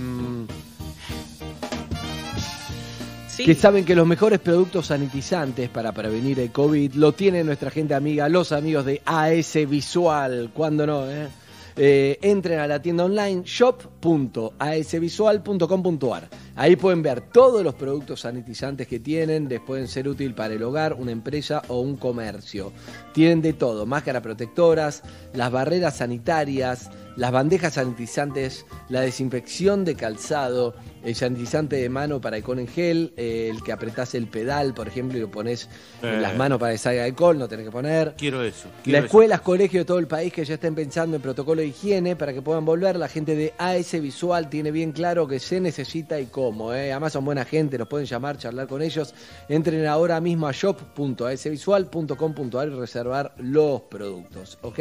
[3.45, 7.95] Que saben que los mejores productos sanitizantes para prevenir el COVID lo tiene nuestra gente
[7.95, 10.51] amiga, los amigos de AS Visual.
[10.53, 11.11] ¿Cuándo no?
[11.11, 11.29] eh?
[11.77, 16.29] Eh, entren a la tienda online shop.asvisual.com.ar.
[16.57, 20.63] Ahí pueden ver todos los productos sanitizantes que tienen, les pueden ser útil para el
[20.63, 22.71] hogar, una empresa o un comercio.
[23.15, 25.03] Tienen de todo, máscaras protectoras,
[25.33, 32.37] las barreras sanitarias, las bandejas sanitizantes, la desinfección de calzado, el sanitizante de mano para
[32.37, 35.69] alcohol en gel, eh, el que apretás el pedal, por ejemplo, y lo pones
[36.03, 36.21] en Eh.
[36.21, 38.15] las manos para que salga alcohol, no tenés que poner.
[38.19, 38.69] Quiero eso.
[38.85, 39.05] Las eso.
[39.07, 42.33] escuelas, colegios de todo el país que ya estén pensando en protocolo de higiene para
[42.35, 46.27] que puedan volver, la gente de AS Visual tiene bien claro que se necesita y
[46.27, 46.73] cómo.
[46.75, 46.93] ¿eh?
[46.93, 49.15] Además son buena gente, los pueden llamar, charlar con ellos.
[49.49, 54.79] Entren ahora mismo a shop.asvisual.com.ar y reservar los productos, ¿ok?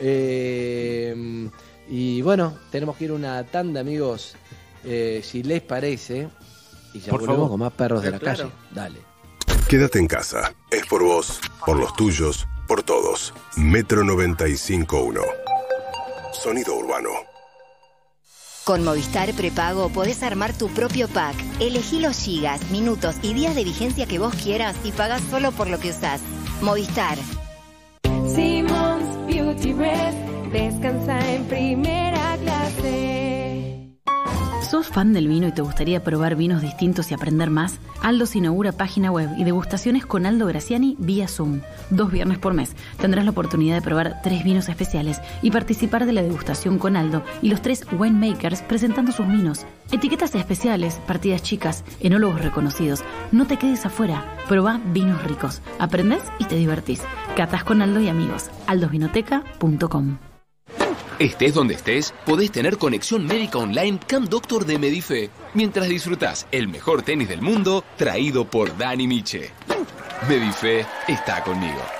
[0.00, 1.48] Eh,
[1.88, 4.34] y bueno, tenemos que ir una tanda, amigos,
[4.84, 6.28] eh, si les parece.
[6.92, 7.50] Y ya Por volvemos favor.
[7.50, 8.38] con más perros de la claro.
[8.38, 8.52] calle.
[8.74, 8.98] Dale.
[9.68, 10.52] Quédate en casa.
[10.70, 13.32] Es por vos, por los tuyos, por todos.
[13.56, 15.20] Metro 95.1.
[16.32, 17.10] Sonido urbano.
[18.64, 21.34] Con Movistar Prepago podés armar tu propio pack.
[21.60, 25.68] Elegí los gigas, minutos y días de vigencia que vos quieras y pagás solo por
[25.68, 26.20] lo que usás.
[26.60, 27.18] Movistar.
[28.34, 30.18] Simmons Beauty Rest
[30.52, 32.59] descansa en primera clase.
[34.70, 37.80] ¿Sos fan del vino y te gustaría probar vinos distintos y aprender más?
[38.02, 41.62] Aldos inaugura página web y degustaciones con Aldo Graciani vía Zoom.
[41.90, 46.12] Dos viernes por mes tendrás la oportunidad de probar tres vinos especiales y participar de
[46.12, 49.66] la degustación con Aldo y los tres winemakers presentando sus vinos.
[49.90, 53.02] Etiquetas especiales, partidas chicas, enólogos reconocidos.
[53.32, 54.36] No te quedes afuera.
[54.48, 55.62] Probá vinos ricos.
[55.80, 57.02] Aprendés y te divertís.
[57.34, 58.50] Catas con Aldo y amigos.
[58.68, 60.29] aldosvinoteca.com
[61.20, 66.66] Estés donde estés, podés tener conexión médica online Camp Doctor de Medife, mientras disfrutás el
[66.66, 69.50] mejor tenis del mundo traído por Dani Miche.
[70.26, 71.99] Medife está conmigo.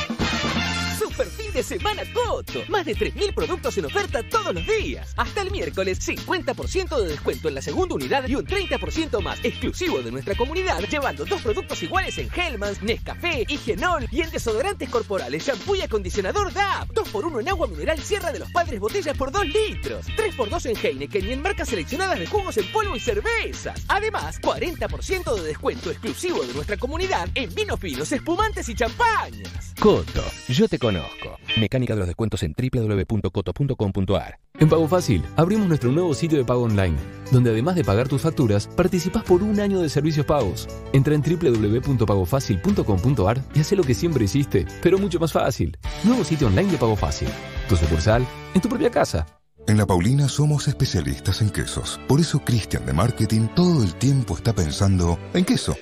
[1.01, 2.61] Super de semana Coto.
[2.69, 5.13] Más de 3.000 productos en oferta todos los días.
[5.17, 10.01] Hasta el miércoles, 50% de descuento en la segunda unidad y un 30% más exclusivo
[10.01, 15.45] de nuestra comunidad, llevando dos productos iguales en Hellmann's, Nescafé, Higienol y en desodorantes corporales,
[15.45, 16.89] shampoo y acondicionador DAP.
[16.91, 20.05] 2x1 en agua mineral Sierra de los Padres botellas por 2 litros.
[20.07, 23.81] 3x2 en Heineken y en marcas seleccionadas de jugos en polvo y cervezas.
[23.87, 29.73] Además, 40% de descuento exclusivo de nuestra comunidad en vinos finos, espumantes y champañas.
[29.79, 31.39] Coto, yo te conozco.
[31.59, 34.39] Mecánica de los descuentos en www.coto.com.ar.
[34.59, 36.95] En Pago Fácil, abrimos nuestro nuevo sitio de pago online,
[37.31, 40.69] donde además de pagar tus facturas, participás por un año de servicios pagos.
[40.93, 45.77] Entra en www.pagofacil.com.ar y haz lo que siempre hiciste, pero mucho más fácil.
[46.03, 47.27] Nuevo sitio online de Pago Fácil.
[47.67, 49.25] Tu sucursal en tu propia casa.
[49.67, 51.99] En La Paulina somos especialistas en quesos.
[52.07, 55.75] Por eso Cristian de Marketing todo el tiempo está pensando en queso.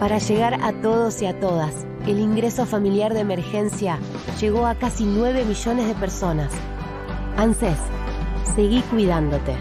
[0.00, 3.98] Para llegar a todos y a todas, el ingreso familiar de emergencia
[4.38, 6.52] llegó a casi 9 millones de personas.
[7.38, 7.78] ANSES,
[8.54, 9.56] seguí cuidándote.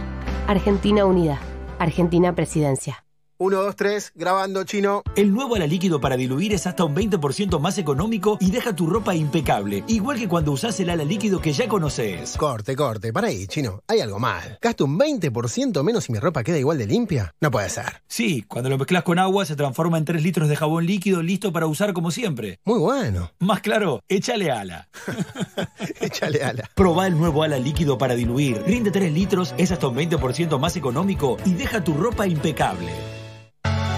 [0.45, 1.39] Argentina Unida,
[1.79, 3.04] Argentina Presidencia.
[3.37, 5.03] 1, 2, 3, grabando chino.
[5.17, 8.87] El nuevo ala líquido para diluir es hasta un 20% más económico y deja tu
[8.87, 12.37] ropa impecable, igual que cuando usás el ala líquido que ya conoces.
[12.37, 13.81] Corte, corte, para ahí, chino.
[13.87, 14.57] Hay algo mal.
[14.61, 17.33] ¿Gasto un 20% menos y mi ropa queda igual de limpia?
[17.41, 18.03] No puede ser.
[18.07, 21.51] Sí, cuando lo mezclas con agua se transforma en 3 litros de jabón líquido listo
[21.51, 22.59] para usar como siempre.
[22.63, 23.31] Muy bueno.
[23.39, 24.87] Más claro, échale ala.
[25.99, 26.69] échale ala.
[26.73, 28.63] Probá el nuevo ala líquido para diluir.
[28.65, 32.93] Rinde 3 litros, es hasta un 20% más económico y deja tu ropa impecable.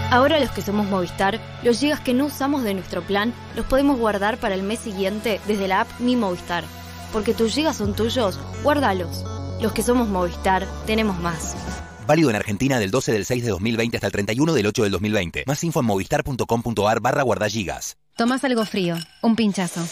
[0.09, 3.99] Ahora los que somos Movistar, los gigas que no usamos de nuestro plan los podemos
[3.99, 6.63] guardar para el mes siguiente desde la app Mi Movistar.
[7.11, 9.25] Porque tus gigas son tuyos, guárdalos.
[9.61, 11.57] Los que somos Movistar, tenemos más.
[12.07, 14.91] Válido en Argentina del 12 del 6 de 2020 hasta el 31 del 8 del
[14.93, 15.43] 2020.
[15.45, 17.97] Más info en movistar.com.ar barra guardagigas.
[18.15, 19.85] Tomás algo frío, un pinchazo.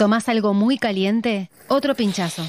[0.00, 2.42] Tomás algo muy caliente, otro pinchazo.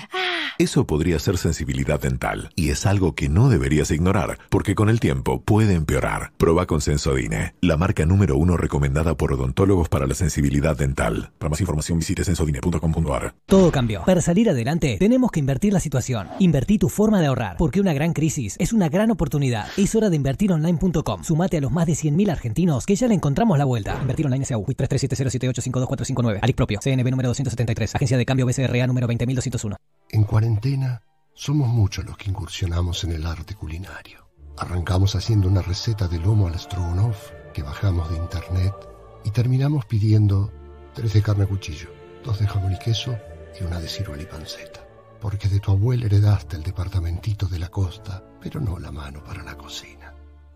[0.57, 5.01] Eso podría ser sensibilidad dental y es algo que no deberías ignorar porque con el
[5.01, 6.31] tiempo puede empeorar.
[6.37, 11.31] Proba con Sensodine, la marca número uno recomendada por odontólogos para la sensibilidad dental.
[11.39, 13.33] Para más información visite sensodine.com.ar.
[13.47, 14.03] Todo cambió.
[14.05, 16.29] Para salir adelante tenemos que invertir la situación.
[16.39, 19.67] Invertí tu forma de ahorrar porque una gran crisis es una gran oportunidad.
[19.75, 21.23] Es hora de invertir online.com.
[21.23, 23.97] Sumate a los más de 100.000 argentinos que ya le encontramos la vuelta.
[23.99, 24.63] Invertir online SAU.
[24.63, 26.39] 337078525459.
[26.41, 26.79] Alic propio.
[26.81, 27.95] CNB número 273.
[27.95, 29.77] Agencia de cambio BCRA número 20201.
[30.09, 31.01] En cuarentena,
[31.33, 34.29] somos muchos los que incursionamos en el arte culinario.
[34.57, 38.73] Arrancamos haciendo una receta de lomo al strogonoff que bajamos de internet
[39.23, 40.51] y terminamos pidiendo
[40.93, 41.89] tres de carne a cuchillo,
[42.23, 43.17] dos de jamón y queso
[43.59, 44.81] y una de ciruela y panceta.
[45.19, 49.43] Porque de tu abuela heredaste el departamentito de la costa, pero no la mano para
[49.43, 50.00] la cocina.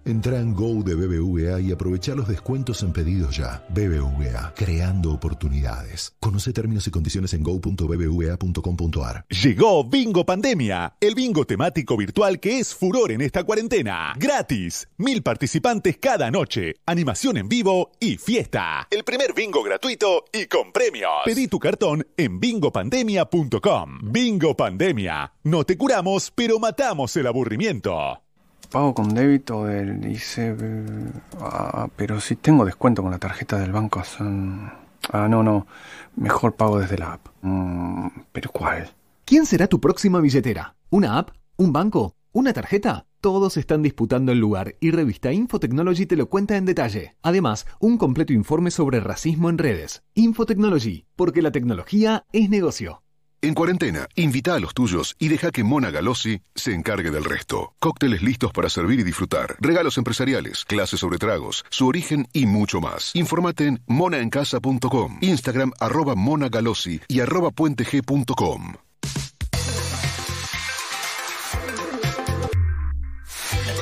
[0.07, 3.65] Entra en Go de BBVA y aprovecha los descuentos en pedidos ya.
[3.69, 6.13] BBVA, creando oportunidades.
[6.19, 9.25] Conoce términos y condiciones en go.bbva.com.ar.
[9.29, 14.13] Llegó Bingo Pandemia, el bingo temático virtual que es furor en esta cuarentena.
[14.17, 18.87] Gratis, mil participantes cada noche, animación en vivo y fiesta.
[18.91, 21.09] El primer bingo gratuito y con premios.
[21.25, 23.99] Pedí tu cartón en bingopandemia.com.
[24.03, 25.33] Bingo Pandemia.
[25.43, 28.24] No te curamos, pero matamos el aburrimiento.
[28.71, 31.11] Pago con débito del ICB.
[31.39, 34.71] Ah, pero si tengo descuento con la tarjeta del banco son...
[35.11, 35.67] Ah, no, no.
[36.15, 37.27] Mejor pago desde la app.
[37.41, 38.89] Mm, ¿Pero cuál?
[39.23, 40.75] ¿Quién será tu próxima billetera?
[40.89, 41.29] ¿Una app?
[41.57, 42.15] ¿Un banco?
[42.31, 43.05] ¿Una tarjeta?
[43.21, 47.15] Todos están disputando el lugar y revista Infotechnology te lo cuenta en detalle.
[47.23, 50.03] Además, un completo informe sobre racismo en redes.
[50.15, 53.04] Infotechnology, porque la tecnología es negocio.
[53.45, 57.75] En cuarentena, invita a los tuyos y deja que Mona Galossi se encargue del resto.
[57.79, 62.81] Cócteles listos para servir y disfrutar, regalos empresariales, clases sobre tragos, su origen y mucho
[62.81, 63.15] más.
[63.15, 68.73] Informate en monaencasa.com, Instagram arroba monagalossi y arroba puenteg.com.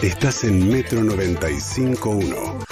[0.02, 2.66] Estás en Metro 95.1.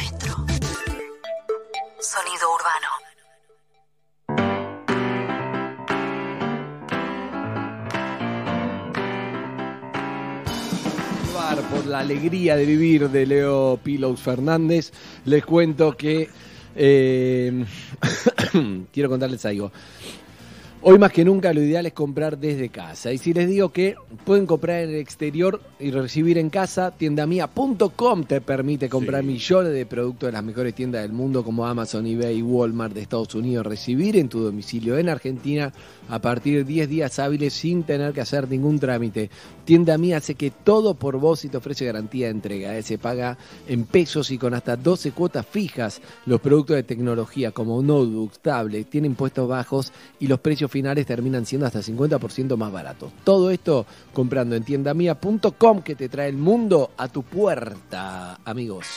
[11.86, 14.92] la alegría de vivir de Leo Pilos Fernández,
[15.26, 16.30] les cuento que
[16.76, 17.66] eh,
[18.92, 19.72] quiero contarles algo.
[20.84, 23.14] Hoy más que nunca lo ideal es comprar desde casa.
[23.14, 23.94] Y si les digo que
[24.26, 29.86] pueden comprar en el exterior y recibir en casa, tiendamia.com te permite comprar millones de
[29.86, 33.64] productos de las mejores tiendas del mundo como Amazon, eBay y Walmart de Estados Unidos.
[33.64, 35.72] Recibir en tu domicilio en Argentina
[36.10, 39.30] a partir de 10 días hábiles sin tener que hacer ningún trámite.
[39.66, 42.76] Tienda Mía hace que todo por vos y te ofrece garantía de entrega.
[42.76, 43.38] Eh, Se paga
[43.68, 46.02] en pesos y con hasta 12 cuotas fijas.
[46.26, 51.46] Los productos de tecnología como notebooks, tablets, tienen impuestos bajos y los precios finales terminan
[51.46, 53.12] siendo hasta 50% más baratos.
[53.24, 58.88] Todo esto comprando en tiendamia.com que te trae el mundo a tu puerta, amigos.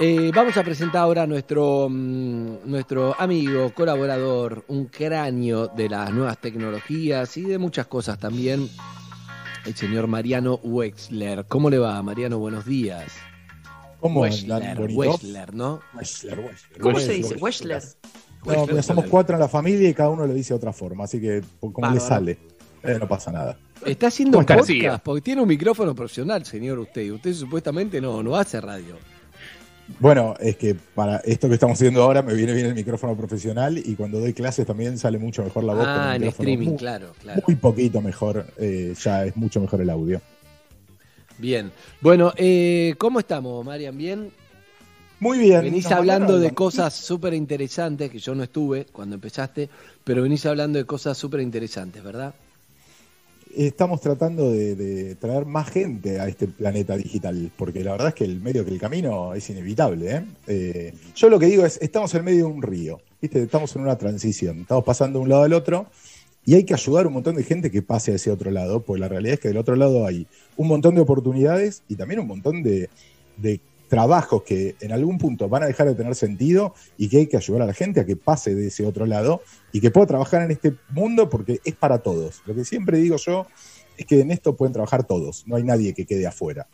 [0.00, 6.12] Eh, vamos a presentar ahora a nuestro, mm, nuestro amigo, colaborador, un cráneo de las
[6.12, 8.68] nuevas tecnologías y de muchas cosas también,
[9.64, 11.46] el señor Mariano Wexler.
[11.46, 12.38] ¿Cómo le va, Mariano?
[12.38, 13.12] Buenos días.
[14.00, 14.80] ¿Cómo Wexler?
[14.80, 15.80] Wexler, ¿no?
[15.94, 16.80] Wexler, Wexler.
[16.80, 17.36] ¿Cómo se dice?
[17.36, 17.82] Wexler.
[18.44, 21.04] No, porque somos cuatro en la familia y cada uno lo dice de otra forma,
[21.04, 22.38] así que como le sale,
[22.82, 23.56] eh, no pasa nada.
[23.86, 27.02] Está haciendo ¿Cómo podcast porque tiene un micrófono profesional, señor usted.
[27.02, 28.96] y Usted supuestamente no, no hace radio.
[29.98, 33.76] Bueno, es que para esto que estamos haciendo ahora me viene bien el micrófono profesional
[33.78, 35.84] y cuando doy clases también sale mucho mejor la voz.
[35.84, 37.42] con el Ah, en micrófono streaming, muy- claro, claro.
[37.46, 40.20] Muy poquito mejor, eh, ya es mucho mejor el audio.
[41.38, 41.72] Bien.
[42.00, 43.96] Bueno, eh, ¿cómo estamos, Marian?
[43.98, 44.30] ¿Bien?
[45.22, 45.60] Muy bien.
[45.62, 49.68] Venís hablando de cosas súper interesantes, que yo no estuve cuando empezaste,
[50.02, 52.34] pero venís hablando de cosas súper interesantes, ¿verdad?
[53.54, 58.14] estamos tratando de, de traer más gente a este planeta digital, porque la verdad es
[58.14, 60.10] que el medio que el camino es inevitable.
[60.10, 60.24] ¿eh?
[60.48, 63.44] Eh, yo lo que digo es, estamos en medio de un río, ¿viste?
[63.44, 65.86] estamos en una transición, estamos pasando de un lado al otro
[66.44, 68.80] y hay que ayudar a un montón de gente que pase a ese otro lado,
[68.80, 70.26] pues la realidad es que del otro lado hay
[70.56, 72.88] un montón de oportunidades y también un montón de,
[73.36, 73.60] de
[73.96, 77.36] trabajos que en algún punto van a dejar de tener sentido y que hay que
[77.36, 80.40] ayudar a la gente a que pase de ese otro lado y que pueda trabajar
[80.40, 82.40] en este mundo porque es para todos.
[82.46, 83.46] Lo que siempre digo yo
[83.98, 86.66] es que en esto pueden trabajar todos, no hay nadie que quede afuera.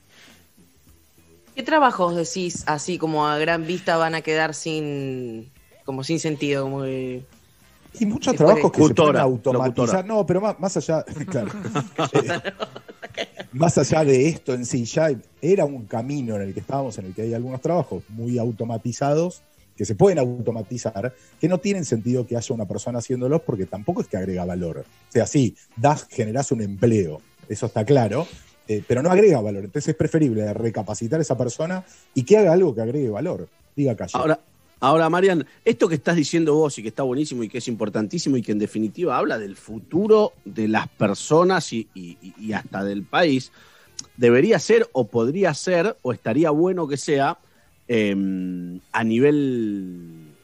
[1.56, 5.50] ¿Qué trabajos decís así como a gran vista van a quedar sin
[5.84, 7.24] como sin sentido, como que
[7.98, 9.66] Y muchos trabajos que puede- se pueden automatizar.
[9.78, 10.02] locutora.
[10.04, 11.50] No, pero más, más allá, claro.
[13.16, 15.10] Eh, más allá de esto en sí, ya
[15.40, 19.42] era un camino en el que estábamos, en el que hay algunos trabajos muy automatizados,
[19.76, 24.00] que se pueden automatizar, que no tienen sentido que haya una persona haciéndolos porque tampoco
[24.00, 24.78] es que agrega valor.
[24.78, 28.26] O sea, sí, das, generás un empleo, eso está claro,
[28.66, 29.64] eh, pero no agrega valor.
[29.64, 33.48] Entonces es preferible recapacitar a esa persona y que haga algo que agregue valor.
[33.76, 34.12] Diga Calle.
[34.14, 34.40] Ahora,
[34.80, 38.36] ahora, Marian, esto que estás diciendo vos y que está buenísimo y que es importantísimo
[38.36, 41.88] y que en definitiva habla del futuro de las personas y,
[42.54, 43.52] hasta del país,
[44.16, 47.38] debería ser o podría ser o estaría bueno que sea
[47.88, 48.14] eh,
[48.92, 50.34] a nivel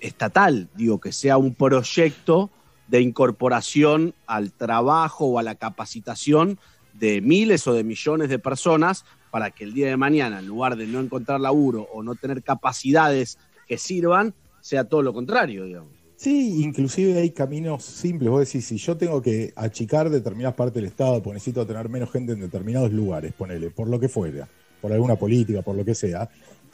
[0.00, 2.50] estatal, digo, que sea un proyecto
[2.88, 6.58] de incorporación al trabajo o a la capacitación
[6.92, 10.76] de miles o de millones de personas para que el día de mañana, en lugar
[10.76, 13.38] de no encontrar laburo o no tener capacidades
[13.72, 15.88] que sirvan, sea todo lo contrario, digamos.
[16.16, 18.30] Sí, inclusive hay caminos simples.
[18.30, 22.12] Vos decís, si yo tengo que achicar determinadas partes del Estado, porque necesito tener menos
[22.12, 24.46] gente en determinados lugares, ponele, por lo que fuera,
[24.82, 26.28] por alguna política, por lo que sea,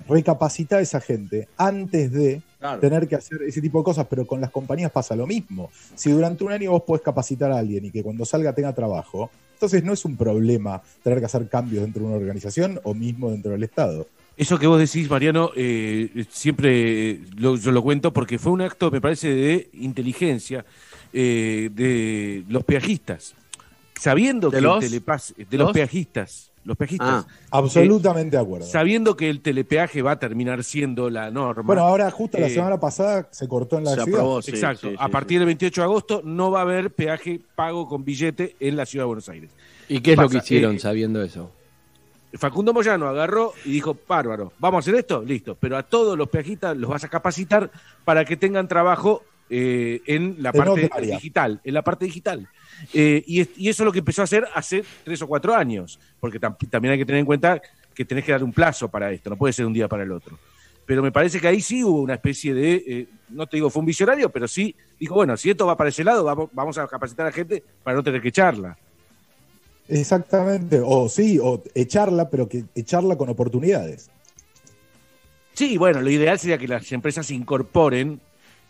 [0.09, 2.81] recapacitar a esa gente antes de Claro.
[2.81, 5.71] tener que hacer ese tipo de cosas, pero con las compañías pasa lo mismo.
[5.95, 9.31] Si durante un año vos podés capacitar a alguien y que cuando salga tenga trabajo,
[9.55, 13.31] entonces no es un problema tener que hacer cambios dentro de una organización o mismo
[13.31, 14.09] dentro del Estado.
[14.39, 18.61] Eso que vos decís, Mariano, eh, siempre eh, lo- yo lo cuento porque fue un
[18.63, 20.65] acto, me parece, de inteligencia
[21.13, 23.35] eh, de los peajistas.
[23.99, 24.85] Sabiendo ¿De que los?
[24.85, 25.67] el telepas- de ¿Los?
[25.69, 27.27] los peajistas, los peajistas.
[27.27, 28.65] Ah, absolutamente de acuerdo.
[28.65, 31.63] Sabiendo que el telepeaje va a terminar siendo la norma.
[31.65, 34.39] Bueno, ahora justo la eh, semana pasada se cortó en la ciudad.
[34.47, 34.91] Exacto.
[34.99, 38.77] a partir del 28 de agosto no va a haber peaje pago con billete en
[38.77, 39.51] la ciudad de Buenos Aires.
[39.89, 41.51] ¿Y qué es lo que hicieron Eh, sabiendo eso?
[42.35, 45.23] Facundo Moyano agarró y dijo, bárbaro, ¿vamos a hacer esto?
[45.23, 45.57] Listo.
[45.59, 47.71] Pero a todos los peajistas los vas a capacitar
[48.05, 50.81] para que tengan trabajo eh, en la En parte
[51.15, 52.47] digital, en la parte digital.
[52.93, 55.99] Eh, y, y eso es lo que empezó a hacer hace tres o cuatro años,
[56.21, 57.61] porque tam- también hay que tener en cuenta
[57.95, 60.13] que tenés que dar un plazo para esto, no puede ser un día para el
[60.13, 60.39] otro.
[60.87, 63.81] Pero me parece que ahí sí hubo una especie de, eh, no te digo fue
[63.81, 66.87] un visionario, pero sí dijo, bueno, si esto va para ese lado, vamos, vamos a
[66.87, 68.77] capacitar a la gente para no tener que echarla.
[69.89, 74.11] Exactamente, o sí, o echarla, pero que echarla con oportunidades.
[75.55, 78.21] Sí, bueno, lo ideal sería que las empresas incorporen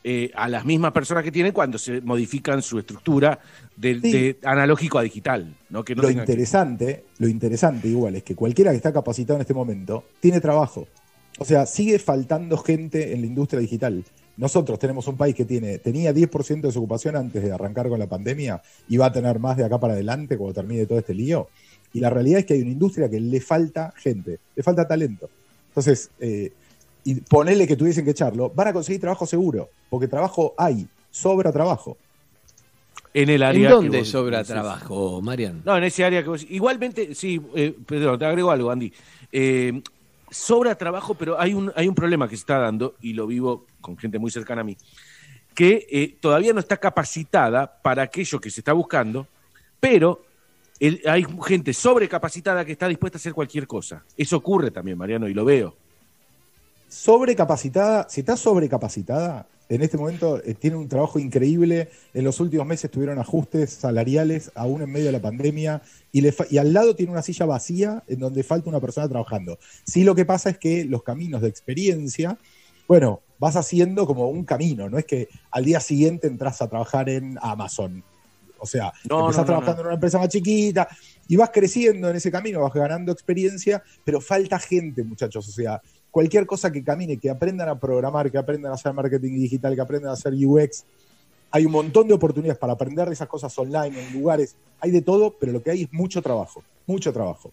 [0.05, 3.41] eh, a las mismas personas que tienen cuando se modifican su estructura
[3.77, 4.13] de, Sí.
[4.13, 5.85] de analógico a digital, ¿no?
[5.85, 9.41] Que no lo que- interesante, lo interesante igual es que cualquiera que está capacitado en
[9.43, 10.87] este momento tiene trabajo.
[11.41, 14.05] O sea, sigue faltando gente en la industria digital.
[14.39, 18.07] Nosotros tenemos un país que tiene, tenía 10% de desocupación antes de arrancar con la
[18.07, 21.49] pandemia y va a tener más de acá para adelante cuando termine todo este lío.
[21.93, 25.29] Y la realidad es que hay una industria que le falta gente, le falta talento.
[25.71, 26.53] Entonces, eh,
[27.03, 31.51] y ponele que tuviesen que echarlo, van a conseguir trabajo seguro, porque trabajo hay, sobra
[31.51, 31.97] trabajo.
[33.15, 33.71] en el ¿En área.
[33.71, 34.53] dónde que vos sobra decís.
[34.53, 35.63] trabajo, Marian?
[35.65, 36.47] No, en ese área que vos.
[36.49, 38.93] Igualmente, sí, eh, perdón, te agrego algo, Andy.
[39.33, 39.83] Eh,
[40.31, 43.67] sobra trabajo, pero hay un, hay un problema que se está dando, y lo vivo
[43.89, 44.77] con gente muy cercana a mí,
[45.55, 49.27] que eh, todavía no está capacitada para aquello que se está buscando,
[49.81, 50.23] pero
[51.07, 54.05] hay gente sobrecapacitada que está dispuesta a hacer cualquier cosa.
[54.17, 55.75] Eso ocurre también, Mariano, y lo veo.
[56.89, 61.91] sobrecapacitada, si está sobrecapacitada, en este momento eh, tiene un trabajo increíble.
[62.15, 65.83] En los últimos meses tuvieron ajustes salariales, aún en medio de la pandemia,
[66.13, 69.59] y al lado tiene una silla vacía en donde falta una persona trabajando.
[69.85, 72.39] Sí, lo que pasa es que los caminos de experiencia,
[72.89, 77.09] bueno, vas haciendo como un camino, no es que al día siguiente entras a trabajar
[77.09, 78.03] en Amazon.
[78.59, 80.89] O sea, No, empezás no, no, trabajando en una empresa más chiquita
[81.29, 85.47] y vas creciendo en ese camino, vas ganando experiencia, pero falta gente, muchachos.
[85.47, 89.39] O sea, cualquier cosa que camine, que aprendan a programar, que aprendan a hacer marketing
[89.39, 90.85] digital, que aprendan a hacer UX.
[91.51, 94.57] Hay un montón de oportunidades para aprender de esas cosas online, en lugares.
[94.81, 97.53] Hay de todo, pero lo que hay es mucho trabajo, mucho trabajo.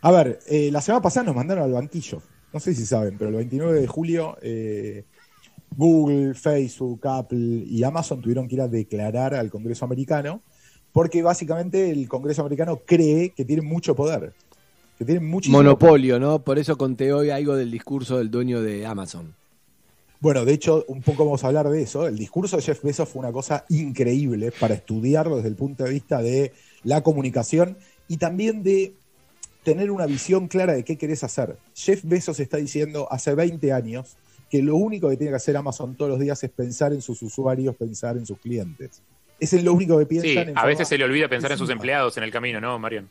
[0.00, 2.22] A ver, eh, la semana pasada nos mandaron al banquillo.
[2.52, 5.04] No sé si saben, pero el 29 de julio eh,
[5.76, 10.42] Google, Facebook, Apple y Amazon tuvieron que ir a declarar al Congreso americano
[10.92, 14.32] porque básicamente el Congreso americano cree que tiene mucho poder.
[14.98, 16.42] Que tiene muchísimo Monopolio, ¿no?
[16.42, 19.34] Por eso conté hoy algo del discurso del dueño de Amazon.
[20.20, 22.06] Bueno, de hecho, un poco vamos a hablar de eso.
[22.06, 25.90] El discurso de Jeff Bezos fue una cosa increíble para estudiarlo desde el punto de
[25.90, 26.52] vista de
[26.82, 28.92] la comunicación y también de
[29.62, 31.56] tener una visión clara de qué querés hacer.
[31.74, 34.16] Jeff Bezos está diciendo hace 20 años
[34.50, 37.22] que lo único que tiene que hacer Amazon todos los días es pensar en sus
[37.22, 39.02] usuarios, pensar en sus clientes.
[39.38, 40.48] Ese es lo único que Sí, piensan.
[40.50, 43.08] en a veces se le olvida pensar en sus empleados en el camino, ¿no, Marian?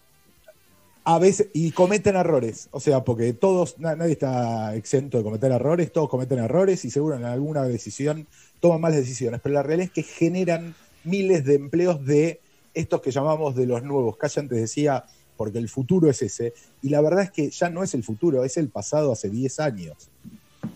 [1.06, 5.52] A veces, y cometen errores, o sea, porque todos, na- nadie está exento de cometer
[5.52, 8.28] errores, todos cometen errores y seguro en alguna decisión
[8.60, 12.42] toman malas decisiones, pero la realidad es que generan miles de empleos de
[12.76, 14.18] estos que llamamos de los nuevos.
[14.18, 15.06] Calla antes decía,
[15.40, 18.44] porque el futuro es ese, y la verdad es que ya no es el futuro,
[18.44, 20.10] es el pasado hace 10 años.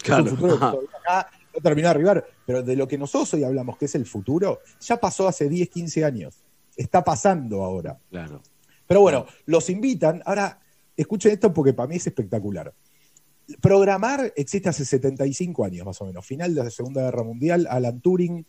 [0.01, 0.23] Claro.
[0.23, 3.33] Es un futuro que todavía acá no terminó de arribar, pero de lo que nosotros
[3.33, 6.35] hoy hablamos, que es el futuro, ya pasó hace 10, 15 años.
[6.77, 7.99] Está pasando ahora.
[8.09, 8.41] Claro.
[8.87, 10.23] Pero bueno, los invitan.
[10.25, 10.57] Ahora,
[10.95, 12.73] escuchen esto porque para mí es espectacular.
[13.59, 16.25] Programar existe hace 75 años, más o menos.
[16.25, 18.45] Final de la Segunda Guerra Mundial, Alan Turing,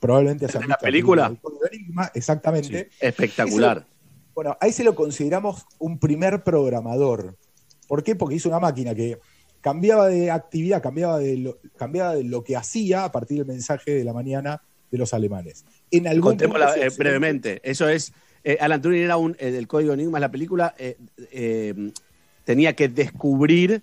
[0.00, 1.32] probablemente haya ¿De la película?
[1.70, 2.90] el exactamente.
[2.98, 3.78] Espectacular.
[3.78, 3.95] Ese-
[4.36, 7.34] bueno, ahí se lo consideramos un primer programador.
[7.88, 8.14] ¿Por qué?
[8.14, 9.18] Porque hizo una máquina que
[9.62, 13.92] cambiaba de actividad, cambiaba de lo, cambiaba de lo que hacía a partir del mensaje
[13.94, 15.64] de la mañana de los alemanes.
[15.90, 17.60] En algún Contémosla punto eh, brevemente.
[17.64, 18.12] Eso es.
[18.44, 19.34] eh, Alan Turing era un.
[19.40, 20.74] eh, del Código Enigma, la película.
[22.44, 23.82] tenía que descubrir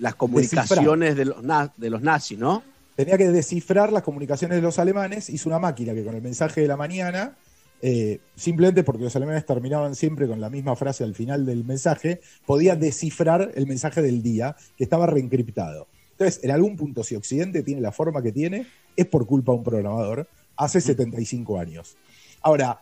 [0.00, 2.62] las comunicaciones de los, na- de los nazis, ¿no?
[2.96, 6.60] tenía que descifrar las comunicaciones de los alemanes, hizo una máquina que con el mensaje
[6.60, 7.36] de la mañana,
[7.84, 12.20] eh, simplemente porque los alemanes terminaban siempre con la misma frase al final del mensaje,
[12.46, 15.88] podía descifrar el mensaje del día que estaba reencriptado.
[16.12, 19.58] Entonces, en algún punto, si Occidente tiene la forma que tiene, es por culpa de
[19.58, 21.96] un programador hace 75 años.
[22.40, 22.80] Ahora,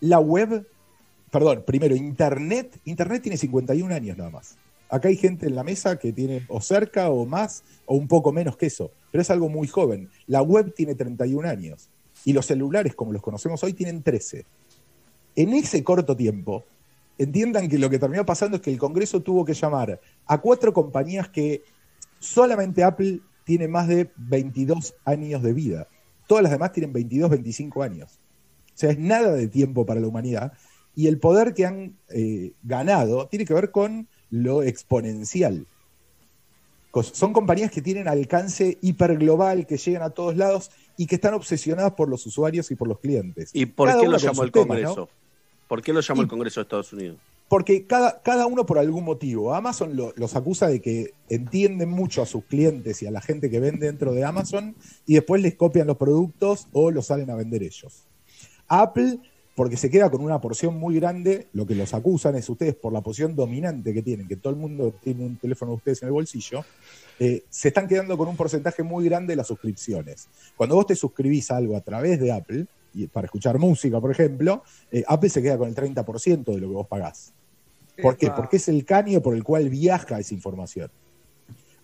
[0.00, 0.64] la web,
[1.32, 4.56] perdón, primero, Internet, Internet tiene 51 años nada más.
[4.88, 8.32] Acá hay gente en la mesa que tiene o cerca o más o un poco
[8.32, 10.08] menos que eso, pero es algo muy joven.
[10.28, 11.88] La web tiene 31 años
[12.24, 14.44] y los celulares como los conocemos hoy tienen 13.
[15.36, 16.64] En ese corto tiempo,
[17.16, 20.72] entiendan que lo que terminó pasando es que el Congreso tuvo que llamar a cuatro
[20.72, 21.62] compañías que
[22.18, 25.88] solamente Apple tiene más de 22 años de vida.
[26.26, 28.20] Todas las demás tienen 22, 25 años.
[28.74, 30.52] O sea, es nada de tiempo para la humanidad.
[30.94, 35.66] Y el poder que han eh, ganado tiene que ver con lo exponencial.
[37.02, 41.92] Son compañías que tienen alcance hiperglobal, que llegan a todos lados y que están obsesionadas
[41.94, 43.48] por los usuarios y por los clientes.
[43.54, 44.96] ¿Y por Cada qué lo llamó el Congreso?
[44.96, 45.08] ¿no?
[45.66, 47.16] ¿Por qué lo llamó Y- el Congreso de Estados Unidos?
[47.48, 49.54] Porque cada, cada uno por algún motivo.
[49.54, 53.48] Amazon lo- los acusa de que entienden mucho a sus clientes y a la gente
[53.48, 54.74] que vende dentro de Amazon
[55.06, 58.04] y después les copian los productos o los salen a vender ellos.
[58.66, 59.18] Apple,
[59.54, 62.92] porque se queda con una porción muy grande, lo que los acusan es ustedes por
[62.92, 66.08] la posición dominante que tienen, que todo el mundo tiene un teléfono de ustedes en
[66.08, 66.64] el bolsillo,
[67.18, 70.28] eh, se están quedando con un porcentaje muy grande de las suscripciones.
[70.56, 74.10] Cuando vos te suscribís a algo a través de Apple, y para escuchar música, por
[74.10, 77.32] ejemplo, eh, Apple se queda con el 30% de lo que vos pagás.
[78.00, 78.30] ¿Por qué?
[78.30, 80.90] Porque es el caño por el cual viaja esa información.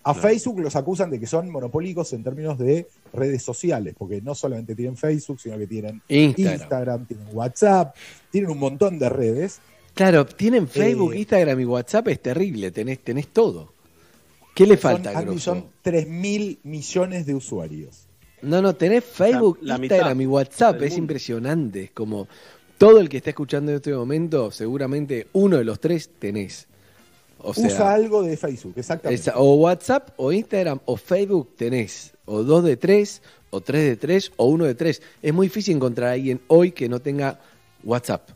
[0.06, 4.34] A Facebook los acusan de que son monopólicos en términos de redes sociales, porque no
[4.34, 6.60] solamente tienen Facebook, sino que tienen Instagram.
[6.60, 7.96] Instagram, tienen WhatsApp,
[8.30, 9.60] tienen un montón de redes.
[9.94, 13.73] Claro, tienen Facebook, Eh, Instagram y WhatsApp, es terrible, tenés, tenés todo.
[14.54, 18.06] ¿Qué le falta, son, son 3 mil millones de usuarios.
[18.42, 21.84] No, no, tenés Facebook, La- la Instagram mitad y WhatsApp, es impresionante.
[21.84, 22.28] Es como
[22.78, 26.66] todo el que está escuchando en este momento, seguramente uno de los tres tenés.
[27.38, 29.20] O sea, Usa algo de Facebook, exactamente.
[29.20, 32.12] esa- o WhatsApp, o Instagram, o Facebook tenés.
[32.26, 35.02] O dos de tres, o tres de tres, o uno de tres.
[35.22, 37.40] Es muy difícil encontrar a alguien hoy que no tenga
[37.82, 38.30] WhatsApp.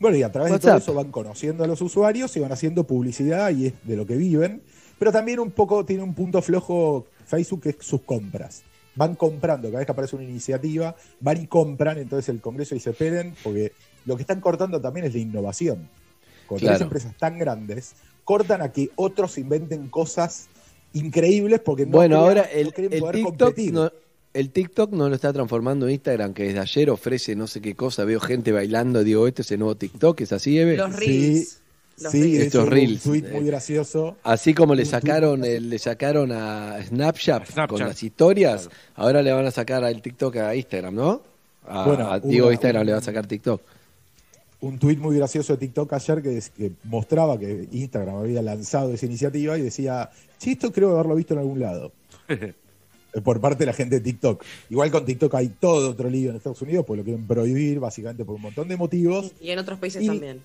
[0.00, 2.84] Bueno, y a través de todo eso van conociendo a los usuarios y van haciendo
[2.84, 4.62] publicidad y es de lo que viven.
[4.98, 8.62] Pero también un poco tiene un punto flojo Facebook que es sus compras.
[8.96, 12.90] Van comprando, cada vez que aparece una iniciativa, van y compran, entonces el Congreso dice,
[12.90, 13.72] esperen, porque
[14.06, 15.88] lo que están cortando también es la innovación.
[16.48, 16.84] Cuando Claro.
[16.84, 17.92] empresas tan grandes,
[18.24, 20.48] cortan a que otros inventen cosas
[20.92, 23.72] increíbles porque no, bueno, crean- ahora no el, poder TikTok competir.
[23.72, 23.92] no,
[24.34, 28.04] el TikTok no lo está transformando Instagram, que desde ayer ofrece no sé qué cosa,
[28.04, 30.76] veo gente bailando, digo, este es el nuevo TikTok, ¿es así, Eve?
[30.76, 31.60] Los Reels.
[32.00, 32.44] Los Sí, Reels.
[32.46, 33.02] estos un reels.
[33.02, 34.16] tuit eh, muy gracioso.
[34.22, 39.32] Así como le Un sacaron, el- le sacaron a Snapchat, con las historias, ahora le
[39.32, 41.22] van a sacar al TikTok a Instagram, ¿no?
[41.66, 43.60] A, Bueno, a- digo, una- Instagram un- le va a sacar TikTok.
[44.60, 49.56] un tuit muy gracioso de TikTok ayer que, mostraba que Instagram había lanzado esa iniciativa
[49.56, 51.92] y decía, sí, esto creo haberlo visto en algún lado.
[53.24, 54.44] por parte de la gente de TikTok.
[54.70, 58.24] Igual con TikTok hay todo otro lío en Estados Unidos, pues lo quieren prohibir básicamente
[58.24, 59.32] por un montón de motivos.
[59.40, 60.40] Y en otros países Y- también.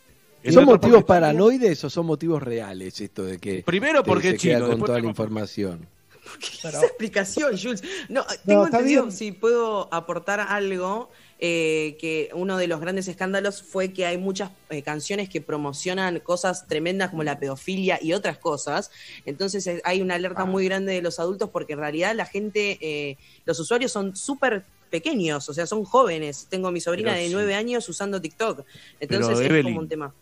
[0.51, 4.41] ¿Son motivos paranoides o son motivos reales esto de que Primero que porque se es
[4.41, 5.87] chino, queda con toda la información?
[6.63, 7.83] Esa explicación, Jules.
[8.09, 9.15] No, tengo entendido, bien.
[9.15, 11.09] si puedo aportar algo,
[11.39, 16.19] eh, que uno de los grandes escándalos fue que hay muchas eh, canciones que promocionan
[16.21, 18.89] cosas tremendas como la pedofilia y otras cosas.
[19.25, 20.17] Entonces eh, hay una Ah.
[20.17, 24.15] alerta muy grande de los adultos porque en realidad la gente, eh, los usuarios son
[24.15, 26.47] súper pequeños, o sea, son jóvenes.
[26.49, 27.33] Tengo a mi sobrina Pero de sí.
[27.33, 28.63] nueve años usando TikTok.
[29.01, 30.13] Entonces Pero, es Evelyn, como un tema.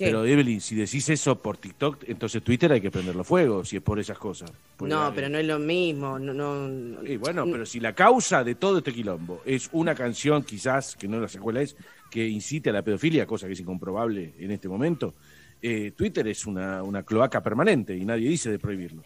[0.00, 0.06] ¿Qué?
[0.06, 3.82] Pero Evelyn, si decís eso por TikTok, entonces Twitter hay que prenderlo fuego, si es
[3.82, 4.50] por esas cosas.
[4.78, 6.18] Porque, no, eh, pero no es lo mismo.
[6.18, 10.96] No, no, bueno, pero si la causa de todo este quilombo es una canción, quizás,
[10.96, 11.76] que no la sé cuál es,
[12.10, 15.14] que incite a la pedofilia, cosa que es incomprobable en este momento,
[15.60, 19.02] eh, Twitter es una, una cloaca permanente y nadie dice de prohibirlo.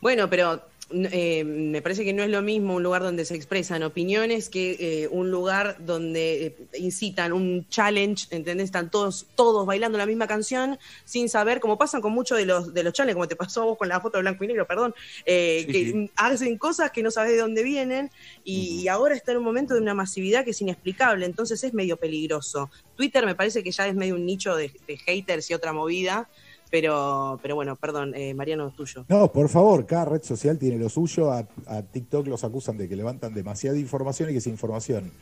[0.00, 0.62] Bueno, pero
[0.94, 4.76] eh, me parece que no es lo mismo un lugar donde se expresan opiniones que
[4.78, 8.66] eh, un lugar donde eh, incitan un challenge, ¿entendés?
[8.66, 12.72] Están todos, todos bailando la misma canción sin saber, como pasan con muchos de los,
[12.74, 14.66] de los challenges, como te pasó a vos con la foto de blanco y negro,
[14.66, 14.94] perdón,
[15.24, 16.10] eh, Sí, que sí.
[16.16, 18.10] hacen cosas que no sabes de dónde vienen
[18.44, 21.74] y, y ahora está en un momento de una masividad que es inexplicable, entonces es
[21.74, 22.70] medio peligroso.
[22.96, 26.28] Twitter me parece que ya es medio un nicho de, de haters y otra movida.
[26.72, 29.04] Pero, pero bueno, perdón, eh, Mariano, tuyo.
[29.10, 31.30] No, por favor, cada red social tiene lo suyo.
[31.30, 35.12] A, a TikTok los acusan de que levantan demasiada información y que esa información,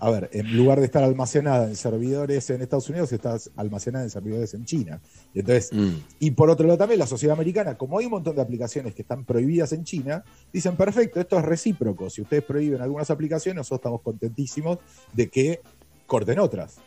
[0.00, 4.10] a ver, en lugar de estar almacenada en servidores en Estados Unidos, está almacenada en
[4.10, 5.00] servidores en China.
[5.32, 5.70] Y entonces,
[6.18, 9.00] y por otro lado también la sociedad americana, como hay un montón de aplicaciones que
[9.00, 12.10] están prohibidas en China, dicen, perfecto, esto es recíproco.
[12.10, 14.76] Si ustedes prohíben algunas aplicaciones, nosotros estamos contentísimos
[15.14, 15.60] de que
[16.06, 16.80] corten otras.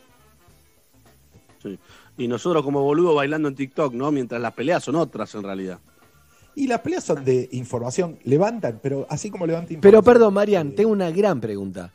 [1.60, 1.76] Sí.
[2.18, 4.10] Y nosotros como boludo bailando en TikTok, ¿no?
[4.10, 5.78] Mientras las peleas son otras en realidad.
[6.54, 10.04] Y las peleas son de información, levantan, pero así como levantan Pero información.
[10.04, 11.92] perdón, Marian, tengo una gran pregunta.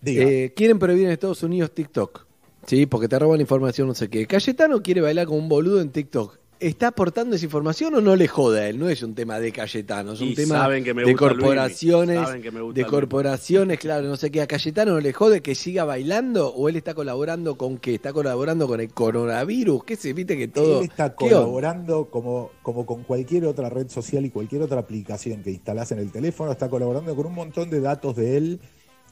[0.00, 0.24] Diga.
[0.24, 2.24] Eh, quieren prohibir en Estados Unidos TikTok.
[2.66, 4.26] Sí, porque te roban información, no sé qué.
[4.26, 6.38] Cayetano quiere bailar como un boludo en TikTok.
[6.62, 8.78] ¿Está aportando esa información o no le joda a él?
[8.78, 12.14] No es un tema de Cayetano, es un Y tema saben que me de corporaciones.
[12.14, 14.42] Luismi, saben que me gusta de corporaciones, claro, no sé qué.
[14.42, 17.94] ¿A Cayetano no le jode que siga bailando o él está colaborando con qué?
[17.94, 19.82] ¿Está colaborando con el coronavirus?
[19.82, 20.78] ¿Qué se viste que todo?
[20.78, 25.50] Él está colaborando como, como con cualquier otra red social y cualquier otra aplicación que
[25.50, 28.60] instalás en el teléfono, está colaborando con un montón de datos de él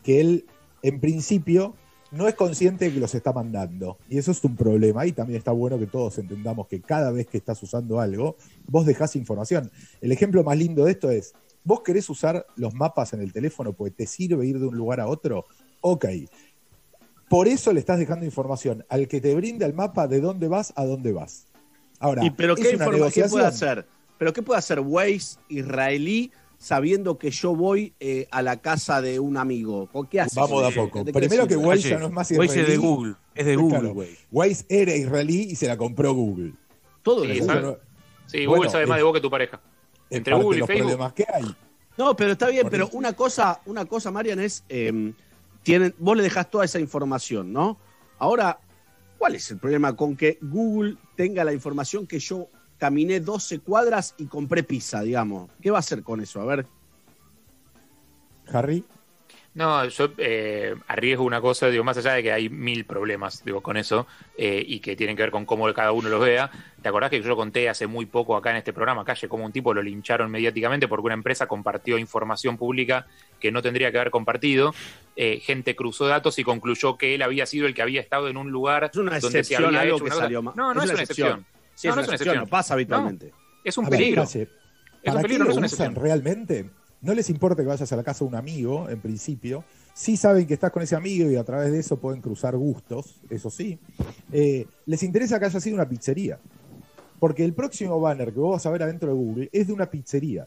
[0.05, 0.47] que él,
[0.83, 1.75] en principio,
[2.11, 3.99] no es consciente de que los está mandando.
[4.09, 5.07] Y eso es un problema.
[5.07, 8.87] Y también está bueno que todos entendamos que cada vez que estás usando algo, vos
[8.87, 9.71] dejás información.
[10.01, 11.35] El ejemplo más lindo de esto es,
[11.65, 15.01] vos querés usar los mapas en el teléfono porque te sirve ir de un lugar
[15.01, 15.47] a otro.
[15.81, 16.07] Ok.
[17.29, 20.73] Por eso le estás dejando información al que te brinda el mapa de dónde vas
[20.75, 21.47] a dónde vas.
[22.01, 22.79] Ahora, ¿Y pero ¿es qué,
[23.13, 23.87] qué puede hacer?
[24.19, 29.19] ¿Pero qué puede hacer Waze israelí sabiendo que yo voy eh, a la casa de
[29.19, 29.89] un amigo?
[29.93, 30.39] ¿O ¿Qué hace?
[30.39, 31.05] Vamos de a ¿De- poco.
[31.07, 31.57] Primero que?
[31.57, 32.49] Waze ya no es más israelí.
[32.49, 34.17] Waze es de Google, es de Google.
[34.31, 36.53] Waze era israelí y se la compró Google.
[37.03, 37.77] Todo Sí, no-
[38.27, 39.59] sí, Bueno, Google sabe más de vos que tu pareja.
[40.11, 40.87] Entre Google y los Facebook.
[40.89, 41.45] problemas que hay.
[41.97, 42.97] No, pero está bien, Por pero eso.
[42.99, 45.13] una cosa, una cosa, Marian, es eh,
[45.63, 47.79] tienen, vos le dejás toda esa información, ¿no?
[48.19, 48.59] Ahora,
[49.19, 52.49] ¿cuál es el problema con que Google tenga la información que yo
[52.81, 55.51] caminé 12 cuadras y compré pizza, digamos?
[55.61, 56.41] ¿Qué va a hacer con eso?
[56.41, 56.67] A ver.
[58.53, 58.85] Harry.
[59.53, 63.61] No, yo eh, arriesgo una cosa, digo, más allá de que hay mil problemas, digo,
[63.61, 64.07] con eso,
[64.39, 66.51] eh, y que tienen que ver con cómo cada uno los vea.
[66.81, 69.53] ¿Te acordás que yo conté hace muy poco acá en este programa, Calle, cómo un
[69.53, 73.07] tipo lo lincharon mediáticamente porque una empresa compartió información pública
[73.41, 74.73] que no tendría que haber compartido?
[75.17, 78.37] Eh, gente cruzó datos y concluyó que él había sido el que había estado en
[78.37, 80.55] un lugar Es una donde se había algo hecho que salió mal.
[80.57, 81.45] No, no es, una excepción.
[81.81, 83.31] Sí, no, es no una excepción, no pasa habitualmente.
[83.31, 84.23] No, es un A ver, peligro.
[84.25, 84.47] Es un
[85.03, 86.71] ¿Para peligro, qué no lo es una usan realmente?
[87.01, 89.65] No les importa que vayas a la casa de un amigo, en principio.
[89.95, 93.23] Sí saben que estás con ese amigo y a través de eso pueden cruzar gustos,
[93.31, 93.79] eso sí.
[94.31, 96.39] Eh, les interesa que haya sido una pizzería.
[97.19, 99.91] Porque el próximo banner que vos vas a ver adentro de Google es de una
[99.91, 100.47] pizzería.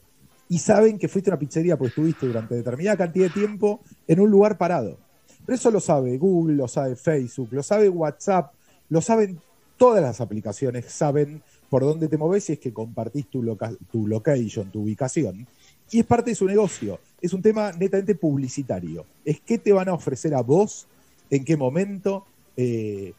[0.49, 4.19] Y saben que fuiste a una pizzería porque estuviste durante determinada cantidad de tiempo en
[4.19, 4.99] un lugar parado.
[5.47, 8.53] Pero eso lo sabe Google, lo sabe Facebook, lo sabe WhatsApp,
[8.89, 9.41] lo saben
[9.77, 14.07] todas las aplicaciones, saben por dónde te moves si es que compartís tu, loca- tu
[14.07, 15.47] location, tu ubicación.
[15.91, 16.99] Y es parte de su negocio.
[17.21, 19.05] Es un tema netamente publicitario.
[19.25, 20.87] Es qué te van a ofrecer a vos,
[21.29, 22.25] en qué momento
[22.57, 23.13] eh,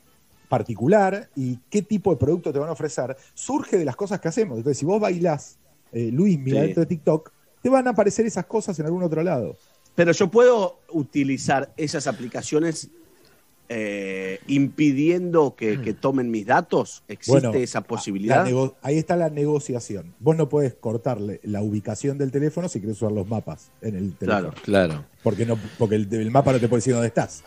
[0.48, 3.16] particular y qué tipo de producto te van a ofrecer.
[3.34, 4.58] Surge de las cosas que hacemos.
[4.58, 5.56] Entonces, si vos bailás
[5.92, 6.66] eh, Luis, mira Sí.
[6.66, 7.30] dentro de TikTok,
[7.62, 9.56] te van a aparecer esas cosas en algún otro lado.
[9.94, 12.88] Pero yo puedo utilizar esas aplicaciones
[13.68, 17.02] eh, impidiendo que, que tomen mis datos?
[17.08, 18.46] ¿Existe Bueno, esa posibilidad?
[18.82, 20.14] ahí está la negociación.
[20.20, 24.14] Vos no puedes cortarle la ubicación del teléfono si querés usar los mapas en el
[24.14, 24.52] teléfono.
[24.62, 25.04] Claro.
[25.22, 27.42] Porque, no, porque el, el mapa no te puede decir dónde estás.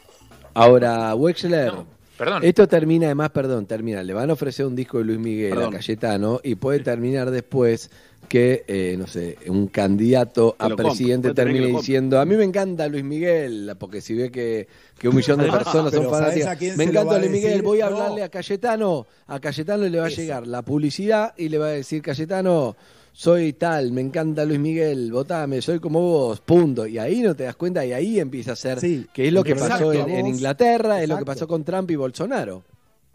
[0.54, 1.72] Ahora, Wexler.
[2.18, 2.44] perdón.
[2.44, 4.02] Esto termina, además, perdón, termina.
[4.02, 5.74] Le van a ofrecer un disco de Luis Miguel Perdón.
[5.76, 7.92] a Cayetano y puede terminar después
[8.28, 13.04] que, eh, no sé, un candidato a presidente termine diciendo: A mí me encanta Luis
[13.04, 14.68] Miguel, porque si ve que,
[14.98, 16.78] que un millón de personas son pero ¿sabés fanáticas.
[16.78, 17.64] Me encanta Luis Miguel, decir?
[17.64, 17.96] voy a No.
[17.98, 19.08] hablarle a Cayetano.
[19.28, 22.76] A Cayetano le va a llegar la publicidad y le va a decir: Cayetano.
[23.14, 26.86] Soy tal, me encanta Luis Miguel, votame, soy como vos, punto.
[26.86, 29.54] Y ahí no te das cuenta y ahí empieza a ser que es lo que
[29.54, 29.88] Exacto.
[29.88, 32.62] pasó en, Inglaterra, es lo que pasó con Trump y Bolsonaro.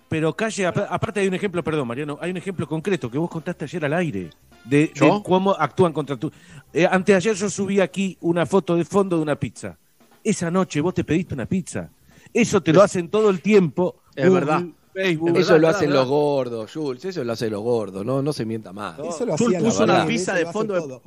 [0.08, 3.30] Pero calle, ap- aparte hay un ejemplo, perdón, Mariano, hay un ejemplo concreto que vos
[3.30, 4.30] contaste ayer al aire
[4.64, 4.92] de,
[5.24, 6.30] cómo actúan contra tu.
[6.72, 9.78] Eh, anteayer yo subí aquí una foto de fondo de una pizza.
[10.24, 11.90] Esa noche vos te pediste una pizza.
[12.32, 13.96] Eso te lo hacen todo el tiempo.
[14.14, 14.62] Es Google, verdad.
[14.92, 15.28] Facebook.
[15.30, 15.60] Eso ¿verdad?
[15.60, 16.00] lo hacen ¿verdad?
[16.02, 18.98] los gordos, Jules, eso lo hacen los gordos, no, no se mienta más.
[18.98, 21.00] Eso lo la puso una pizza de fondo de,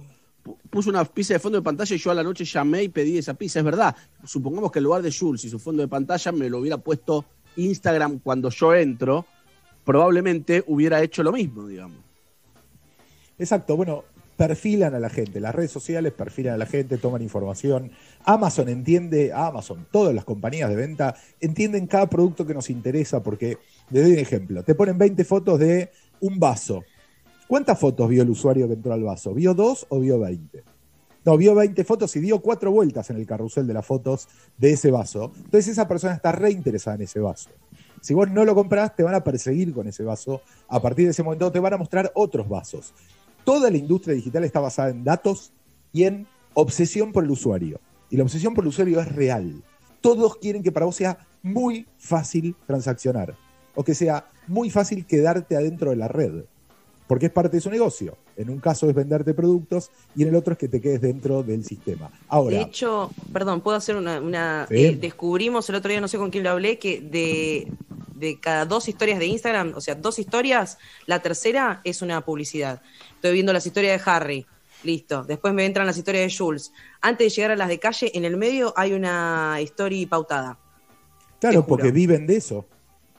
[0.70, 3.18] puso una pizza de fondo de pantalla y yo a la noche llamé y pedí
[3.18, 3.96] esa pizza, es verdad.
[4.24, 7.26] Supongamos que en lugar de Jules y su fondo de pantalla me lo hubiera puesto
[7.56, 9.26] Instagram cuando yo entro,
[9.84, 12.05] probablemente hubiera hecho lo mismo, digamos.
[13.38, 14.04] Exacto, bueno,
[14.38, 17.92] perfilan a la gente, las redes sociales perfilan a la gente, toman información.
[18.24, 23.58] Amazon entiende, Amazon, todas las compañías de venta entienden cada producto que nos interesa porque,
[23.90, 25.92] le doy un ejemplo, te ponen 20 fotos de
[26.22, 26.84] un vaso.
[27.48, 29.34] ¿Cuántas fotos vio el usuario que entró al vaso?
[29.34, 30.64] ¿Vio dos o vio 20?
[31.26, 34.72] No, vio 20 fotos y dio cuatro vueltas en el carrusel de las fotos de
[34.72, 35.32] ese vaso.
[35.36, 37.50] Entonces esa persona está reinteresada en ese vaso.
[38.02, 40.42] Si vos no lo comprás, te van a perseguir con ese vaso.
[40.68, 42.94] A partir de ese momento te van a mostrar otros vasos.
[43.46, 45.54] Toda la industria digital está basada en datos
[45.94, 47.80] y en obsesión por el usuario.
[48.10, 49.64] Y la obsesión por el usuario es real.
[50.02, 53.36] Todos quieren que para vos sea muy fácil transaccionar
[53.76, 56.44] o que sea muy fácil quedarte adentro de la red,
[57.08, 58.18] porque es parte de su negocio.
[58.38, 61.44] En un caso es venderte productos y en el otro es que te quedes dentro
[61.44, 62.10] del sistema.
[62.28, 64.20] Ahora, De hecho, perdón, puedo hacer una.
[64.20, 64.76] una Sí.
[64.76, 67.72] eh, descubrimos el otro día, no sé con quién lo hablé, que de,
[68.16, 72.82] de cada dos historias de Instagram, o sea, dos historias, la tercera es una publicidad.
[73.26, 74.46] Estoy viendo las historias de Harry,
[74.84, 75.24] listo.
[75.24, 76.72] Después me entran las historias de Jules.
[77.02, 80.60] Antes de llegar a las de calle, en el medio hay una historia pautada.
[81.40, 82.68] claro, porque viven de eso.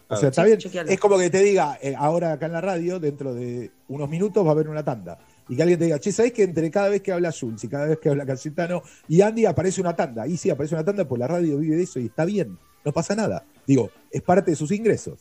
[0.06, 0.58] O sea, está Sí, bien.
[0.60, 0.88] chequealo.
[0.92, 4.44] Es como que te diga, eh, ahora acá en la radio, dentro de unos minutos
[4.46, 5.18] va a haber una tanda.
[5.48, 7.68] Y que alguien te diga, che, ¿sabés que entre cada vez que habla Jules y
[7.68, 10.24] cada vez que habla Cayetano y Andy aparece una tanda?
[10.28, 12.92] Y sí, aparece una tanda, pues la radio vive de eso y está bien, no
[12.92, 13.44] pasa nada.
[13.66, 15.18] Digo, es parte de sus ingresos.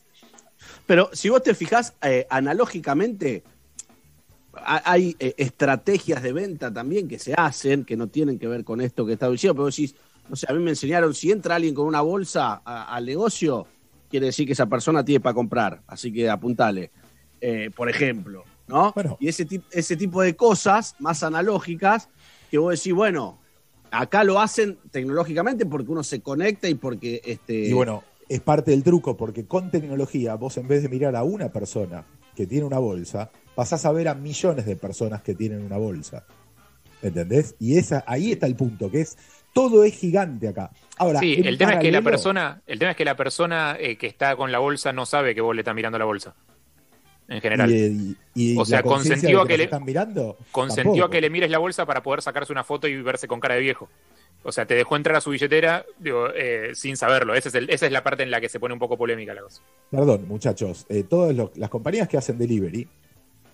[0.86, 3.42] Pero si vos te fijás eh, analógicamente,
[4.64, 8.80] hay eh, estrategias de venta también que se hacen que no tienen que ver con
[8.80, 9.94] esto que está diciendo, pero decís,
[10.28, 13.66] no sé, a mí me enseñaron, si entra alguien con una bolsa a- al negocio,
[14.08, 16.90] quiere decir que esa persona tiene para comprar, así que apuntale,
[17.40, 18.92] Eh, por ejemplo, ¿no?
[19.20, 22.08] Y ese, ese tipo de cosas más analógicas
[22.50, 23.38] que vos decís, bueno,
[23.90, 28.70] acá lo hacen tecnológicamente porque uno se conecta y porque este Y bueno, es parte
[28.70, 32.04] del truco, porque con tecnología, vos en vez de mirar a una persona
[32.36, 36.24] que tiene una bolsa, pasás a ver a millones de personas que tienen una bolsa.
[37.02, 37.56] ¿Entendés?
[37.58, 39.16] Y esa, ahí está el punto, que es
[39.52, 40.70] todo es gigante acá.
[40.98, 43.96] Ahora, sí, el tema es que la persona, el tema es que la persona eh,
[43.96, 46.34] que está con la bolsa no sabe que vos le estás mirando la bolsa.
[47.28, 47.70] En general.
[47.72, 50.36] Y, y- y o sea, consentió a que le están mirando.
[50.52, 53.40] consentió a que le mires la bolsa para poder sacarse una foto y verse con
[53.40, 53.88] cara de viejo.
[54.46, 57.34] O sea, te dejó entrar a su billetera digo, eh, sin saberlo.
[57.34, 59.34] Ese es el- esa es la parte en la que se pone un poco polémica
[59.34, 59.60] la cosa.
[59.90, 62.88] Perdón, muchachos, eh, todas lo- las compañías que hacen delivery,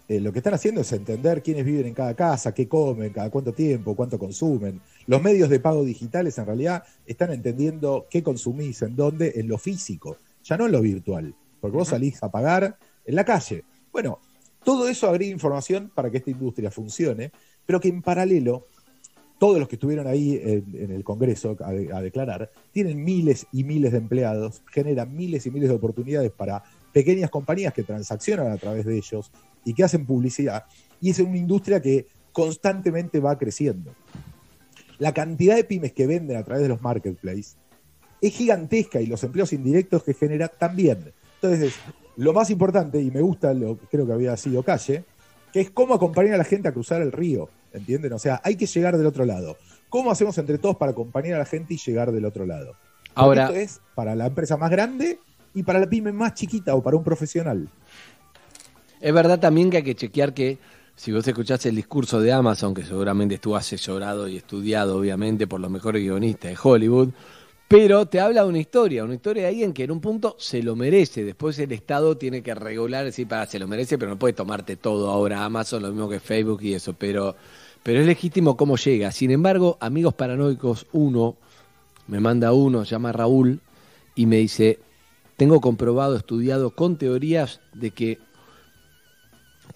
[0.09, 3.31] eh, lo que están haciendo es entender quiénes viven en cada casa, qué comen, cada
[3.31, 4.82] cuánto tiempo, cuánto consumen.
[5.06, 9.56] Los medios de pago digitales en realidad están entendiendo qué consumís, en dónde, en lo
[9.56, 13.64] físico, ya no en lo virtual, porque vos salís a pagar en la calle.
[13.90, 14.20] Bueno,
[14.62, 17.32] todo eso agrega información para que esta industria funcione,
[17.64, 18.66] pero que en paralelo
[19.43, 23.98] todos los que estuvieron ahí en, el Congreso a declarar, tienen miles y miles de
[23.98, 26.62] empleados, generan miles y miles de oportunidades para
[26.93, 29.32] pequeñas compañías que transaccionan a través de ellos
[29.64, 30.66] y que hacen publicidad.
[31.01, 33.93] Y es una industria que constantemente va creciendo.
[35.01, 37.56] La cantidad de pymes que venden a través de los marketplaces
[38.20, 41.12] es gigantesca y los empleos indirectos que genera también.
[41.43, 41.74] Entonces,
[42.16, 45.02] lo más importante, y me gusta lo que creo que había sido Calle,
[45.52, 48.12] que es cómo acompañar a la gente a cruzar el río, ¿entienden?
[48.12, 49.57] O sea, hay que llegar del otro lado.
[49.89, 52.73] ¿Cómo hacemos entre todos para acompañar a la gente y llegar del otro lado?
[52.73, 55.19] Porque Ahora- esto es para la empresa más grande
[55.55, 57.69] y para la pyme más chiquita o para un profesional.
[59.01, 60.59] Es verdad también que hay que chequear que
[60.94, 65.61] si vos escuchaste el discurso de Amazon, que seguramente estuvo asesorado y estudiado, obviamente, por
[65.61, 67.09] los mejores guionistas de Hollywood,
[67.69, 70.62] Pero te habla de una historia, una historia de alguien que en un punto se
[70.62, 71.24] lo merece.
[71.24, 74.77] Después el Estado tiene que regular, decir, para, se lo merece, pero no puede tomarte
[74.77, 76.93] todo ahora Amazon, lo mismo que Facebook y eso.
[76.93, 77.35] Pero,
[77.83, 79.13] pero es legítimo cómo llega.
[79.13, 81.37] Sin embargo, Amigos Paranoicos 1,
[82.09, 83.61] me manda uno, se llama Raúl,
[84.15, 84.79] y me dice,
[85.37, 88.19] tengo comprobado, estudiado con teorías de que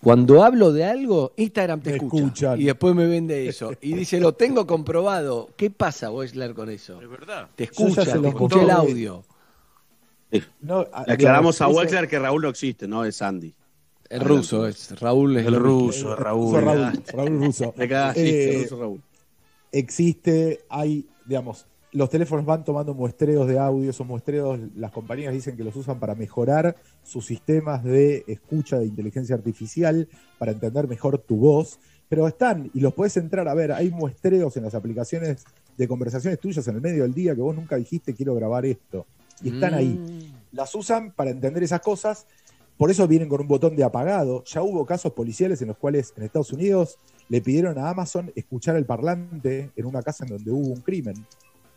[0.00, 2.16] cuando hablo de algo, Instagram te escucha.
[2.16, 2.60] escuchan.
[2.60, 3.72] Y después me vende eso.
[3.80, 5.48] Y dice, lo tengo comprobado.
[5.56, 7.00] ¿Qué pasa, Weisler, con eso?
[7.00, 7.48] Es verdad.
[7.56, 8.72] Te escucha, te escuché el conté.
[8.72, 9.24] audio.
[10.60, 13.54] No, Le aclaramos a Wexler que Raúl no existe, no es Andy.
[14.10, 16.62] El ruso es, Raúl es El el ruso, Raúl.
[17.12, 17.54] Raúl.
[17.76, 19.02] Le cagaste, Eh, el ruso Raúl.
[19.72, 25.56] existe, hay, digamos, los teléfonos van tomando muestreos de audio, esos muestreos las compañías dicen
[25.56, 30.06] que los usan para mejorar sus sistemas de escucha de inteligencia artificial,
[30.38, 31.78] para entender mejor tu voz,
[32.08, 35.44] pero están, y los puedes entrar a ver, hay muestreos en las aplicaciones
[35.76, 39.06] de conversaciones tuyas en el medio del día que vos nunca dijiste quiero grabar esto,
[39.42, 40.32] y están ahí.
[40.52, 42.26] Las usan para entender esas cosas,
[42.76, 44.44] por eso vienen con un botón de apagado.
[44.44, 46.98] Ya hubo casos policiales en los cuales en Estados Unidos
[47.28, 51.14] le pidieron a Amazon escuchar el parlante en una casa en donde hubo un crimen.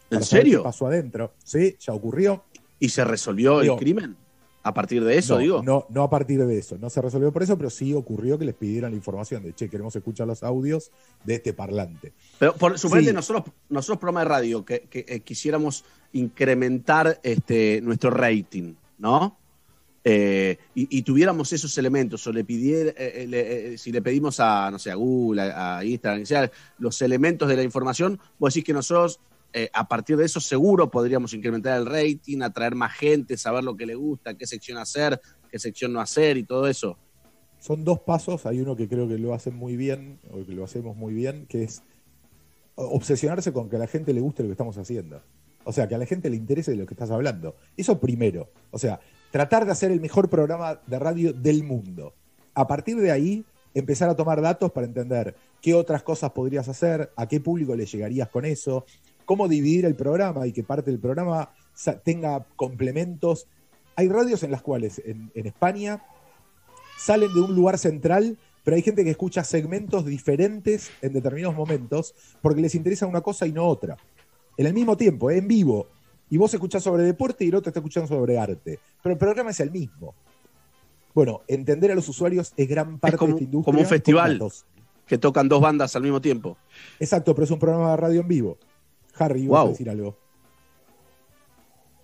[0.10, 0.64] ¿En serio?
[0.64, 1.34] pasó adentro.
[1.44, 2.44] Sí, ya ocurrió.
[2.80, 4.16] ¿Y se resolvió Digo, el crimen?
[4.62, 5.64] A partir de eso, no, digo.
[5.64, 6.78] No, no a partir de eso.
[6.78, 9.70] No se resolvió por eso, pero sí ocurrió que les pidieran la información de, che,
[9.70, 10.92] queremos escuchar los audios
[11.24, 12.14] de este parlante.
[12.38, 13.16] Pero por, suponete Sí.
[13.16, 19.39] nosotros, nosotros programa de radio que, que, eh, quisiéramos incrementar este nuestro rating, ¿no?
[20.04, 24.80] Eh, y, tuviéramos esos elementos, o le pidiera, eh, eh, si le pedimos a, no
[24.80, 29.20] sé, a Google, a, a Instagram, los elementos de la información, vos decís que nosotros,
[29.74, 33.86] a partir de eso, seguro podríamos incrementar el rating, atraer más gente, saber lo que
[33.86, 35.20] le gusta, qué sección hacer,
[35.52, 36.98] qué sección no hacer y todo eso.
[37.60, 40.64] Son dos pasos, hay uno que creo que lo hacen muy bien, o que lo
[40.64, 41.84] hacemos muy bien, que es
[42.76, 45.22] obsesionarse con que a la gente le guste lo que estamos haciendo.
[45.66, 47.56] O sea, que a la gente le interese de lo que estás hablando.
[47.76, 48.50] Eso primero.
[48.72, 49.02] O sea,
[49.32, 52.14] tratar de hacer el mejor programa de radio del mundo.
[52.54, 57.12] A partir de ahí, empezar a tomar datos para entender qué otras cosas podrías hacer,
[57.16, 58.86] a qué público le llegarías con eso,
[59.26, 61.52] cómo dividir el programa y que parte del programa
[62.04, 63.48] tenga complementos.
[63.96, 66.04] Hay radios en las cuales en, en España
[66.98, 72.16] salen de un lugar central, pero hay gente que escucha segmentos diferentes en determinados momentos
[72.42, 73.98] porque les interesa una cosa y no otra.
[74.58, 75.88] En el mismo tiempo, en vivo.
[76.30, 78.80] Y vos escuchás sobre deporte y el otro está escuchando sobre arte.
[79.02, 80.14] Pero el programa es el mismo.
[81.14, 83.66] Bueno, entender a los usuarios es gran parte como- de esta industria.
[83.72, 84.40] como un festival.
[85.08, 86.56] Que tocan dos bandas al mismo tiempo.
[87.00, 88.58] Exacto, pero es un programa de radio en vivo.
[89.18, 89.70] Harry, a Wow.
[89.70, 90.16] decir algo.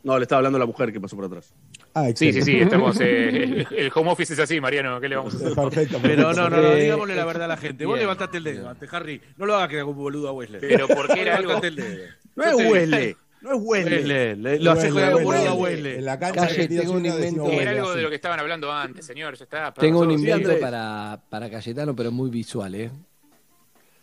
[0.03, 1.53] No, le estaba hablando a la mujer que pasó por atrás.
[1.95, 2.97] Ah, Sí, sí, sí, estamos.
[3.01, 4.99] eh, el, home office es así, Mariano.
[5.01, 5.53] ¿Qué le vamos a hacer?
[5.55, 5.97] Perfecto.
[6.01, 7.85] Pero no, no, no, Eh, digámosle la verdad a la gente.
[7.85, 8.03] Vos bien.
[8.03, 9.21] levantate el dedo, ante Harry.
[9.37, 10.61] No lo hagas que haga un boludo a Wesley.
[10.61, 11.47] Pero porque era algo.
[11.53, 12.03] Levantate el dedo.
[12.35, 13.17] No es Wesley.
[13.45, 13.93] No es Wesley.
[13.99, 15.93] Wesley, le- Lo haga un boludo a Wesley.
[15.97, 19.05] En la cancha Calle, tengo un invento- Era algo de lo que estaban hablando antes,
[19.05, 19.37] señor.
[19.37, 19.73] Ya está.
[19.73, 22.89] para Tengo un invento para, para Cayetano, pero muy visual, ¿eh?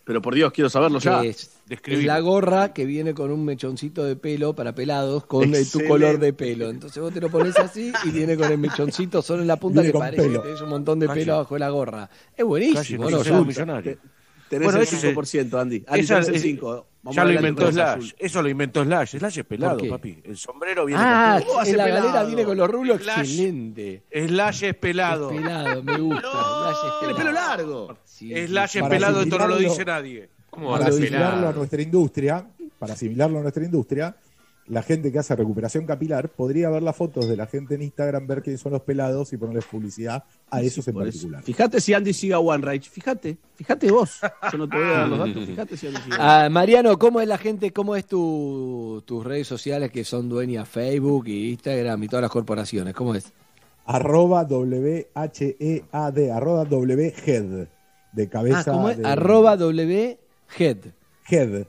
[0.05, 1.23] Pero por Dios, quiero saberlo ya.
[1.23, 5.85] Es, es la gorra que viene con un mechoncito de pelo para pelados con tu
[5.87, 6.69] color de pelo.
[6.69, 9.79] Entonces vos te lo pones así y viene con el mechoncito solo en la punta
[9.81, 10.41] Viene que parece pelo.
[10.41, 11.21] que tenés un montón de Calle.
[11.21, 12.03] pelo abajo de la gorra.
[12.03, 13.23] Es Calle, buenísimo, no ¿no?
[13.23, 13.97] Ya- un millonario.
[14.53, 15.83] Tenés Bueno, el eso se- 5%, Andy.
[15.87, 16.85] Andy, Esa- tenés el es- 5%.
[17.03, 17.97] Vamos Ya lo inventó Slash.
[17.97, 18.15] azul.
[18.17, 19.17] Eso lo inventó Slash.
[19.17, 20.21] Slash es pelado, papi.
[20.23, 22.27] El sombrero viene Ah, con ¿Cómo va a en ser la galera pelado?
[22.27, 23.19] viene con los rulos Slash.
[23.19, 24.03] excelente.
[24.27, 25.31] Slash es pelado.
[25.31, 26.21] Es pelado, me gusta.
[26.21, 27.17] Slash es Tiene pelado.
[27.17, 27.97] pelo largo.
[28.05, 30.29] Sí, Slash es pelado, esto no lo dice nadie.
[30.49, 32.45] ¿Cómo va a para asimilarlo a nuestra industria,
[32.79, 34.15] para asimilarlo a nuestra industria,
[34.67, 38.25] la gente que hace recuperación capilar podría ver las fotos de la gente en Instagram,
[38.27, 41.03] ver quiénes son los pelados y ponerles publicidad a esos en eso.
[41.03, 41.43] particular.
[41.43, 42.89] Fíjate si Andy sigue a OneRage.
[42.89, 43.37] Fíjate.
[43.55, 44.19] Fíjate vos.
[44.51, 45.45] Yo no te voy a dar los datos.
[45.47, 46.15] Fíjate si Andy sigue.
[46.17, 47.71] Ah, Mariano, ¿cómo es la gente?
[47.73, 52.31] ¿Cómo es tu, tus redes sociales que son dueñas Facebook y Instagram y todas las
[52.31, 52.93] corporaciones?
[52.93, 53.33] ¿Cómo es?
[53.85, 57.67] Arroba W-H-E-A-D, arroba W-Head,
[58.13, 58.59] de cabeza.
[58.59, 58.97] Ah, ¿cómo es?
[58.97, 60.17] de- Arroba W
[60.57, 60.77] Head.
[61.29, 61.65] Head,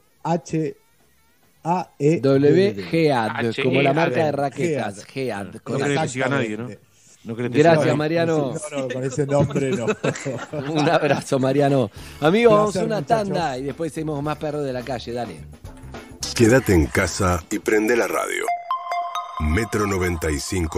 [1.64, 2.20] H-A-E.
[2.20, 3.62] W Gead, H-E-A-D.
[3.62, 5.04] como la marca de raquetas.
[5.06, 5.46] Gead.
[5.50, 5.54] Gead.
[5.54, 6.68] No creo que siga nadie, ¿no?
[7.24, 7.96] Gracias.
[7.96, 8.54] Mariano.
[8.70, 9.86] No, no, con ese nombre no.
[10.72, 11.90] Un abrazo, Mariano.
[12.20, 13.28] Amigos, vamos a una muchachos.
[13.32, 15.12] tanda y después seguimos más perros de la calle.
[15.12, 15.40] Dale.
[16.34, 18.44] Quédate en casa y prende la radio.
[19.40, 20.70] Metro 95.1.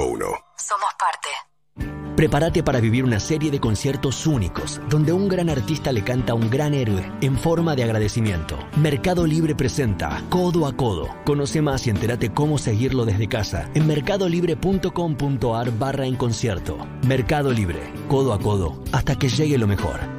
[0.57, 1.29] Somos parte.
[2.17, 6.35] Prepárate para vivir una serie de conciertos únicos, donde un gran artista le canta a
[6.35, 8.59] un gran héroe en forma de agradecimiento.
[8.79, 11.09] Mercado Libre presenta Codo a Codo.
[11.27, 16.79] Conoce más y entérate cómo seguirlo desde casa en mercadolibre.com.ar barra en concierto.
[17.07, 20.16] Mercado Libre, codo a codo, hasta que llegue lo mejor.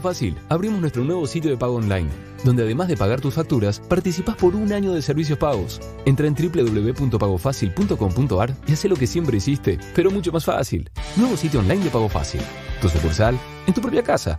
[0.00, 2.08] Fácil abrimos nuestro nuevo sitio de pago online,
[2.44, 5.80] donde además de pagar tus facturas, participás por un año de servicios pagos.
[6.04, 10.90] Entra en www.pagofacil.com.ar y haz lo que siempre hiciste, pero mucho más fácil.
[11.16, 12.40] Nuevo sitio online de Pago Fácil.
[12.80, 14.38] Tu sucursal en tu propia casa.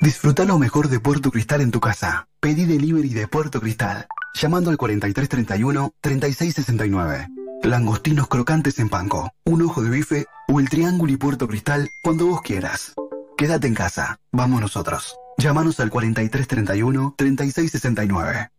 [0.00, 2.26] Disfruta lo mejor de Puerto Cristal en tu casa.
[2.40, 4.06] Pedí delivery de Puerto Cristal.
[4.34, 7.28] Llamando al 4331-3669.
[7.62, 12.26] Langostinos crocantes en panco, un ojo de bife o el triángulo y Puerto Cristal cuando
[12.26, 12.92] vos quieras.
[13.36, 14.20] Quédate en casa.
[14.30, 15.16] Vamos nosotros.
[15.38, 18.50] Llámanos al 4331-3669.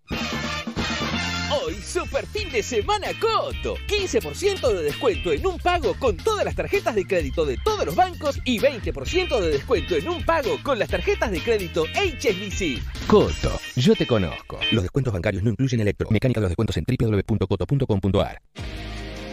[1.63, 3.77] Hoy, super fin de semana Coto.
[3.87, 7.95] 15% de descuento en un pago con todas las tarjetas de crédito de todos los
[7.95, 12.81] bancos y 20% de descuento en un pago con las tarjetas de crédito HSBC.
[13.07, 14.59] Coto, yo te conozco.
[14.73, 16.09] Los descuentos bancarios no incluyen electro.
[16.11, 18.41] Mecánica de los descuentos en www.coto.com.ar.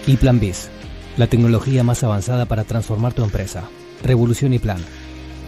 [0.06, 0.70] Y Plan BIS,
[1.16, 3.68] la tecnología más avanzada para transformar tu empresa.
[4.04, 4.78] Revolución y Plan.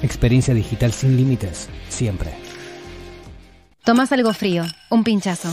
[0.05, 2.31] Experiencia digital sin límites, siempre.
[3.85, 5.49] Tomás algo frío, un pinchazo.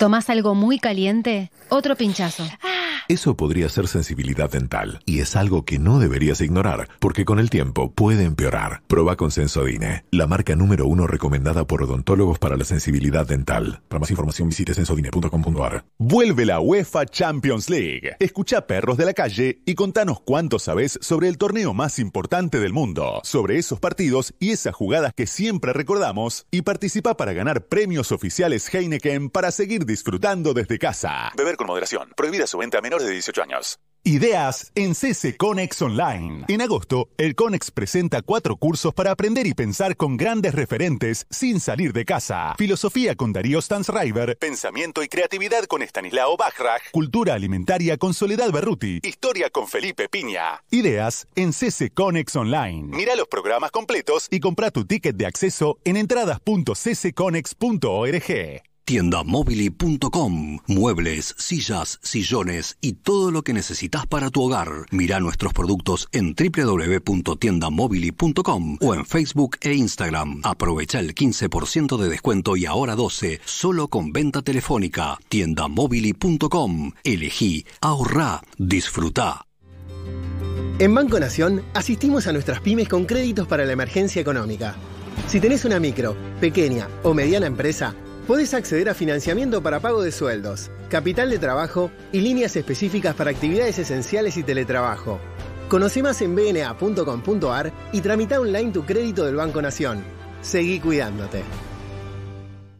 [0.00, 2.44] Tomás algo muy caliente, otro pinchazo.
[3.10, 7.50] Eso podría ser sensibilidad dental y es algo que no deberías ignorar porque con el
[7.50, 8.82] tiempo puede empeorar.
[8.86, 13.82] Proba con Sensodine, la marca número uno recomendada por odontólogos para la sensibilidad dental.
[13.88, 15.84] Para más información visite sensodine.com.ar.
[15.98, 18.14] Vuelve la UEFA Champions League.
[18.20, 22.72] Escucha Perros de la Calle y contanos cuánto sabes sobre el torneo más importante del
[22.72, 28.12] mundo, sobre esos partidos y esas jugadas que siempre recordamos y participa para ganar premios
[28.12, 31.30] oficiales Heineken para seguir disfrutando desde casa.
[31.36, 32.12] Beber con moderación.
[32.16, 33.78] Prohibida su venta a menores de 18 años.
[34.02, 36.46] Ideas en CC Conex Online.
[36.48, 41.60] En agosto, el Conex presenta cuatro cursos para aprender y pensar con grandes referentes sin
[41.60, 42.54] salir de casa.
[42.56, 49.00] Filosofía con Darío Stansriver, Pensamiento y Creatividad con Stanislao Bachrach, Cultura Alimentaria con Soledad Berruti,
[49.02, 50.64] Historia con Felipe Piña.
[50.70, 52.96] Ideas en CC Conex Online.
[52.96, 58.69] Mira los programas completos y compra tu ticket de acceso en entradas.ccconex.org.
[58.90, 60.58] Tiendamobili.com.
[60.66, 64.68] Muebles, sillas, sillones y todo lo que necesitas para tu hogar.
[64.90, 70.40] Mira nuestros productos en www.tiendamobili.com o en Facebook e Instagram.
[70.42, 75.20] Aprovecha el 15% de descuento y ahora 12 solo con venta telefónica.
[75.28, 76.90] Tiendamobili.com.
[77.04, 79.46] Elegí, ahorrá, disfruta.
[80.80, 84.74] En Banco Nación asistimos a nuestras pymes con créditos para la emergencia económica.
[85.28, 87.94] Si tenés una micro, pequeña o mediana empresa,
[88.30, 93.32] podés acceder a financiamiento para pago de sueldos, capital de trabajo y líneas específicas para
[93.32, 95.18] actividades esenciales y teletrabajo.
[95.68, 100.04] Conoce más en bna.com.ar y tramita online tu crédito del Banco Nación.
[100.42, 101.42] Seguí cuidándote.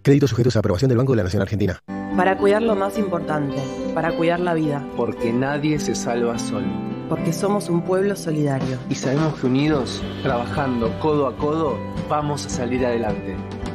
[0.02, 1.80] Créditos sujetos a aprobación del Banco de la Nación Argentina.
[2.16, 3.60] Para cuidar lo más importante,
[3.92, 4.86] para cuidar la vida.
[4.96, 6.68] Porque nadie se salva solo.
[7.08, 8.78] Porque somos un pueblo solidario.
[8.88, 11.76] Y sabemos que unidos, trabajando codo a codo,
[12.08, 13.34] vamos a salir adelante.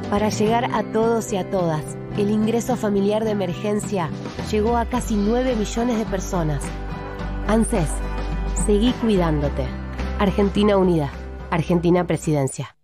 [0.09, 1.83] Para llegar a todos y a todas,
[2.15, 4.09] el ingreso familiar de emergencia
[4.51, 6.63] llegó a casi 9 millones de personas.
[7.47, 7.89] ANSES,
[8.67, 9.65] seguí cuidándote.
[10.19, 11.11] Argentina Unida,
[11.49, 12.75] Argentina Presidencia.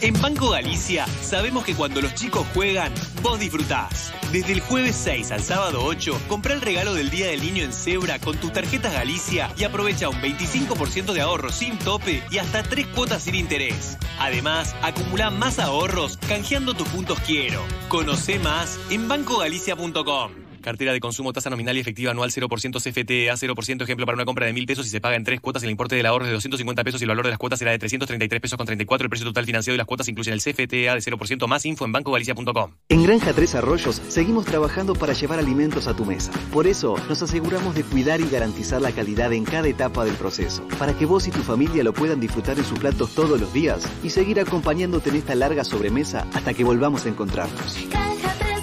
[0.00, 2.92] En Banco Galicia sabemos que cuando los chicos juegan,
[3.22, 4.12] vos disfrutás.
[4.32, 7.72] Desde el jueves 6 al sábado 8, compra el regalo del Día del Niño en
[7.72, 12.62] Cebra con tus tarjetas Galicia y aprovecha un 25% de ahorro sin tope y hasta
[12.62, 13.96] 3 cuotas sin interés.
[14.18, 17.62] Además, acumula más ahorros canjeando tus puntos quiero.
[17.88, 20.43] Conoce más en bancogalicia.com.
[20.64, 24.24] Cartera de consumo, tasa nominal y efectiva anual 0% CFT a 0% ejemplo para una
[24.24, 25.62] compra de 1000 pesos y se paga en tres cuotas.
[25.62, 27.70] El importe del ahorro es de 250 pesos y el valor de las cuotas será
[27.72, 29.04] de 333 pesos con 34.
[29.04, 31.46] El precio total financiado y las cuotas incluyen el CFTA de 0%.
[31.46, 32.70] Más info en bancogalicia.com.
[32.88, 36.32] En Granja Tres Arroyos seguimos trabajando para llevar alimentos a tu mesa.
[36.50, 40.66] Por eso nos aseguramos de cuidar y garantizar la calidad en cada etapa del proceso,
[40.78, 43.86] para que vos y tu familia lo puedan disfrutar en sus platos todos los días
[44.02, 47.76] y seguir acompañándote en esta larga sobremesa hasta que volvamos a encontrarnos.
[47.90, 48.53] Granja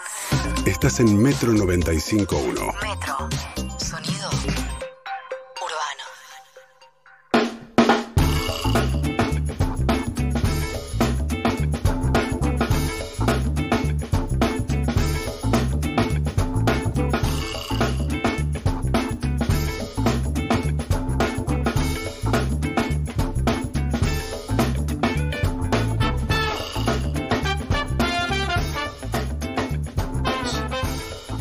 [0.66, 2.54] Estás en Metro 95.1.
[2.54, 3.28] Metro.
[3.78, 4.30] Sonido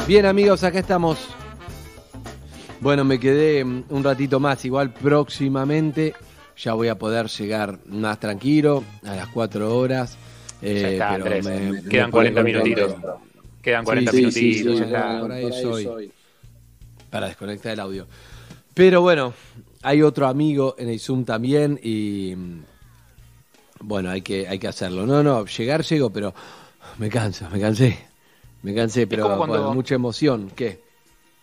[0.07, 1.19] Bien amigos, acá estamos.
[2.81, 6.15] Bueno, me quedé mm, un ratito más, igual próximamente
[6.57, 10.17] ya voy a poder llegar más tranquilo, a las 4 horas.
[10.63, 11.45] Ya eh, está, pero Andrés.
[11.47, 12.95] me- Quedan me 40 pone minutitos.
[13.63, 14.73] Quedan 40 Sí, sí, sí, minutitos.
[14.75, 15.21] sí, ya está.
[15.21, 16.13] por ahí soy.
[17.11, 18.07] Para desconectar el audio.
[18.75, 19.33] Pero bueno,
[19.83, 22.63] hay otro amigo en el Zoom también y mm,
[23.81, 25.07] bueno, hay que, hay que hacerlo.
[25.07, 26.35] No, no, llegar llego, pero
[26.99, 27.99] me canso, me cansé.
[28.65, 30.51] Me cansé, pero como cuando- bueno, mucha emoción.
[30.57, 30.83] ¿Qué?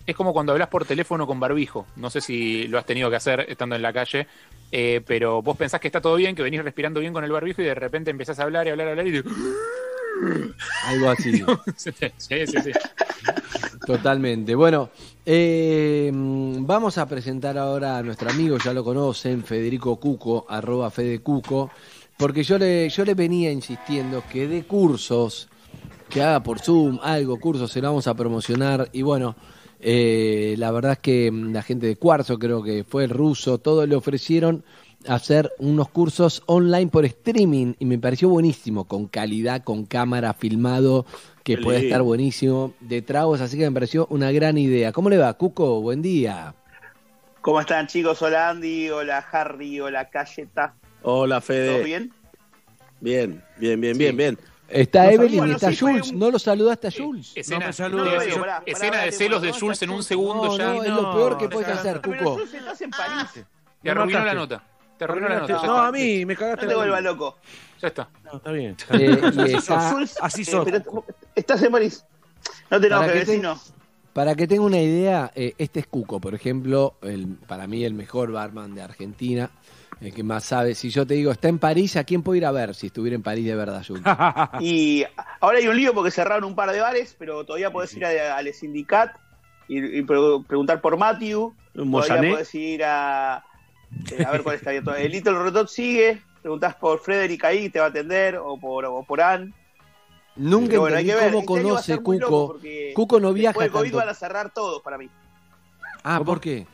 [0.06, 1.86] Es como cuando hablas por teléfono con barbijo.
[1.96, 4.28] No sé si lo has tenido que hacer estando en la calle,
[4.72, 7.62] eh, pero vos pensás que está todo bien, que venís respirando bien con el barbijo
[7.62, 9.30] y de repente empezás a hablar y hablar y hablar y te-
[10.88, 11.32] Algo así.
[11.78, 12.72] sí, sí, sí.
[13.86, 14.56] Totalmente.
[14.56, 14.90] Bueno,
[15.26, 21.20] eh, vamos a presentar ahora a nuestro amigo, ya lo conocen, Federico Cuco, arroba Fede
[21.20, 21.70] Cuco,
[22.18, 25.48] porque yo le, yo le venía insistiendo que dé cursos,
[26.12, 29.36] que haga por Zoom algo, cursos, se lo vamos a promocionar y bueno,
[29.80, 33.58] eh, la verdad es que mm, la gente de Cuarzo, creo que fue el ruso,
[33.58, 34.64] todos le ofrecieron
[35.08, 41.06] hacer unos cursos online por streaming y me pareció buenísimo, con calidad, con cámara, filmado,
[41.44, 44.92] que puede estar buenísimo, de tragos, así que me pareció una gran idea.
[44.92, 45.82] ¿Cómo le va, Cuco?
[45.82, 46.54] Buen día.
[47.40, 48.22] ¿Cómo están chicos?
[48.22, 50.76] Hola Andy, hola Harry, hola Cayeta.
[51.02, 51.74] Hola, Fede.
[51.74, 52.12] ¿Todo bien?
[53.00, 54.04] Bien, bien, bien, Sí.
[54.04, 54.51] bien, bien.
[54.74, 56.14] Está Nos Evelyn y está sí, Jules.
[56.14, 57.32] No lo saludaste a Jules.
[57.36, 60.04] Escena, No, no, de- pará, escena pará, de pará, celos de pará, Jules en un
[60.04, 60.66] segundo No, ya.
[60.74, 62.34] no, es lo peor que puedes hacer, Cuco.
[62.34, 63.46] Jules, estás en París.
[63.84, 64.64] Te arruinó la nota.
[64.98, 65.62] Te arruinó la nota.
[65.66, 67.38] No, a mí me cagaste No te vuelvas loco.
[67.82, 68.10] Ya está.
[68.24, 68.76] No, está bien.
[68.92, 69.20] Eh,
[69.58, 70.68] está- así eh, sos.
[71.36, 72.06] estás en París.
[72.70, 73.60] No te Para enojes, vecino.
[74.14, 77.94] Para que tenga una idea, eh, este es Cuco, por ejemplo, el, para mí el
[77.94, 79.50] mejor barman de Argentina,
[80.02, 80.74] el que más sabe.
[80.76, 83.16] Si yo te digo, está en París, ¿a quién puedo ir a ver si estuviera
[83.16, 84.04] en París de verdad, Jules?
[84.60, 85.06] Y
[85.40, 88.36] ahora hay un lío porque cerraron un par de bares, pero todavía podés ir a-
[88.38, 89.16] al Sindicat
[89.68, 90.18] y, y pre-
[90.48, 91.54] preguntar por Matthew.
[91.74, 93.44] Todavía podés ir a.
[94.12, 94.94] eh, a ver cuál está abierto.
[94.96, 96.22] El Little Rotot sigue.
[96.42, 99.54] Preguntás por Frederick ahí, te va a atender, o por, o por Ann.
[100.36, 102.60] Nunca bueno, entendí cómo Este a conoce Cuco.
[102.96, 103.98] Cuco no Después viaja del COVID tanto.
[103.98, 105.08] van a cerrar todos para mí.
[106.04, 106.66] Ah, ¿por qué?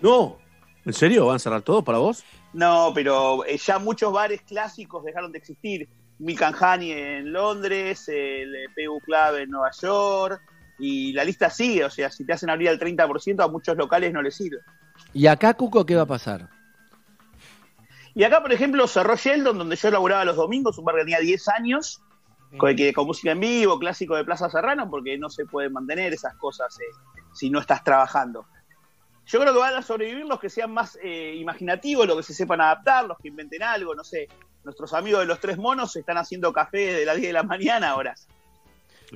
[0.00, 0.38] No,
[0.84, 1.26] ¿en serio?
[1.26, 2.24] ¿Van a cerrar todos para vos?
[2.52, 5.88] No, pero eh, ya muchos bares clásicos dejaron de existir.
[6.60, 10.40] Honey en Londres, el eh, PU Club en Nueva York,
[10.78, 11.84] y la lista sigue.
[11.84, 14.58] O sea, si te hacen abrir al 30%, a muchos locales no les sirve.
[15.12, 16.48] ¿Y acá, Cuco, qué va a pasar?
[18.14, 21.18] Y acá, por ejemplo, cerró Sheldon, donde yo laburaba los domingos, un bar que tenía
[21.20, 22.02] 10 años,
[22.58, 26.12] con, que- con música en vivo, clásico de Plaza Serrano, porque no se pueden mantener
[26.12, 26.84] esas cosas eh,
[27.32, 28.46] si no estás trabajando.
[29.26, 32.34] Yo creo que van a sobrevivir los que sean más eh, imaginativos, los que se
[32.34, 34.28] sepan adaptar, los que inventen algo, no sé.
[34.64, 37.90] Nuestros amigos de los tres monos están haciendo café de las 10 de la mañana
[37.90, 38.14] ahora.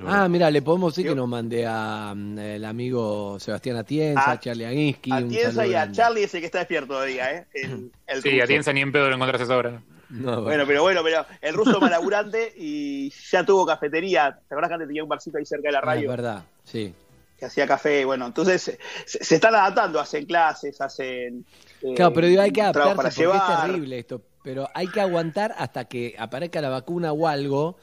[0.05, 4.31] Ah, mira, le podemos decir que nos mande a mm, el amigo Sebastián Atienza, A-
[4.33, 5.11] a Charlie Aguinsky.
[5.11, 5.91] A un Tienza saludo y a.
[5.91, 7.47] Charlie es el que está despierto todavía, ¿eh?
[7.53, 8.43] El, el Sí, ruso.
[8.43, 9.81] a Tienza ni en pedo lo encontrás esa hora.
[10.09, 14.31] No, Bueno, pero bueno, pero el ruso malaburante y ya tuvo cafetería.
[14.47, 16.43] ¿Te acuerdas que antes tenía un barcito ahí cerca de la Ah, es radio verdad,
[16.63, 16.93] sí.
[17.37, 18.03] Que hacía café?
[18.05, 18.61] Bueno, entonces
[19.05, 21.45] se, se están adaptando, hacen clases, hacen.
[21.83, 24.21] eh, Claro, pero hay que adaptarse para porque es terrible esto.
[24.43, 27.77] Pero hay que aguantar hasta que aparezca la vacuna o algo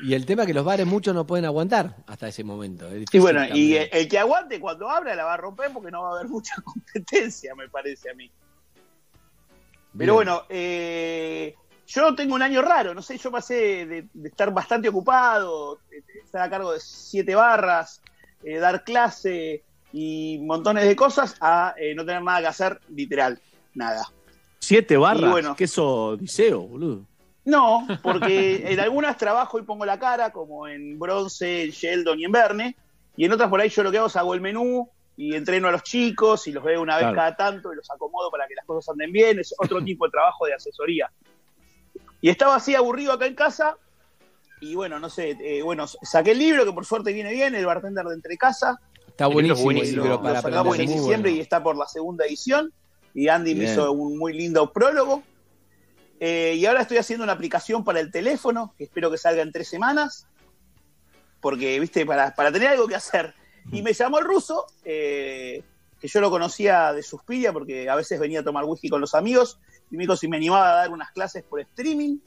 [0.00, 2.88] Y el tema es que los bares muchos no pueden aguantar hasta ese momento.
[2.88, 5.90] es Y bueno, y el, el que aguante cuando abra la va a romper porque
[5.90, 8.30] no va a haber mucha competencia, me parece a mí.
[9.96, 11.54] Pero bueno, eh,
[11.86, 16.02] yo tengo un año raro, no sé, yo pasé de, de estar bastante ocupado, de
[16.22, 18.00] estar a cargo de siete barras,
[18.42, 19.62] eh, dar clase
[19.92, 23.40] y montones de cosas, a eh, no tener nada que hacer, literal,
[23.74, 24.06] nada.
[24.58, 25.30] Siete barras.
[25.30, 25.56] Bueno.
[25.56, 27.04] ¿Qué eso, Odiseo, boludo?
[27.44, 32.24] No, porque en algunas trabajo y pongo la cara, como en Bronce, en Sheldon y
[32.26, 32.76] en Verne,
[33.16, 35.68] y en otras por ahí yo lo que hago es hago el menú y entreno
[35.68, 37.16] a los chicos y los veo una vez Claro.
[37.16, 40.10] cada tanto y los acomodo para que las cosas anden bien, es otro tipo de
[40.10, 41.10] trabajo de asesoría.
[42.20, 43.76] Y estaba así aburrido acá en casa
[44.60, 47.66] y bueno, no sé, eh, bueno, saqué el libro que por suerte viene bien, el
[47.66, 48.80] bartender de Entre Casa,
[49.18, 50.02] Está El libro es buenísimo, buenísimo.
[50.02, 50.80] el libro lo para sacamos aprender.
[50.96, 51.38] en diciembre bueno.
[51.38, 52.72] y está por la segunda edición.
[53.14, 55.24] Y Andy me hizo un muy lindo prólogo.
[56.20, 59.50] Eh, y ahora estoy haciendo una aplicación para el teléfono, que espero que salga en
[59.50, 60.28] tres semanas.
[61.40, 63.34] Porque, viste, para, para tener algo que hacer.
[63.72, 65.64] Y me llamó el ruso, eh,
[66.00, 69.16] que yo lo conocía de Suspiria, porque a veces venía a tomar whisky con los
[69.16, 69.58] amigos.
[69.90, 72.18] Y me dijo si me animaba a dar unas clases por streaming,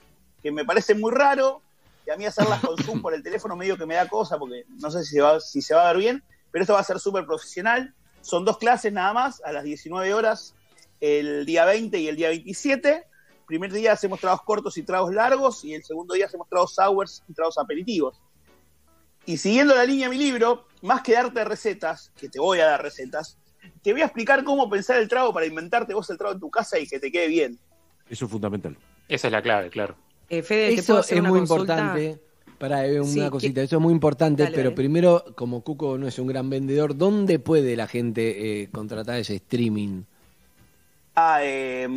[0.43, 1.61] que me parece muy raro.
[2.05, 4.65] Y a mí hacerlas con Zoom por el teléfono medio que me da cosa, porque
[4.79, 6.83] no sé si se va, si se va a ver bien pero esto va a
[6.83, 7.93] ser súper profesional.
[8.21, 10.53] Son dos clases nada más, a las 19 horas,
[10.99, 13.05] el día 20 y el día 27.
[13.47, 17.23] Primer día hacemos tragos cortos y tragos largos, y el segundo día hacemos tragos sours
[17.27, 18.21] y tragos aperitivos.
[19.25, 22.65] Y siguiendo la línea de mi libro, más que darte recetas, que te voy a
[22.65, 23.37] dar recetas,
[23.81, 26.49] te voy a explicar cómo pensar el trago para inventarte vos el trago en tu
[26.49, 27.59] casa y que te quede bien.
[28.09, 28.77] Eso es fundamental.
[29.07, 29.95] Esa es la clave, claro.
[30.31, 31.73] Eh, Fede, ¿te Eso es una muy consulta?
[31.73, 32.21] importante.
[32.57, 36.19] Para una Sí, cosita, eso es muy importante, Dale, pero primero, como Cuco no es
[36.19, 40.03] un gran vendedor, ¿dónde puede la gente eh, contratar ese streaming?
[41.15, 41.87] Ah, eh,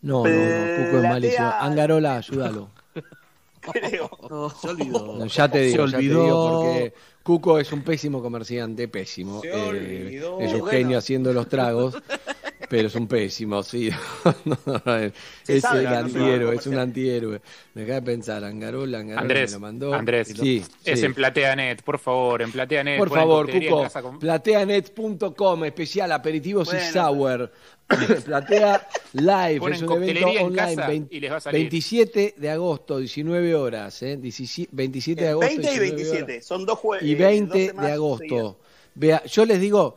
[0.00, 1.56] No, no, no, Cuco es malísimo.
[1.58, 2.70] Angarola, ayúdalo.
[3.60, 4.50] creo.
[4.60, 5.18] Se olvidó.
[5.18, 6.22] No, ya te Se digo, ya te olvidó.
[6.22, 9.40] digo, porque Cuco es un pésimo comerciante, pésimo.
[9.40, 10.40] Se Eh, olvidó.
[10.40, 10.66] es un Bueno.
[10.66, 11.96] genio haciendo los tragos,
[12.68, 13.90] pero es un pésimo, sí.
[14.44, 15.12] No, no, es
[15.42, 17.40] Se es sabe el antihéroe, es un antihéroe.
[17.74, 19.94] Me acaba de pensar, Angarola, Angarola Andrés, me lo mandó.
[19.94, 21.06] Andrés, sí, es sí.
[21.06, 22.98] en PlateaNet, por favor, en PlateaNet.
[22.98, 27.50] Por favor, Cuco, con- plateanet.com, especial aperitivos y sour.
[28.24, 31.60] Platea Live, Ponen es un evento online, casa 20 y les va a salir.
[31.62, 34.18] 27 de agosto, 19 horas, ¿eh?
[34.18, 35.48] 17 27 de agosto.
[35.48, 36.06] 20 y 19 horas.
[36.26, 37.08] 27, son dos jueves.
[37.08, 38.58] Y 20 de agosto.
[38.94, 39.96] Vea, yo les digo,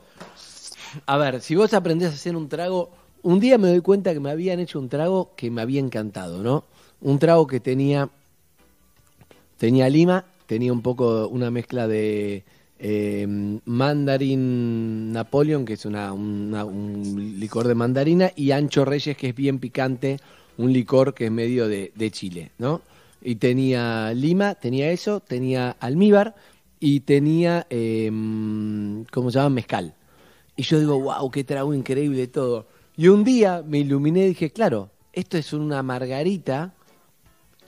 [1.05, 2.91] a ver, si vos aprendés a hacer un trago,
[3.23, 6.43] un día me doy cuenta que me habían hecho un trago que me había encantado,
[6.43, 6.65] ¿no?
[7.01, 8.09] Un trago que tenía
[9.57, 12.43] tenía lima, tenía un poco una mezcla de
[12.79, 13.27] eh,
[13.65, 19.59] mandarín Napoleon, que es una, un licor de mandarina, y ancho Reyes, que es bien
[19.59, 20.17] picante,
[20.57, 22.81] un licor que es medio de, Chile, ¿no?
[23.21, 26.33] Y tenía lima, tenía eso, tenía almíbar
[26.79, 28.09] y tenía, eh,
[29.11, 29.49] ¿cómo se llama?
[29.51, 29.93] Mezcal.
[30.61, 32.67] Y yo digo, wow, qué trago increíble todo.
[32.95, 36.75] Y un día me iluminé y dije, claro, esto es una margarita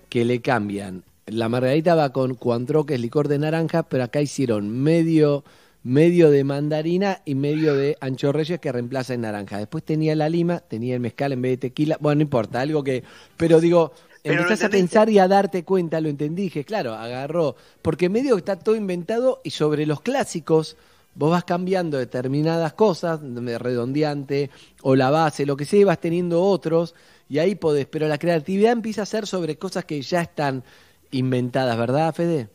[0.09, 1.03] que le cambian.
[1.25, 5.43] La margarita va con Cointreau, que es licor de naranja, pero acá hicieron medio,
[5.81, 9.57] medio de mandarina y medio de ancho reyes que reemplaza en naranja.
[9.57, 11.97] Después tenía la lima, tenía el mezcal en vez de tequila.
[11.99, 13.03] Bueno, no importa, algo que...
[13.37, 13.91] Pero digo,
[14.21, 17.55] Pero empezás a pensar y a darte cuenta, lo entendí, dije, claro, agarró.
[17.81, 20.77] Porque medio está todo inventado y sobre los clásicos
[21.15, 24.49] vos vas cambiando determinadas cosas, de redondeante
[24.81, 26.95] o la base, lo que sea, y vas teniendo otros
[27.29, 30.63] y ahí podés, pero la creatividad empieza a ser sobre cosas que ya están
[31.11, 32.49] inventadas, ¿verdad, Fede?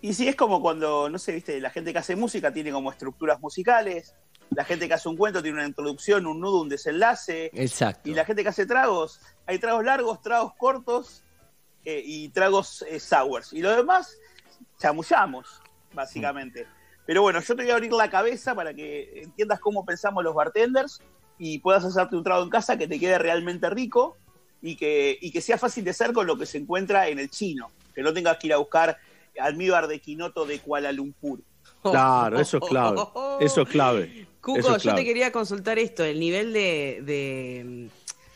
[0.00, 2.90] Y sí, es como cuando, no sé, viste, la gente que hace música tiene como
[2.90, 4.14] estructuras musicales,
[4.50, 8.08] la gente que hace un cuento tiene una introducción, un nudo, un desenlace, Exacto.
[8.08, 11.22] y la gente que hace tragos, hay tragos largos, tragos cortos
[11.84, 13.52] eh, y tragos eh, sours.
[13.52, 14.18] Y lo demás,
[14.78, 16.66] chamullamos, básicamente.
[17.06, 20.34] Pero bueno, yo te voy a abrir la cabeza para que entiendas cómo pensamos los
[20.34, 21.00] bartenders
[21.38, 24.16] y puedas hacerte un trago en casa que te quede realmente rico
[24.62, 27.28] y que, y que sea fácil de hacer con lo que se encuentra en el
[27.28, 27.70] chino.
[27.94, 28.98] Que no tengas que ir a buscar
[29.38, 31.40] almíbar de quinoto de Kuala Lumpur.
[31.82, 33.00] Claro, eso es clave.
[33.40, 34.26] Eso es clave.
[34.40, 37.86] Cuco, yo te quería consultar esto, el nivel de, de, mm,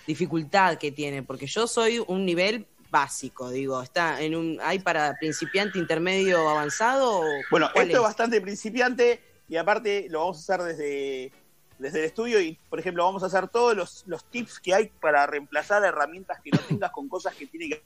[0.06, 5.16] dificultad que tiene, porque yo soy un nivel básico, digo, está en un hay para
[5.18, 7.20] principiante, intermedio, avanzado.
[7.20, 11.32] o Bueno, esto es bastante principiante y aparte lo vamos a hacer desde,
[11.78, 14.90] desde el estudio y, por ejemplo, vamos a hacer todos los, los tips que hay
[15.00, 17.82] para reemplazar herramientas que no tengas con cosas que tiene que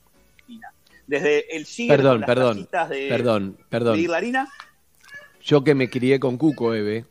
[1.06, 3.96] Desde el jigger Perdón, las perdón, de, perdón, perdón.
[3.96, 4.48] de ir la harina.
[5.42, 7.06] Yo que me crié con Cuco, Eve,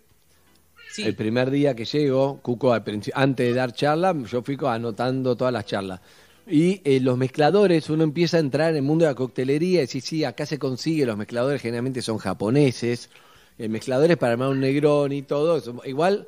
[0.92, 1.04] Sí.
[1.04, 5.54] el primer día que llego, Cuco, al antes de dar charla, yo fui anotando todas
[5.54, 6.02] las charlas.
[6.48, 9.82] Y eh, los mezcladores, uno empieza a entrar en el mundo de la coctelería y
[9.82, 13.10] decir, sí, acá se consigue, los mezcladores generalmente son japoneses,
[13.58, 15.80] el mezclador es para armar un negrón y todo, eso.
[15.86, 16.28] igual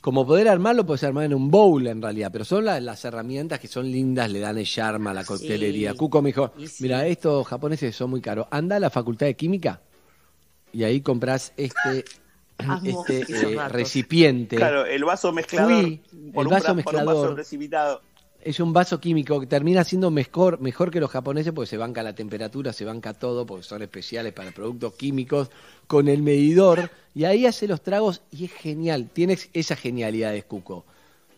[0.00, 3.58] como poder armarlo puedes armar en un bowl en realidad, pero son la- las herramientas
[3.58, 5.92] que son lindas, le dan el charma a la coctelería.
[5.92, 5.96] Sí.
[5.96, 9.80] Cuco me dijo, mira, estos japoneses son muy caros, anda a la facultad de química
[10.72, 12.04] y ahí compras este,
[12.84, 13.20] este
[13.54, 14.56] eh, recipiente.
[14.56, 15.82] Claro, el vaso mezclador.
[15.82, 16.00] Fui,
[16.32, 17.22] por el un vaso bra- por un mezclador.
[17.24, 18.02] vaso precipitado.
[18.44, 22.02] Es un vaso químico que termina siendo mejor, mejor que los japoneses porque se banca
[22.02, 25.50] la temperatura, se banca todo, porque son especiales para productos químicos,
[25.86, 29.08] con el medidor, y ahí hace los tragos y es genial.
[29.10, 30.84] Tienes esa genialidad de Cuco.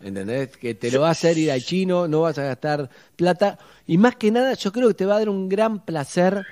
[0.02, 0.56] ¿Entendés?
[0.56, 3.56] Que te lo va a hacer ir al chino, no vas a gastar plata.
[3.86, 6.44] Y más que nada, yo creo que te va a dar un gran placer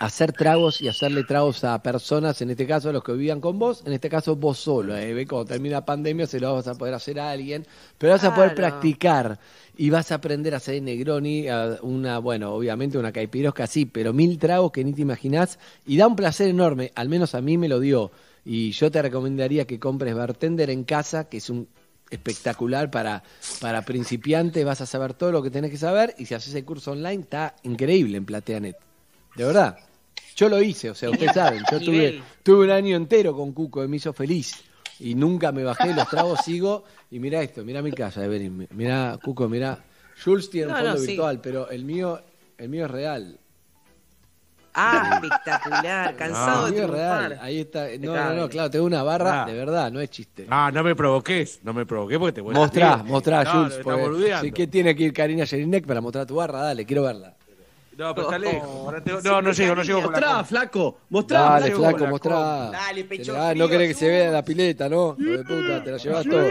[0.00, 3.82] hacer tragos y hacerle tragos a personas, en este caso los que vivían con vos,
[3.84, 4.96] en este caso vos solo.
[4.96, 5.12] ¿eh?
[5.12, 7.66] Ve, Cuando termina la pandemia se lo vas a poder hacer a alguien,
[7.98, 9.38] pero vas a poder practicar
[9.76, 14.14] y vas a aprender a hacer Negroni, a una, bueno, obviamente una caipirosca sí, pero
[14.14, 17.58] mil tragos que ni te imaginás y da un placer enorme, al menos a mí
[17.58, 18.10] me lo dio.
[18.42, 21.68] Y yo te recomendaría que compres Bartender en casa, que es un
[22.08, 23.22] espectacular para,
[23.60, 26.64] para principiantes, vas a saber todo lo que tenés que saber y si haces el
[26.64, 28.76] curso online está increíble en PlateaNet.
[29.36, 29.89] De verdad.
[30.40, 33.88] Yo lo hice, o sea, ustedes saben, yo tuve, un año entero con Cuco y
[33.88, 34.54] me hizo feliz.
[34.98, 36.84] Y nunca me bajé, los tragos sigo.
[37.10, 38.66] Y mira esto, mira mi casa, Evelyn.
[38.70, 39.78] Mira, Cuco, mira.
[40.24, 41.06] Jules tiene un No, fondo no, sí.
[41.08, 42.20] virtual, pero el mío,
[42.56, 43.38] el mío es real.
[44.72, 47.18] Ah, espectacular, cansado el de mío es real.
[47.26, 47.44] triunfar.
[47.46, 47.86] Ahí está.
[47.98, 49.46] No, no, no, claro, tengo una barra Ah.
[49.46, 50.46] de verdad, no es chiste.
[50.48, 53.10] No, no me provoques, no me provoques porque te voy a Mostrá, decir.
[53.10, 53.78] mostrá, No, Jules.
[53.78, 56.62] no, porque- sí, ¿Qué tiene que ir Karina Jelinek para mostrar tu barra?
[56.62, 57.34] Dale, quiero verla.
[57.96, 59.24] No, pero está lejos.
[59.24, 60.98] No, no llego, no llego Mostrá, flaco.
[61.10, 61.80] Mostrá, Dale, flaco.
[61.80, 62.70] flaco, la mostrá.
[62.70, 65.16] Dale, pecho Ah, no querés que se vea la pileta, ¿no?
[65.18, 66.44] Hijo de puta, te la llevas todo.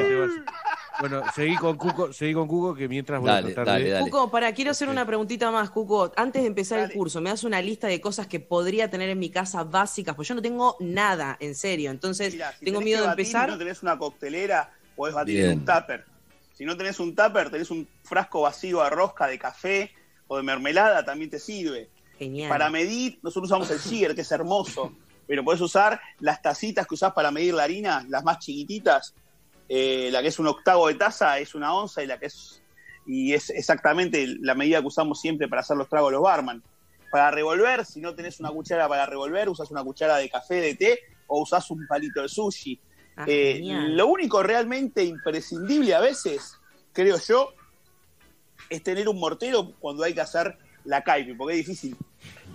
[0.99, 3.91] Bueno, seguí con Cuco, seguí con Cuco que mientras voy Dale, a tratar dale, de...
[3.91, 4.11] dale.
[4.11, 6.11] Cuco, para, quiero hacer una preguntita más, Cuco.
[6.17, 9.17] Antes de empezar el curso, ¿me das una lista de cosas que podría tener en
[9.17, 10.13] mi casa básicas?
[10.13, 11.89] Pues yo no tengo nada, en serio.
[11.89, 13.49] Entonces, Mirá, si tengo miedo de batir empezar.
[13.49, 15.51] no tenés una coctelera, podés batir Bien.
[15.51, 16.03] en un tupper.
[16.53, 19.91] Si no tenés un tupper, tenés un frasco vacío de rosca, de café
[20.29, 21.89] o de mermelada, también te sirve.
[22.17, 22.49] Genial.
[22.49, 24.93] Para medir, nosotros usamos el Siger, que es hermoso,
[25.27, 29.13] pero podés usar las tacitas que usás para medir la harina, las más chiquititas.
[29.67, 32.61] Eh, la que es un octavo de taza es una onza y la que es
[33.05, 36.61] y es exactamente la medida que usamos siempre para hacer los tragos los barman.
[37.09, 40.75] Para revolver, si no tenés una cuchara para revolver, usas una cuchara de café, de
[40.75, 42.79] té o usás un palito de sushi.
[43.17, 46.53] Ah, Eh, lo único realmente imprescindible a veces,
[46.93, 47.53] creo yo,
[48.69, 51.95] es tener un mortero cuando hay que hacer la caipi, porque es difícil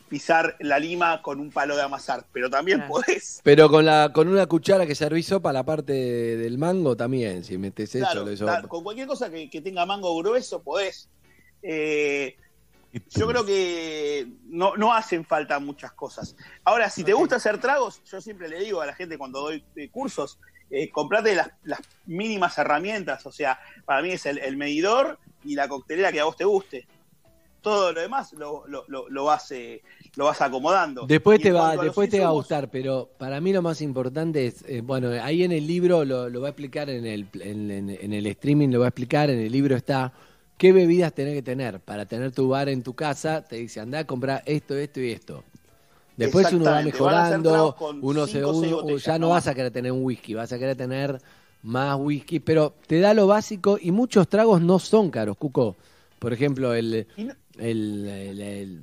[0.08, 2.92] pisar la lima con un palo de amasar, pero también Claro.
[2.94, 3.40] podés.
[3.42, 7.58] Pero con la con una cuchara que servís sopa la parte del mango también, si
[7.58, 11.08] metes eso, Claro, lo hizo- claro, con cualquier cosa que, que tenga mango grueso podés.
[11.62, 12.36] Eh,
[13.10, 16.36] yo creo que no, no hacen falta muchas cosas.
[16.62, 19.64] Ahora, si te gusta hacer tragos, yo siempre le digo a la gente cuando doy
[19.74, 20.38] eh, cursos,
[20.70, 23.24] eh, comprate las, las mínimas herramientas.
[23.26, 26.44] O sea, para mí es el, el medidor y la coctelera que a vos te
[26.44, 26.86] guste.
[27.60, 29.80] Todo lo demás lo, lo, lo, lo vas, eh,
[30.16, 31.06] lo vas acomodando.
[31.06, 34.62] Después te va, después te va a gustar, pero para mí lo más importante es,
[34.68, 38.12] eh, bueno, ahí en el libro lo, va a explicar en el, en, en- en
[38.12, 40.12] el streaming, lo va a explicar, en el libro está
[40.58, 44.00] qué bebidas tenés que tener para tener tu bar en tu casa, te dice andá
[44.00, 45.42] a comprar esto, esto y esto.
[46.16, 49.92] Después uno va mejorando, uno se, uno- botellas, ya no no vas a querer tener
[49.92, 51.20] un whisky, vas a querer tener
[51.62, 55.76] más whisky, pero te da lo básico y muchos tragos no son caros, Cuco.
[56.18, 58.82] Por ejemplo, el, no- el, el- el-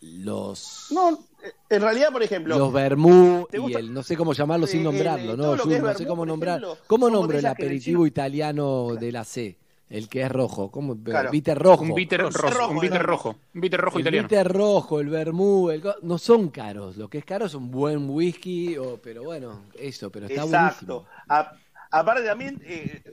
[0.00, 1.10] los No,
[1.42, 4.80] eh, en realidad, por ejemplo, los vermú ¿te y el no sé cómo llamarlo sin
[4.80, 5.54] Eh, nombrarlo, el- ¿no?
[5.54, 6.58] es no sé cómo nombrar.
[6.58, 9.58] ejemplo, ¿Cómo nombro el aperitivo italiano de la C?
[9.94, 11.00] El que es rojo, ¿cómo?
[11.00, 11.30] Claro.
[11.30, 11.84] Bitter rojo.
[11.84, 14.26] Un bitter rojo, rojo, un bitter rojo, un bitter rojo el italiano.
[14.28, 16.96] bitter rojo, el vermú, el no son caros.
[16.96, 21.04] Lo que es caro es un buen whisky, o, pero bueno, eso, pero está Exacto.
[21.04, 21.06] buenísimo.
[21.28, 21.52] A-
[21.92, 23.04] aparte también, eh,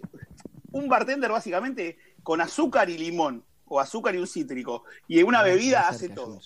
[0.71, 5.87] un bartender básicamente con azúcar y limón, o azúcar y un cítrico, y una bebida
[5.87, 6.39] hace todo.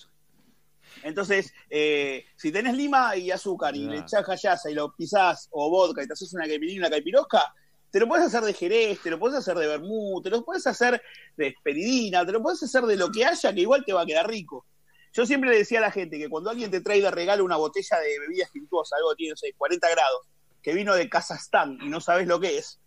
[1.01, 5.69] Entonces, eh, si tenés lima y azúcar y le echás callaza y lo pisás, o
[5.69, 7.53] vodka y te haces una caipirinha y una caipirosca,
[7.95, 10.67] te lo puedes hacer de jerez, te lo puedes hacer de vermú, te lo puedes
[10.67, 11.01] hacer
[11.37, 14.05] de esperidina, te lo puedes hacer de lo que haya, que igual te va a
[14.05, 14.65] quedar rico.
[15.13, 17.55] Yo siempre le decía a la gente que cuando alguien te trae de regalo una
[17.55, 20.27] botella de bebida espirituosa, algo que tiene, no sé, 40 grados,
[20.61, 22.81] que vino de Kazajstán y no sabes lo que es,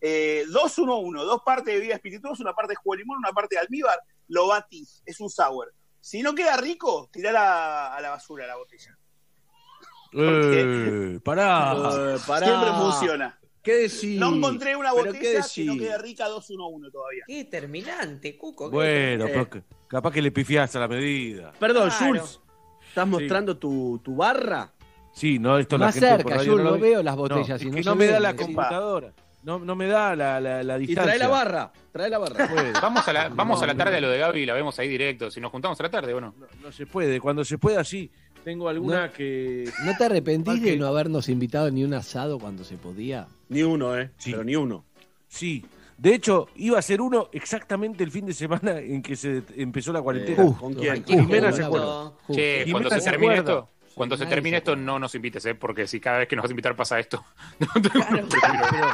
[0.00, 3.56] eh, 2-1-1, dos partes de bebida espirituosa, una parte de jugo de limón, una parte
[3.56, 3.98] de almíbar,
[4.28, 5.74] lo batís, es un sour.
[6.00, 8.96] Si no queda rico, tirá a la basura la botella.
[10.12, 11.72] Eh, pará.
[11.72, 12.46] Eh, pará.
[12.46, 13.40] Siempre funciona.
[13.64, 14.20] ¿Qué decís?
[14.20, 17.24] No encontré una ¿Pero qué botella que no quede rica 2-1-1 todavía.
[17.26, 18.68] Qué terminante, Cuco.
[18.70, 19.32] qué Bueno, terminante.
[19.32, 21.52] pero que- capaz que le pifiaste a la medida.
[21.58, 22.06] Perdón, Claro.
[22.06, 22.40] Jules,
[22.88, 24.70] ¿estás mostrando tu, tu barra?
[25.12, 26.78] Sí, no, esto la Más gente cerca, por radio lo no ve.
[26.80, 29.12] veo las botellas, No, si es no que se no me da la computadora.
[29.44, 31.04] No, no me da la, la, la Y distancia.
[31.04, 32.48] trae la barra, trae la barra.
[32.82, 34.88] Vamos a la, vamos a la tarde a lo de Gaby y la vemos ahí
[34.88, 35.30] directo.
[35.30, 36.34] Si nos juntamos a la tarde, bueno.
[36.62, 37.20] No se puede.
[37.20, 38.10] Cuando se pueda, sí.
[38.42, 39.12] Tengo alguna No.
[39.12, 39.70] que.
[39.84, 43.26] ¿No te arrepentís de no habernos invitado ni un asado cuando se podía?
[43.48, 44.10] Ni uno, ¿eh?
[44.18, 44.30] Sí.
[44.32, 44.84] Pero ni uno.
[45.28, 45.64] Sí.
[45.96, 49.92] De hecho, iba a ser uno exactamente el fin de semana en que se empezó
[49.92, 50.42] la cuarentena.
[50.44, 51.04] Eh, ¿Con quién?
[51.04, 52.12] Jimena se acuerda.
[52.32, 53.52] Che, cuando se se termine acuerda.
[53.60, 55.54] esto, cuando se termine esto, no nos invites, ¿eh?
[55.54, 57.24] Porque si cada vez que nos vas a invitar pasa esto.
[57.82, 58.88] Pero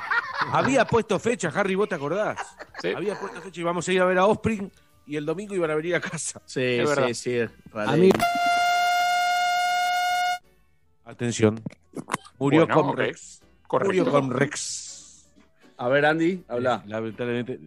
[0.52, 2.38] había puesto fecha, Harry, ¿vos te acordás?
[2.82, 2.88] Sí.
[2.94, 4.70] Había puesto fecha y vamos a ir a ver a Offspring
[5.06, 6.42] y el domingo iban a venir a casa.
[6.44, 7.08] Sí, Es verdad.
[7.08, 7.38] sí, sí.
[7.74, 8.10] A mí,
[11.04, 11.60] Atención.
[12.38, 13.39] Murió Bueno, Comrex.
[13.70, 14.04] Correcto.
[14.04, 15.30] Murió Comrex.
[15.76, 16.82] A ver, Andy, habla.
[16.86, 17.60] Lamentablemente.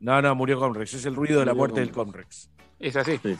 [0.00, 0.94] No, no, murió Comrex.
[0.94, 2.50] Es el ruido de la muerte del Comrex.
[2.80, 3.18] Es así.
[3.22, 3.36] Sí.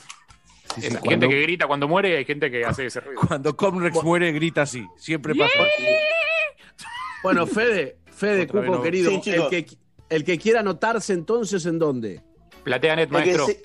[0.77, 3.01] Sí, sí, Es cuando, gente que grita cuando muere y hay gente que hace ese
[3.01, 3.21] ruido.
[3.27, 4.87] cuando Comrex muere, grita así.
[4.97, 5.53] Siempre pasa.
[7.25, 8.81] Bueno, Fede, Fede, Otra no.
[8.83, 9.67] querido, Sí, el, que,
[10.09, 12.23] el que quiera anotarse entonces, ¿en dónde?
[12.63, 13.47] PlateaNet, maestro.
[13.47, 13.63] se-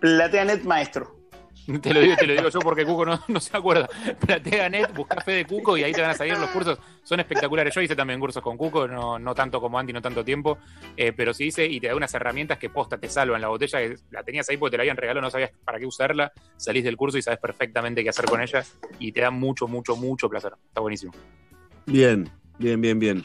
[0.00, 1.17] PlateaNet maestro.
[1.82, 3.86] Te lo digo, te lo digo yo porque Cuco no, no se acuerda.
[4.18, 6.78] PlateaNet, busca fe de Cuco y ahí te van a salir los cursos.
[7.02, 7.74] Son espectaculares.
[7.74, 10.58] Yo hice también cursos con Cuco, no, no tanto como Andy, no tanto tiempo,
[10.96, 13.42] eh, pero sí hice y te da unas herramientas que posta te salvan.
[13.42, 15.84] La botella que la tenías ahí porque te la habían regalado, no sabías para qué
[15.84, 16.32] usarla.
[16.56, 18.64] Salís del curso y sabes perfectamente qué hacer con ella
[18.98, 20.52] y te da mucho, mucho, mucho placer.
[20.68, 21.12] Está buenísimo.
[21.84, 23.24] Bien, bien, bien, bien.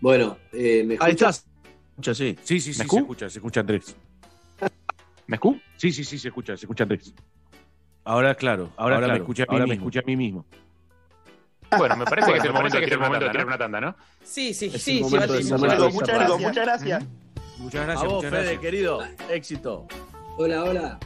[0.00, 1.38] bueno, eh, ¿me Ahí escuchas?
[1.40, 1.46] estás.
[1.90, 2.38] Escucha, sí.
[2.42, 3.94] Sí, sí, sí, ¿Me se escu- escucha, se escucha Andrés.
[5.26, 5.58] ¿Me escu?
[5.76, 7.12] Sí, sí, sí, se escucha, se escucha Andrés.
[8.06, 9.82] Ahora, claro, ahora, Ahora me claro, escuché a mí ahora me mismo.
[9.84, 10.46] escuché a mí mismo.
[11.76, 12.86] Bueno, me parece que es el momento de me
[13.30, 13.96] tirar una tanda, ¿no?
[14.22, 16.40] Sí, sí, Es sí, sí, Muchas muchas gracias.
[16.40, 17.04] muchas gracias.
[17.58, 18.60] Muchas A gracias, vos, muchas Fede, gracias.
[18.60, 19.00] querido.
[19.28, 19.86] Éxito.
[20.38, 20.98] Hola, hola.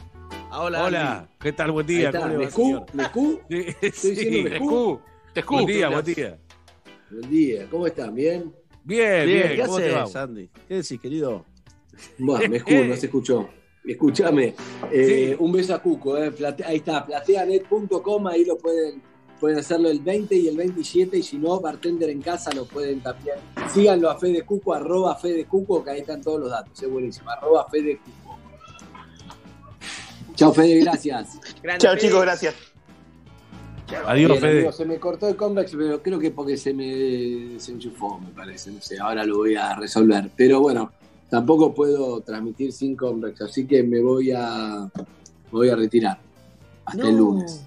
[0.51, 1.27] Hola, Hola.
[1.39, 1.71] ¿qué tal?
[1.71, 2.11] Buen día.
[2.11, 2.85] ¿Cómo le ¿me escu?
[2.93, 3.41] ¿Me escu?
[3.49, 4.09] Sí, Estoy sí.
[4.25, 5.01] diciendo Te escu,
[5.33, 5.53] te escu.
[5.55, 6.37] Buen día, buen día.
[7.09, 8.13] Buen día, ¿cómo están?
[8.13, 8.53] ¿Bien?
[8.83, 9.55] Bien, Bien, bien.
[9.55, 10.21] ¿qué ¿Cómo te haces, va?
[10.21, 10.49] Andy?
[10.67, 11.45] ¿Qué decís, querido?
[12.19, 13.49] Bueno, me escucho, no se escuchó.
[13.83, 14.53] Escúchame,
[14.91, 15.35] eh, Sí.
[15.43, 19.01] un beso a Cuco, eh, plate- ahí está, plateanet.com, ahí lo pueden,
[19.39, 23.01] pueden hacerlo el 20 y el 27, y si no, bartender en casa lo pueden
[23.01, 23.37] también.
[23.73, 27.29] Síganlo a Fede Cuco, arroba Fede Cuco, que ahí están todos los datos, es buenísimo,
[27.31, 28.37] arroba Fede Cuco.
[30.35, 31.39] Chao Fede, gracias.
[31.77, 32.55] Chao, chicos, gracias.
[34.05, 34.51] Adiós, Bien, Fede.
[34.59, 38.71] amigo, se me cortó el convex, pero creo que porque se me desenchufó, me parece.
[38.71, 40.31] No sé, ahora lo voy a resolver.
[40.35, 40.93] Pero bueno,
[41.31, 45.03] tampoco puedo transmitir sin convex, así que me voy a, me
[45.51, 46.19] voy a retirar.
[46.85, 47.19] Hasta el No.
[47.23, 47.65] lunes.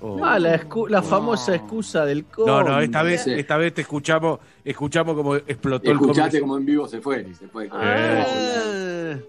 [0.00, 0.16] Oh.
[0.22, 2.84] Ah, la, famosa excusa del No, no, conde.
[2.84, 3.32] esta vez, Sí.
[3.32, 6.40] esta vez te escuchamos, escuchamos como explotó el Escuchaste comercio.
[6.42, 7.34] como en vivo se fue.
[7.34, 8.24] Se fue Ah.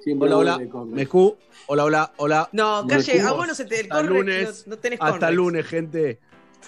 [0.04, 0.56] Siempre Hola, hola.
[0.58, 0.96] vuelve Convex.
[0.96, 1.36] Me escu.
[1.68, 2.50] Hola, hola, hola.
[2.52, 4.68] No, No calle, a vos no se te el Hasta lunes.
[4.68, 5.36] no, no tenés Hasta Conrex.
[5.36, 6.20] lunes, gente.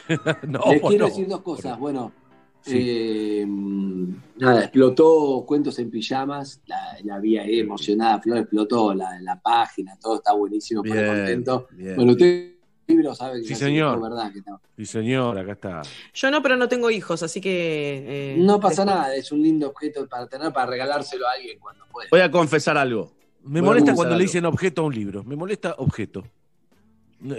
[0.47, 1.09] No, Les quiero no.
[1.09, 1.77] decir dos cosas.
[1.77, 2.11] Bueno,
[2.63, 2.77] Sí.
[2.79, 3.45] eh,
[4.37, 6.61] nada, explotó Cuentos en Pijamas.
[6.67, 8.19] La, la vi ahí emocionada.
[8.21, 9.97] Flor explotó la, la página.
[9.99, 10.81] Todo está buenísimo.
[10.81, 11.67] Bien, contento.
[11.71, 11.95] bien.
[11.95, 12.51] Bueno, usted
[12.87, 14.01] libro sabe que Sí, señor.
[14.01, 14.59] verdad que no.
[14.77, 15.81] Sí, señor, acá está.
[16.13, 18.33] Yo no, pero no tengo hijos, así que.
[18.33, 21.57] eh, No pasa después- nada, es un lindo objeto para tener, para regalárselo a alguien
[21.59, 22.09] cuando pueda.
[22.11, 23.13] Voy a confesar algo.
[23.43, 25.23] Me Voy molesta cuando le dicen objeto a un libro.
[25.23, 26.23] Me molesta objeto.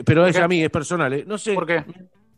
[0.04, 1.12] Pero es a mí, es personal.
[1.12, 1.24] ¿eh?
[1.26, 1.54] No sé.
[1.54, 1.84] ¿Por qué?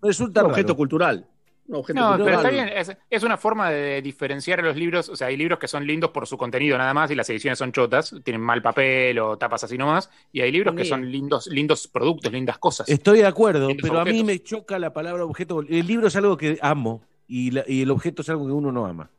[0.03, 0.77] Resulta Un objeto raro.
[0.77, 1.27] cultural.
[1.67, 1.83] No,
[2.25, 2.69] pero está bien.
[2.69, 5.09] Es, es una forma de diferenciar los libros.
[5.09, 7.59] O sea, hay libros que son lindos por su contenido nada más y las ediciones
[7.59, 10.11] son chotas, tienen mal papel o tapas así nomás.
[10.31, 12.89] Y hay libros que son lindos, lindos productos, lindas cosas.
[12.89, 15.61] Estoy de acuerdo, Lindos pero a mí me choca la palabra objeto.
[15.61, 18.71] El libro es algo que amo y, la- y el objeto es algo que uno
[18.71, 19.11] no ama.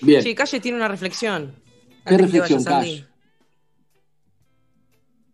[0.00, 1.54] Bien, Sí, Calle tiene una reflexión.
[2.06, 2.60] ¿qué reflexión?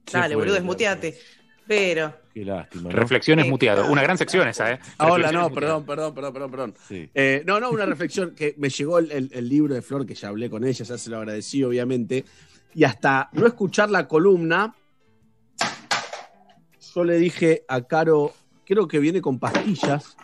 [0.07, 1.19] Se Dale, boludo, desmuteate.
[1.67, 2.15] Pero.
[2.33, 2.85] Qué lástima.
[2.85, 2.91] ¿no?
[2.91, 3.91] Reflexiones Eh, muteado.
[3.91, 4.79] Una gran sección esa, ¿eh?
[4.99, 5.55] Ah, Hola, Reflexiones no, muteado.
[5.55, 6.75] perdón, perdón, perdón, perdón, perdón.
[6.89, 7.11] Sí.
[7.15, 10.15] Eh, no, no, una reflexión que me llegó el, el- el libro de Flor, que
[10.15, 12.25] ya hablé con ella, ya se lo agradecí, obviamente.
[12.75, 14.75] Y hasta no escuchar la columna,
[16.95, 18.33] yo le dije a Caro,
[18.65, 20.17] creo que viene con pastillas,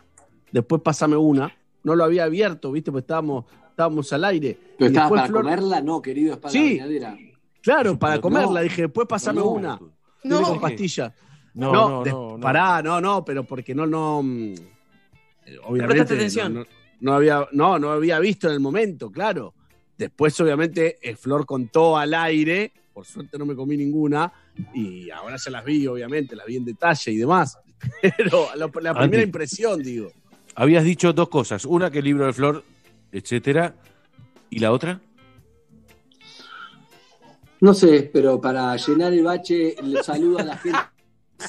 [0.53, 1.55] después pásame una.
[1.83, 2.93] No lo había abierto, ¿viste?
[2.93, 4.59] Pues estábamos, estábamos al aire.
[4.79, 5.81] ¿Pero Y estaba después para Flor- comerla?
[5.81, 6.79] No, querido, es para Sí.
[6.79, 7.17] la.
[7.63, 8.61] Claro, para comerla.
[8.61, 8.65] no.
[8.65, 9.47] dije, después pásame No.
[9.49, 9.81] una.
[10.23, 10.37] No.
[10.37, 11.13] Viene con pastillas.
[11.55, 12.41] No, No, no, de- no, no.
[12.41, 14.23] Pará, no, no, pero porque no, no.
[14.23, 14.55] mm,
[15.47, 15.87] eh, Obviamente.
[15.87, 16.55] prestaste atención.
[16.55, 16.67] No, no-
[17.01, 19.55] no había, no, no había visto en el momento, claro.
[19.97, 22.73] Después, obviamente, eh, Flor contó al aire.
[22.93, 24.31] Por suerte no me comí ninguna.
[24.75, 27.59] Y ahora ya las vi, obviamente, las vi en detalle y demás.
[28.17, 29.23] Pero la, la primera Andy.
[29.23, 30.13] impresión, digo.
[30.55, 31.65] Habías dicho dos cosas.
[31.65, 32.65] Una, que el libro de Flor
[33.13, 33.75] etcétera.
[34.51, 35.01] ¿Y la otra?
[37.61, 40.79] No sé, pero para llenar el bache, le saludo a la gente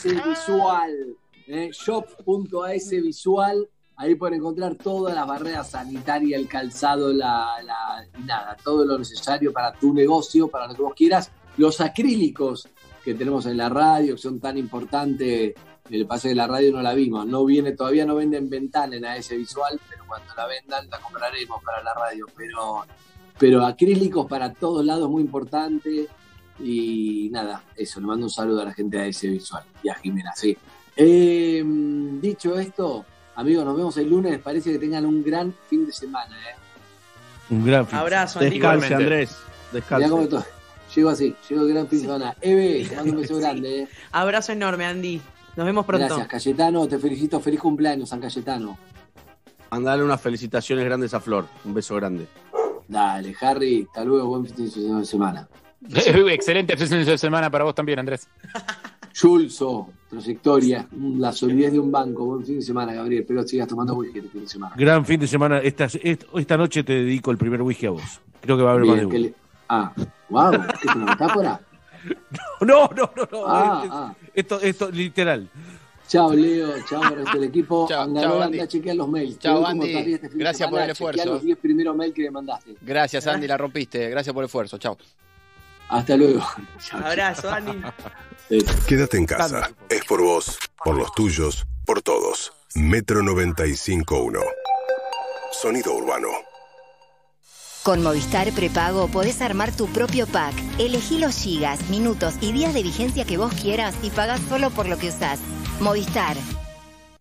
[0.03, 1.15] Visual,
[1.47, 3.67] eh, shop.asvisual.
[3.97, 9.53] Ahí pueden encontrar todas las barreras sanitarias, el calzado, la, la- nada, todo lo necesario
[9.53, 11.31] para tu negocio, para lo que vos quieras.
[11.57, 12.67] Los acrílicos
[13.03, 15.53] que tenemos en la radio, que son tan importantes,
[15.89, 19.05] el pase de la radio no la vimos, no viene, todavía no venden ventana en
[19.05, 22.25] AS Visual, pero cuando la vendan la compraremos para la radio.
[22.35, 22.85] Pero
[23.37, 26.07] pero acrílicos para todos lados muy importante
[26.63, 29.95] y nada, eso, le mando un saludo a la gente de ese visual y a
[29.95, 30.57] Jimena, sí.
[30.95, 31.63] Eh,
[32.21, 33.05] dicho esto,
[33.35, 36.55] amigos, nos vemos el lunes, parece que tengan un gran fin de semana, ¿eh?
[37.49, 37.99] Un gran fin.
[37.99, 38.39] Abrazo.
[38.39, 39.29] Descanse, Andrés.
[39.31, 40.09] Mirá Descanse.
[40.09, 40.43] cómo
[40.95, 42.35] Llego así, llego gran fin de semana.
[42.41, 43.87] Eve, te mando un beso grande, ¿eh?
[44.11, 45.21] Abrazo enorme, Andy.
[45.55, 46.05] Nos vemos pronto.
[46.05, 48.77] Gracias, Cayetano, te felicito, feliz cumpleaños, San Cayetano.
[49.69, 51.45] Mandale unas felicitaciones grandes a Flor.
[51.63, 52.27] Un beso grande.
[52.87, 55.47] Dale, Harry, hasta luego, buen fin de semana.
[56.29, 58.27] Excelente fin de semana para vos también, Andrés.
[59.19, 60.87] Julso, trayectoria,
[61.17, 64.19] la solidez de un banco, buen fin de semana, Gabriel, espero que sigas tomando whisky
[64.19, 64.73] este fin de semana.
[64.77, 65.59] Gran fin de semana.
[65.59, 68.21] Esta, est- esta noche te dedico el primer whisky a vos.
[68.39, 69.17] Creo que va a haber más de uno.
[69.19, 69.33] le-
[69.67, 69.93] Ah,
[70.29, 71.61] wow, ¿qué es una metáfora?
[72.61, 73.45] No, no, no, no.
[73.47, 74.15] Ah, es- ah.
[74.33, 75.47] Esto, esto, literal.
[76.07, 77.85] Chao, Leo, chao resto del equipo.
[77.87, 78.59] Chao, Angarola, anda Andy.
[78.59, 79.37] a chequear los mails.
[79.39, 79.93] Chao, Andy.
[80.13, 81.25] este fin de Gracias por el esfuerzo.
[81.25, 82.75] los 10 primeros mails que me mandaste.
[82.81, 84.09] Gracias, Andy, la rompiste.
[84.09, 84.77] Gracias por el esfuerzo.
[84.79, 84.97] Chao.
[85.91, 86.41] Hasta luego.
[86.91, 87.83] Abrazo, Andy.
[88.87, 89.69] Quédate en casa.
[89.89, 92.53] Es por vos, por los tuyos, por todos.
[92.73, 94.39] Metro 95.1.
[95.51, 96.29] Sonido urbano.
[97.83, 100.53] Con Movistar Prepago podés armar tu propio pack.
[100.79, 104.87] Elegí los gigas, minutos y días de vigencia que vos quieras y pagás solo por
[104.87, 105.39] lo que usás.
[105.79, 106.37] Movistar.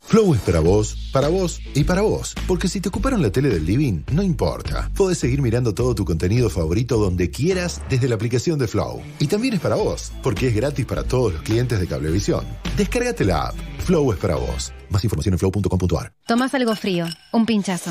[0.02, 2.34] Flow es para vos, para vos y para vos.
[2.48, 4.90] Porque si te ocuparon la tele del living, no importa.
[4.96, 9.02] Podés seguir mirando todo tu contenido favorito donde quieras desde la aplicación de Flow.
[9.20, 12.44] Y también es para vos, porque es gratis para todos los clientes de Cablevisión.
[12.76, 13.54] Descárgate la app.
[13.90, 14.72] Flow es para vos.
[14.88, 16.12] Más información en flow.com.ar.
[16.24, 17.90] Tomás algo frío, un pinchazo.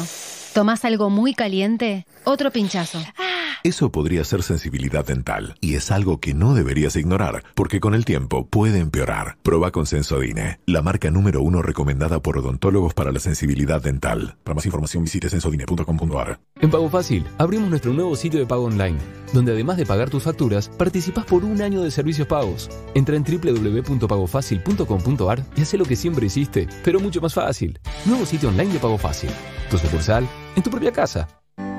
[0.53, 2.99] Tomás algo muy caliente, otro pinchazo.
[3.63, 8.05] Eso podría ser sensibilidad dental y es algo que no deberías ignorar porque con el
[8.05, 9.35] tiempo puede empeorar.
[9.43, 14.37] Proba con Sensodine, la marca número uno recomendada por odontólogos para la sensibilidad dental.
[14.45, 16.39] Para más información visite sensodine.com.ar.
[16.61, 18.97] En Pago Fácil abrimos nuestro nuevo sitio de pago online,
[19.33, 22.69] donde además de pagar tus facturas, participás por un año de servicios pagos.
[22.95, 27.79] Entra en www.pagofacil.com.ar y haz lo que siempre hiciste, pero mucho más fácil.
[28.05, 29.31] Nuevo sitio online de Pago Fácil.
[29.71, 30.23] Tu sucursal
[30.55, 31.27] en tu propia casa.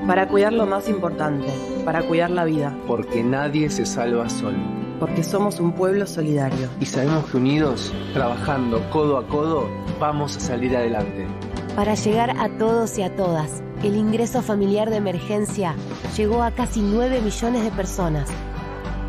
[0.05, 1.47] Para cuidar lo más importante,
[1.85, 2.77] para cuidar la vida.
[2.89, 4.59] Porque nadie se salva solo.
[4.99, 6.69] Porque somos un pueblo solidario.
[6.81, 9.71] Y sabemos que unidos, trabajando codo a codo,
[10.01, 11.29] vamos a salir adelante.
[11.77, 15.77] Para llegar a todos y a todas, el ingreso familiar de emergencia
[16.17, 18.29] llegó a casi 9 millones de personas.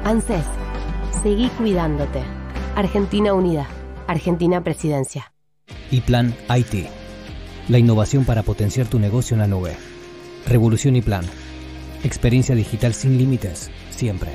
[0.04, 0.46] ANSES,
[1.24, 2.22] seguí cuidándote.
[2.76, 3.68] Argentina Unida,
[4.12, 5.34] Argentina Presidencia.
[5.90, 6.90] y Plan IT.
[7.70, 9.78] La innovación para potenciar tu negocio en la nube.
[10.46, 11.24] Revolución y Plan.
[12.04, 14.32] Experiencia digital sin límites, siempre.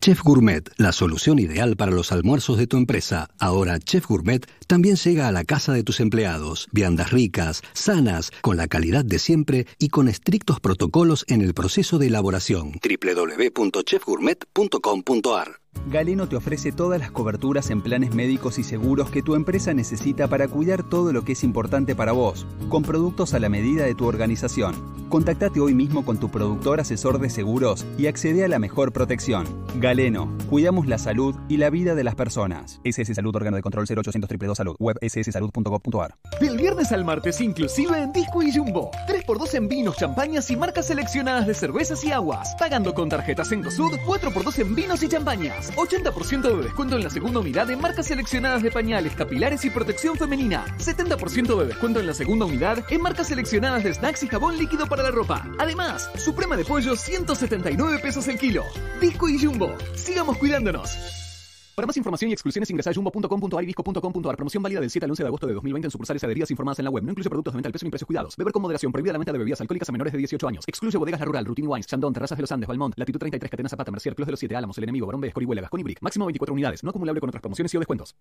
[0.00, 3.28] Chef Gourmet, la solución ideal para los almuerzos de tu empresa.
[3.38, 6.66] Ahora Chef Gourmet también llega a la casa de tus empleados.
[6.72, 11.98] Viandas ricas, sanas, con la calidad de siempre y con estrictos protocolos en el proceso
[11.98, 12.80] de elaboración.
[12.82, 19.74] www.chefgourmet.com.ar Galeno te ofrece todas las coberturas en planes médicos y seguros que tu empresa
[19.74, 23.84] necesita para cuidar todo lo que es importante para vos, con productos a la medida
[23.84, 25.00] de tu organización.
[25.08, 29.46] Contactate hoy mismo con tu productor asesor de seguros y accede a la mejor protección.
[29.74, 32.80] Galeno, cuidamos la salud y la vida de las personas.
[32.84, 36.14] SS Salud, órgano de control 0800 222 Salud, web sssalud.gov.ar.
[36.40, 38.92] Del viernes al martes inclusive en Disco y Jumbo.
[39.08, 42.54] 3x2 en vinos, champañas y marcas seleccionadas de cervezas y aguas.
[42.56, 45.59] Pagando con tarjetas en Sud, 4x2 en vinos y champañas.
[45.76, 50.16] 80% de descuento en la segunda unidad en marcas seleccionadas de pañales, capilares y protección
[50.16, 50.64] femenina.
[50.78, 54.86] 70% de descuento en la segunda unidad en marcas seleccionadas de snacks y jabón líquido
[54.86, 55.46] para la ropa.
[55.58, 58.64] Además, suprema de pollo 179 pesos el kilo.
[59.00, 59.76] Disco y Jumbo.
[59.94, 61.29] Sigamos cuidándonos.
[61.74, 64.36] Para más información y exclusiones ingresa a jumbo.com.ar y disco.com.ar.
[64.36, 66.84] Promoción válida del 7 al 11 de agosto de 2020 en sucursales adheridas informadas en
[66.84, 67.04] la web.
[67.04, 68.36] No incluye productos de venta al peso ni precios cuidados.
[68.36, 68.92] Beber con moderación.
[68.92, 70.64] Prohibida la venta de bebidas alcohólicas menores de 18 años.
[70.66, 73.68] Excluye bodegas La Rural, Routine Wines, Chandon, Terrazas de los Andes, Valmont, Latitud 33, Catena
[73.68, 76.02] Zapata, Mercier, Clos de los 7 Álamos, El Enemigo, Barón B, Escorihuela, Gascón Brick.
[76.02, 76.84] Máximo 24 unidades.
[76.84, 78.14] No acumulable con otras promociones y o descuentos.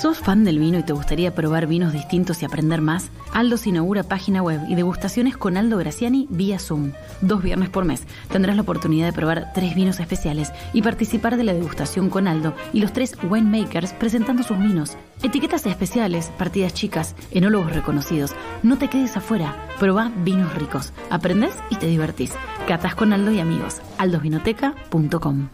[0.00, 3.10] ¿Sos fan del vino y te gustaría probar vinos distintos y aprender más?
[3.32, 6.92] Aldos inaugura página web y degustaciones con Aldo Graciani vía Zoom.
[7.20, 11.44] Dos viernes por mes tendrás la oportunidad de probar tres vinos especiales y participar de
[11.44, 14.96] la degustación con Aldo Aldo y los tres winemakers presentando sus vinos.
[15.22, 18.34] Etiquetas especiales, partidas chicas, enólogos reconocidos.
[18.62, 19.68] No te quedes afuera.
[19.78, 20.92] Probá vinos ricos.
[21.10, 22.32] Aprendés y te divertís.
[22.66, 23.80] Catas con Aldo y amigos.
[23.98, 25.48] aldosvinoteca.com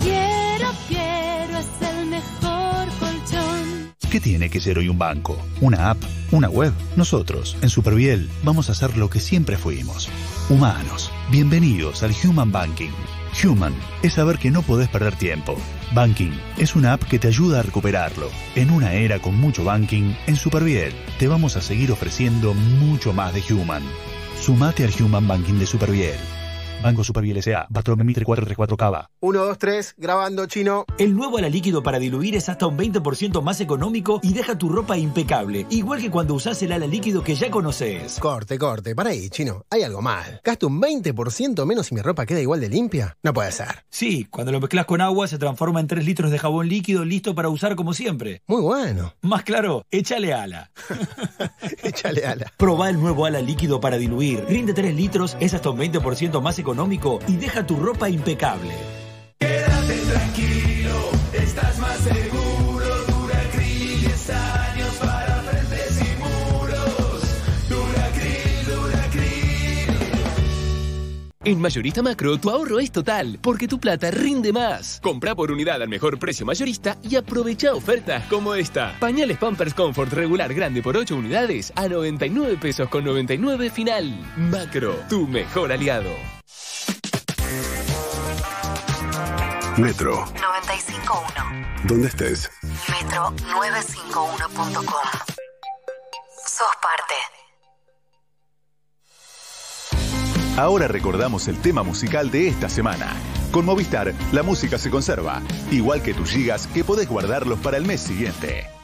[0.00, 3.94] Quiero, quiero, es el mejor colchón.
[4.10, 5.36] ¿Qué tiene que ser hoy un banco?
[5.60, 5.98] ¿Una app?
[6.32, 6.72] ¿Una web?
[6.96, 10.08] Nosotros, en Superviel, vamos a hacer lo que siempre fuimos.
[10.48, 11.10] Humanos.
[11.30, 12.92] Bienvenidos al Human Banking.
[13.44, 15.56] Human es saber que no podés perder tiempo.
[15.94, 18.30] Banking es una app que te ayuda a recuperarlo.
[18.54, 23.34] En una era con mucho banking, en Superviel te vamos a seguir ofreciendo mucho más
[23.34, 23.82] de Human.
[24.40, 26.16] Sumate al Human Banking de Superviel.
[26.82, 27.66] Banco Superviel S.A.
[27.68, 29.10] Bartolomé Mitre 434 Cava.
[29.26, 30.84] 1, 2, 3, grabando chino.
[30.98, 34.68] El nuevo ala líquido para diluir es hasta un 20% más económico y deja tu
[34.68, 38.20] ropa impecable, igual que cuando usás el ala líquido que ya conoces.
[38.20, 39.64] Corte, corte, para ahí, chino.
[39.68, 40.40] Hay algo mal.
[40.44, 43.16] ¿Gasto un 20% menos y mi ropa queda igual de limpia?
[43.24, 43.84] No puede ser.
[43.90, 47.34] Sí, cuando lo mezclas con agua se transforma en 3 litros de jabón líquido listo
[47.34, 48.42] para usar como siempre.
[48.46, 49.12] Muy bueno.
[49.22, 50.70] Más claro, échale ala.
[51.82, 52.52] échale ala.
[52.56, 54.44] Probá el nuevo ala líquido para diluir.
[54.48, 58.70] Rinde 3 litros, es hasta un 20% más económico y deja tu ropa impecable.
[59.38, 62.86] Quédate tranquilo, estás más seguro.
[63.06, 67.22] Duracryl, 10 años para frentes y muros.
[67.68, 69.96] Duracryl, Duracryl.
[71.44, 75.00] En Mayorista Macro, tu ahorro es total, porque tu plata rinde más.
[75.02, 78.96] Compra por unidad al mejor precio mayorista y aprovecha ofertas como esta.
[78.98, 84.18] Pañales Pampers Comfort regular grande por 8 unidades a 99 pesos con 99 final.
[84.36, 86.10] Macro, tu mejor aliado.
[89.78, 90.24] Metro.
[90.40, 91.84] 951.
[91.84, 92.50] ¿Dónde estés?
[92.62, 95.08] Metro951.com.
[96.46, 97.14] Sos parte.
[100.56, 103.14] Ahora recordamos el tema musical de esta semana.
[103.52, 107.84] Con Movistar, la música se conserva, igual que tus gigas que podés guardarlos para el
[107.84, 108.75] mes siguiente.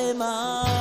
[0.00, 0.73] Esto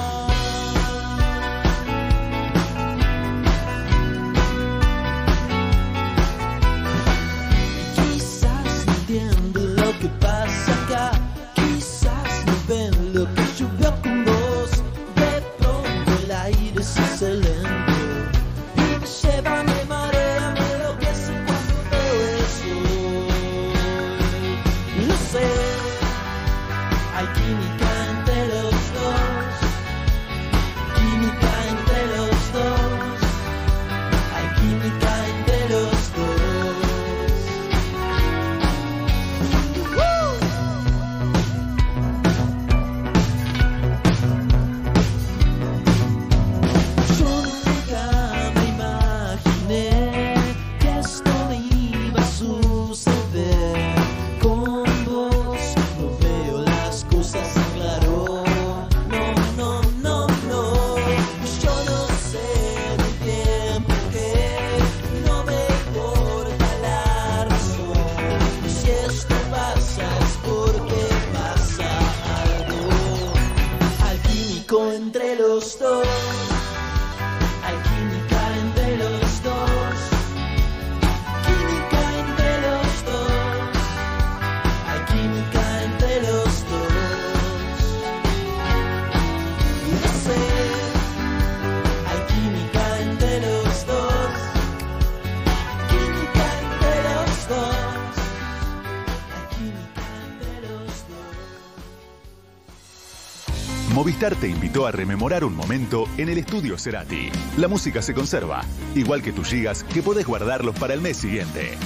[104.24, 107.30] Movistar te invitó a rememorar un momento en el estudio Cerati.
[107.58, 108.64] La música se conserva,
[108.96, 111.78] igual que tus gigas que podés guardarlos para el mes siguiente.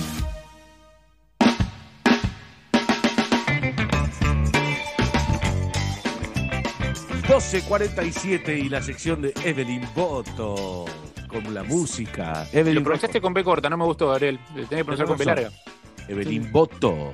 [7.10, 10.86] y 12.47 y la sección de Evelyn Boto
[11.28, 12.48] con la música.
[12.54, 14.40] Lo Evelyn pronunciaste con B corta, no me gustó, Gabriel.
[14.54, 15.52] Tenés que pronunciar con B larga.
[16.08, 17.14] Evelyn Boto.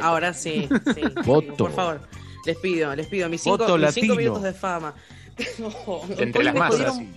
[0.00, 1.02] Ahora sí, sí.
[1.24, 1.56] Voto.
[1.56, 2.00] Por favor,
[2.46, 4.94] les pido, les pido mis cinco, mis cinco minutos de fama.
[6.18, 6.80] Entre las masas.
[6.96, 7.08] jodieron-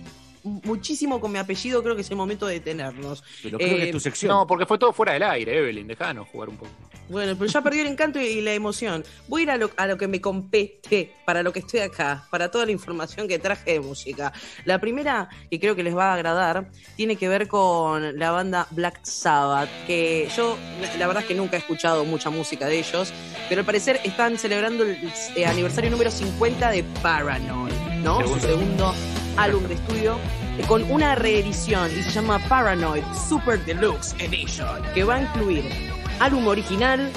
[0.64, 3.22] muchísimo con mi apellido, creo que es el momento de detenernos.
[3.42, 4.30] Pero creo que Eh, es tu sección.
[4.30, 5.86] No, porque fue todo fuera del aire, Evelyn.
[5.86, 6.70] Dejanos jugar un poco.
[7.08, 9.04] Bueno, pero ya perdió el encanto y la emoción.
[9.28, 12.26] Voy a ir a lo, a lo que me compete, para lo que estoy acá,
[12.30, 14.32] para toda la información que traje de música.
[14.64, 18.66] La primera, que creo que les va a agradar, tiene que ver con la banda
[18.70, 20.58] Black Sabbath, que yo
[20.98, 23.12] la verdad es que nunca he escuchado mucha música de ellos,
[23.48, 24.98] pero al parecer están celebrando el
[25.36, 27.72] eh, aniversario número 50 de Paranoid,
[28.02, 28.26] ¿no?
[28.26, 28.94] Su segundo
[29.36, 30.18] álbum de estudio
[30.58, 35.64] eh, con una reedición y se llama Paranoid Super Deluxe Edition, que va a incluir
[36.20, 37.10] álbum original,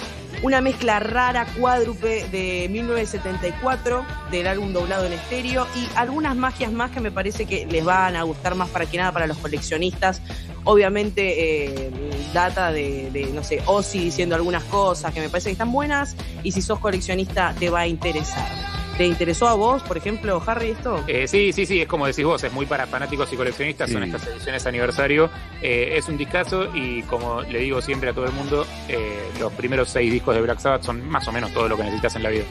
[0.44, 6.92] una mezcla rara cuádruple de 1974 del álbum doblado en estéreo y algunas magias más
[6.92, 10.22] que me parece que les van a gustar más para que nada para los coleccionistas.
[10.64, 11.92] Obviamente eh,
[12.34, 16.16] data de, de, no sé, Ozzy diciendo algunas cosas que me parece que están buenas
[16.44, 18.81] y si sos coleccionista te va a interesar.
[19.02, 21.04] ¿Te interesó a vos, por ejemplo, Harry, esto?
[21.08, 24.04] Eh, sí, sí, sí, es como decís vos, es muy para fanáticos y coleccionistas, son
[24.04, 25.32] estas ediciones aniversario.
[25.60, 29.52] Eh, es un discazo y como le digo siempre a todo el mundo, eh, los
[29.54, 32.22] primeros seis discos de Black Sabbath son más o menos todo lo que necesitas en
[32.22, 32.44] la vida.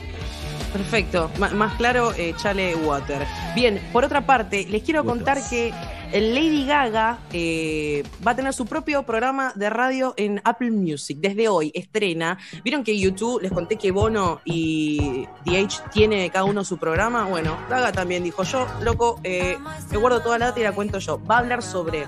[0.72, 3.26] Perfecto, M- más claro, eh, Chale Water.
[3.54, 5.72] Bien, por otra parte, les quiero contar que
[6.12, 11.18] Lady Gaga eh, va a tener su propio programa de radio en Apple Music.
[11.20, 12.38] Desde hoy estrena.
[12.64, 17.24] ¿Vieron que YouTube les conté que Bono y DH tiene cada uno su programa?
[17.26, 19.56] Bueno, Gaga también dijo yo, loco, eh,
[19.90, 21.20] me guardo toda la data y la cuento yo.
[21.24, 22.06] Va a hablar sobre,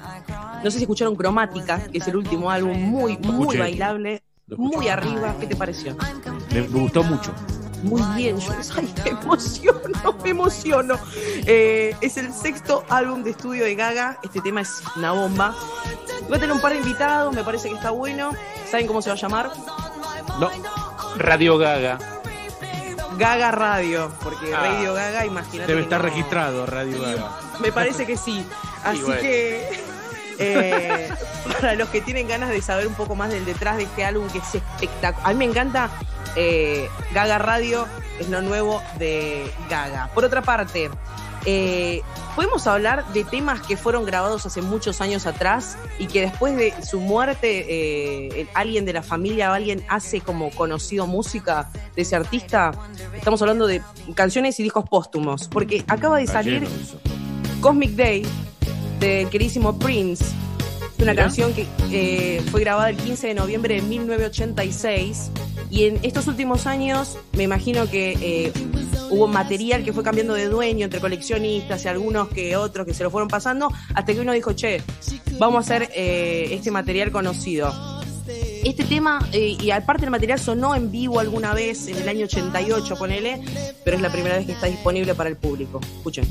[0.62, 4.22] no sé si escucharon Cromática, que es el último álbum muy, muy bailable,
[4.56, 5.34] muy arriba.
[5.40, 5.96] ¿Qué te pareció?
[6.52, 7.32] Me, me gustó mucho.
[7.82, 9.80] Muy bien, yo ay, me emociono,
[10.22, 10.98] me emociono.
[11.46, 14.18] Eh, es el sexto álbum de estudio de Gaga.
[14.22, 15.54] Este tema es una bomba.
[16.30, 18.30] Va a tener un par de invitados, me parece que está bueno.
[18.70, 19.50] ¿Saben cómo se va a llamar?
[20.38, 20.48] No.
[21.16, 21.98] Radio Gaga.
[23.18, 24.60] Gaga Radio, porque Ah.
[24.62, 25.66] Radio Gaga, imagínate.
[25.66, 27.30] Debe que estar no- registrado Radio Gaga.
[27.60, 28.46] Me parece que sí.
[28.84, 29.20] Así bueno.
[29.20, 29.91] que.
[30.38, 31.08] Eh,
[31.60, 34.28] para los que tienen ganas de saber un poco más del detrás de este álbum
[34.28, 35.28] que es espectacular.
[35.28, 35.90] A mí me encanta
[36.36, 37.86] eh, Gaga Radio,
[38.18, 40.10] es lo nuevo de Gaga.
[40.14, 40.90] Por otra parte,
[41.44, 42.02] eh,
[42.36, 46.72] podemos hablar de temas que fueron grabados hace muchos años atrás y que después de
[46.84, 52.16] su muerte eh, alguien de la familia o alguien hace como conocido música de ese
[52.16, 52.72] artista.
[53.14, 53.82] Estamos hablando de
[54.14, 56.66] canciones y discos póstumos, porque acaba de salir.
[57.60, 58.26] Cosmic Day
[59.02, 60.24] del queridísimo Prince.
[60.96, 65.30] Es una canción que eh, fue grabada el 15 de noviembre de 1986
[65.70, 68.52] y en estos últimos años me imagino que eh,
[69.10, 73.02] hubo material que fue cambiando de dueño entre coleccionistas y algunos que otros que se
[73.02, 74.82] lo fueron pasando hasta que uno dijo, che,
[75.38, 77.72] vamos a hacer eh, este material conocido.
[78.64, 82.26] Este tema, eh, y aparte el material sonó en vivo alguna vez en el año
[82.26, 83.40] 88, ponele,
[83.84, 85.80] pero es la primera vez que está disponible para el público.
[85.96, 86.24] Escuchen.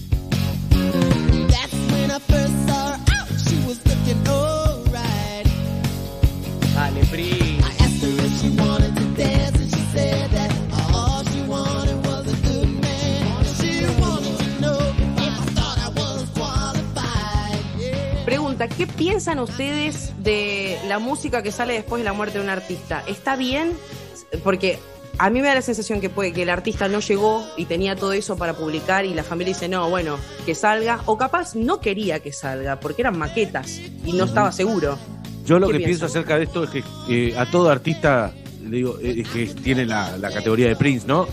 [6.82, 7.60] Dale, Pri.
[7.62, 10.52] I asked her if she wanted to dance, and she said that
[10.94, 13.46] all she wanted was a good man.
[13.60, 14.80] She wanted to know
[15.18, 17.64] if I thought I was qualified.
[17.78, 18.26] Yeah.
[18.26, 22.50] Pregunta, ¿qué piensan ustedes de la música que sale después de la muerte de un
[22.50, 23.04] artista?
[23.08, 23.78] ¿Está bien?
[24.44, 24.80] Porque
[25.22, 27.96] a mí me da la sensación que puede que el artista no llegó y tenía
[27.96, 30.18] todo eso para publicar y la familia dice, no, bueno,
[30.48, 31.02] que salga.
[31.06, 34.98] O capaz no quería que salga porque eran maquetas y no estaba seguro.
[35.46, 38.34] Yo lo ¿Qué que pienso acerca de esto es que eh, a todo artista,
[38.64, 41.28] le digo, eh, que tiene la, la categoría de Prince, ¿no?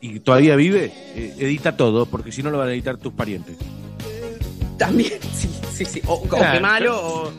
[0.00, 3.58] Y todavía vive, eh, edita todo, porque si no lo van a editar tus parientes.
[4.78, 6.00] También, sí, sí, sí.
[6.06, 7.32] O, o Claro, que malo o...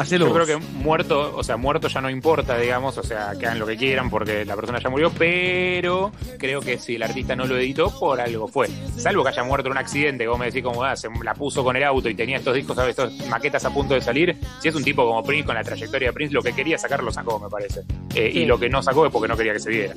[0.00, 3.46] Hacelo Yo creo que muerto, o sea, muerto ya no importa, digamos, o sea, que
[3.46, 7.34] hagan lo que quieran porque la persona ya murió, pero creo que si el artista
[7.36, 8.68] no lo editó, por algo fue.
[8.96, 11.64] Salvo que haya muerto en un accidente, como me decís, como ah, se la puso
[11.64, 12.90] con el auto y tenía estos discos, ¿sabes?
[12.98, 14.36] Estas maquetas a punto de salir.
[14.60, 17.02] Si es un tipo como Prince, con la trayectoria de Prince, lo que quería sacar
[17.02, 17.80] lo sacó, me parece.
[18.14, 18.40] Eh, Sí.
[18.40, 19.94] Y lo que no sacó es porque no quería que se viera.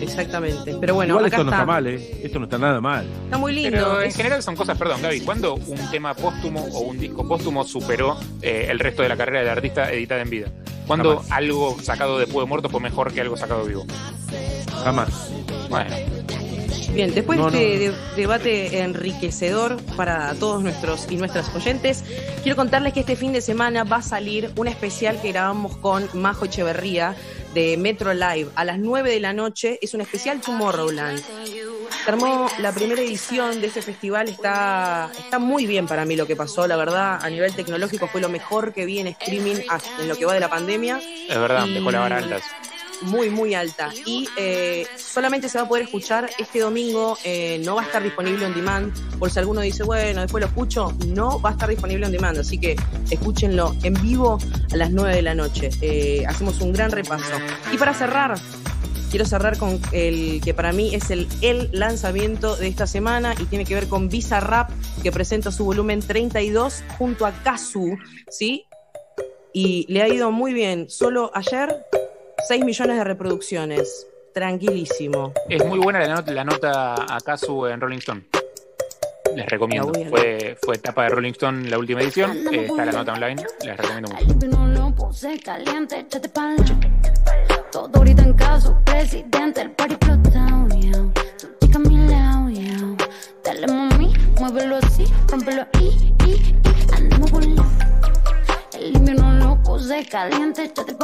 [0.00, 0.74] Exactamente.
[0.80, 1.62] Pero bueno, Igual acá esto no está.
[1.62, 2.20] está mal, ¿eh?
[2.24, 3.06] Esto no está nada mal.
[3.24, 3.70] Está muy lindo.
[3.70, 7.26] Pero en Es- general son cosas, perdón, Gaby, ¿cuándo un tema póstumo o un disco
[7.28, 10.48] póstumo superó eh, el resto de la carrera del artista editada en vida?
[10.86, 11.30] ¿Cuándo Jamás.
[11.32, 13.84] algo sacado después de muerto fue mejor que algo sacado vivo?
[14.82, 15.30] Jamás.
[15.68, 15.90] Bueno,
[16.94, 17.92] Bien, después No, de este no.
[17.92, 22.04] de- debate enriquecedor para todos nuestros y nuestras oyentes,
[22.42, 26.08] quiero contarles que este fin de semana va a salir un especial que grabamos con
[26.14, 27.14] Majo Echeverría
[27.54, 29.78] de Metro Live a las 9 de la noche.
[29.82, 31.18] Es un especial Tomorrowland.
[32.04, 36.26] Se armó la primera edición de este festival, está, está muy bien para mí lo
[36.26, 39.56] que pasó, la verdad, a nivel tecnológico fue lo mejor que vi en streaming
[40.00, 40.98] en lo que va de la pandemia.
[41.28, 42.38] es verdad, Y- dejó la vara alta.
[43.02, 43.90] Muy, muy alta.
[44.06, 48.02] Y eh, solamente se va a poder escuchar este domingo, eh, no va a estar
[48.02, 51.68] disponible on demand, por si alguno dice, bueno, después lo escucho, no va a estar
[51.68, 52.76] disponible on demand, así que
[53.10, 54.38] escúchenlo en vivo
[54.72, 55.70] a las 9 de la noche.
[55.80, 57.32] Eh, hacemos un gran repaso.
[57.72, 58.34] Y para cerrar,
[59.10, 63.44] quiero cerrar con el que para mí es el, el lanzamiento de esta semana y
[63.44, 64.70] tiene que ver con Visa Rap,
[65.02, 67.96] que presenta su volumen 32 junto a Kazu,
[68.30, 68.66] ¿sí?
[69.52, 70.88] Y le ha ido muy bien.
[70.88, 71.74] Solo ayer,
[72.48, 74.06] 6 millones de reproducciones.
[74.32, 75.32] Tranquilísimo.
[75.48, 78.22] Es muy buena la nota, la nota acaso en Rolling Stone.
[79.34, 79.92] Les recomiendo.
[80.08, 82.36] Fue, fue etapa de Rolling Stone la última edición.
[82.52, 83.44] Eh, está la nota online.
[83.64, 84.46] Les recomiendo mucho.
[84.46, 86.56] No lo puse caliente, échate pa'l
[87.70, 90.92] Todo ahorita en caso, presidente, el party explotado, yeah.
[91.38, 92.96] Tu chica a mi lado, yeah.
[93.44, 96.56] Dale mami, muévelo así, rompelo ahí, y, y,
[96.96, 97.42] andamos por.
[97.42, 100.94] El invierno lo puse caliente, échate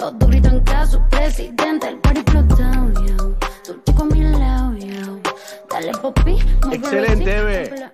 [0.00, 3.16] pa'l Todo ahorita en caso, presidente, el party explotado, yeah.
[3.64, 5.20] Tu chico a mi lado, yeah.
[5.70, 6.38] Dale papi,
[6.72, 7.36] Excelente,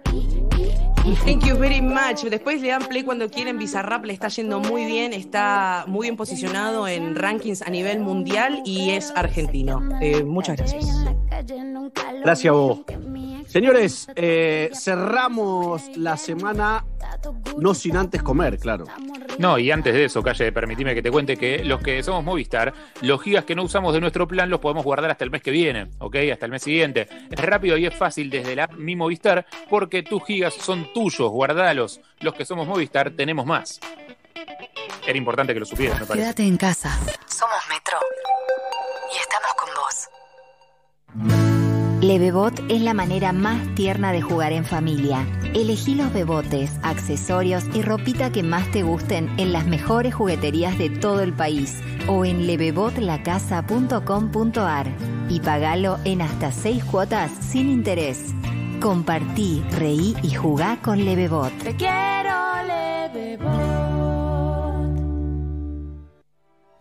[0.05, 0.56] ahí.
[1.15, 2.25] Thank you very much.
[2.29, 3.59] Después le dan play cuando quieren.
[3.59, 8.63] Bizarrap le está yendo muy bien, está muy bien posicionado en rankings a nivel mundial
[8.65, 9.89] y es argentino.
[10.01, 11.07] Eh, muchas gracias.
[12.25, 12.81] Gracias a vos.
[13.47, 16.85] Señores, eh, cerramos la semana
[17.59, 18.85] no sin antes comer, claro.
[19.39, 22.73] No, y antes de eso, Calle, permitime que te cuente que los que somos Movistar,
[23.03, 25.51] los gigas que no usamos de nuestro plan los podemos guardar hasta el mes que
[25.51, 26.17] viene, ¿ok?
[26.33, 27.07] Hasta el mes siguiente.
[27.31, 31.31] Es rápido y es fácil desde la app Mi Movistar porque tus gigas son tuyos,
[31.31, 32.01] guardalos.
[32.21, 33.79] Los que somos Movistar tenemos más.
[35.07, 36.25] Era importante que lo supieras, me parece.
[36.25, 36.99] Quédate en casa.
[37.27, 37.99] Somos Metro.
[39.13, 40.09] Y estamos con vos.
[42.01, 45.27] Levebot es la manera más tierna de jugar en familia.
[45.55, 50.89] Elegí los bebotes, accesorios y ropita que más te gusten en las mejores jugueterías de
[50.89, 54.87] todo el país o en levebotlacasa.com.ar
[55.29, 58.33] y pagalo en hasta seis cuotas sin interés.
[58.81, 61.53] Compartí, reí y jugá con Levebot.
[61.59, 62.35] Te quiero,
[62.67, 63.77] Levebot.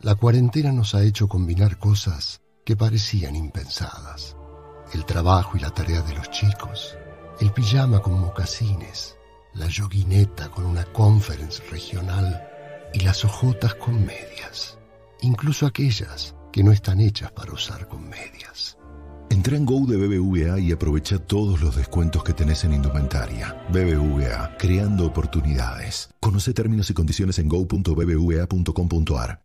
[0.01, 4.35] La cuarentena nos ha hecho combinar cosas que parecían impensadas.
[4.93, 6.97] El trabajo y la tarea de los chicos,
[7.39, 9.17] el pijama con mocasines,
[9.53, 12.47] la yoguineta con una conference regional
[12.93, 14.77] y las ojotas con medias,
[15.21, 18.77] incluso aquellas que no están hechas para usar con medias.
[19.35, 23.53] Entra en Go de BBVA y aprovecha todos los descuentos que tenés en indumentaria.
[23.67, 26.09] BBVA, creando oportunidades.
[26.21, 29.41] Conoce términos y condiciones en go.bbva.com.ar.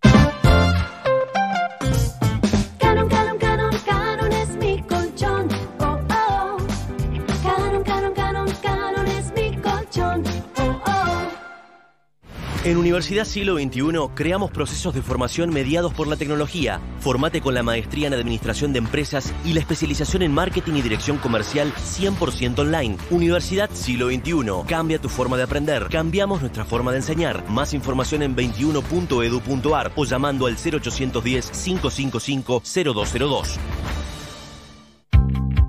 [12.63, 16.79] En Universidad Siglo XXI creamos procesos de formación mediados por la tecnología.
[17.01, 21.17] Formate con la maestría en Administración de Empresas y la especialización en Marketing y Dirección
[21.17, 22.99] Comercial 100% online.
[23.09, 24.67] Universidad Siglo XXI.
[24.69, 25.87] Cambia tu forma de aprender.
[25.91, 27.49] Cambiamos nuestra forma de enseñar.
[27.49, 33.57] Más información en 21.edu.ar o llamando al 0810-555-0202.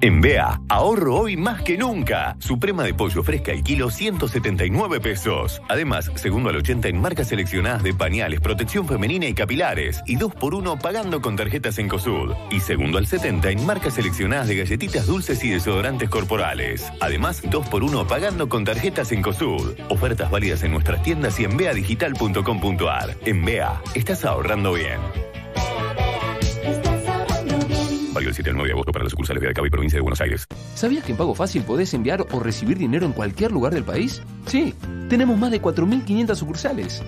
[0.03, 2.35] En Bea, ahorro hoy más que nunca.
[2.39, 5.61] Suprema de pollo fresca el kilo 179 pesos.
[5.69, 10.01] Además, segundo al 80 en marcas seleccionadas de pañales, protección femenina y capilares.
[10.07, 12.31] Y 2 por 1 pagando con tarjetas en COSUD.
[12.49, 16.91] Y segundo al 70 en marcas seleccionadas de galletitas dulces y desodorantes corporales.
[16.99, 19.81] Además, 2 por 1 pagando con tarjetas en COSUD.
[19.89, 23.17] Ofertas válidas en nuestras tiendas y en beadigital.com.ar.
[23.23, 24.99] En Bea, estás ahorrando bien.
[28.21, 30.01] Válido el 7 al 9 de agosto para las sucursales de Acaba y provincia de
[30.01, 30.45] Buenos Aires.
[30.75, 34.21] ¿Sabías que en Pago Fácil podés enviar o recibir dinero en cualquier lugar del país?
[34.45, 34.75] Sí,
[35.09, 37.01] tenemos más de 4.500 sucursales.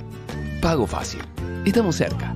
[0.60, 1.22] Pago Fácil.
[1.66, 2.36] Estamos cerca.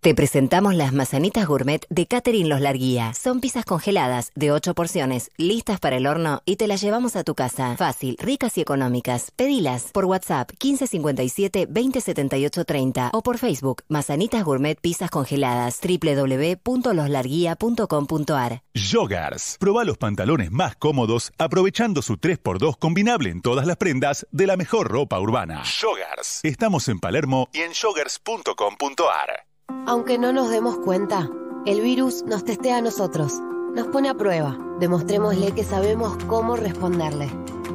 [0.00, 3.14] Te presentamos las mazanitas gourmet de Catherine Los Larguía.
[3.14, 7.24] Son pizzas congeladas de 8 porciones, listas para el horno y te las llevamos a
[7.24, 7.74] tu casa.
[7.76, 9.32] Fácil, ricas y económicas.
[9.34, 18.62] Pedilas por WhatsApp 1557 2078 30 o por Facebook Mazanitas Gourmet Pizzas Congeladas www.loslarguía.com.ar.
[18.76, 19.56] Jogars.
[19.58, 24.56] Proba los pantalones más cómodos aprovechando su 3x2 combinable en todas las prendas de la
[24.56, 25.64] mejor ropa urbana.
[25.64, 26.38] Jogars.
[26.44, 29.47] Estamos en Palermo y en jogars.com.ar.
[29.88, 31.30] Aunque no nos demos cuenta,
[31.64, 33.40] el virus nos testea a nosotros,
[33.74, 34.58] nos pone a prueba.
[34.80, 37.30] Demostrémosle que sabemos cómo responderle.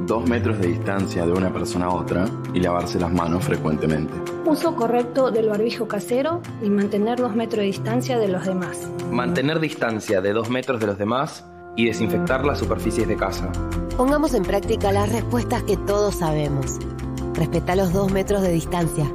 [0.05, 4.13] Dos metros de distancia de una persona a otra y lavarse las manos frecuentemente.
[4.45, 8.87] Uso correcto del barbijo casero y mantener dos metros de distancia de los demás.
[9.09, 11.43] Mantener distancia de dos metros de los demás
[11.75, 13.51] y desinfectar las superficies de casa.
[13.97, 16.77] Pongamos en práctica las respuestas que todos sabemos.
[17.33, 19.11] Respeta los dos metros de distancia.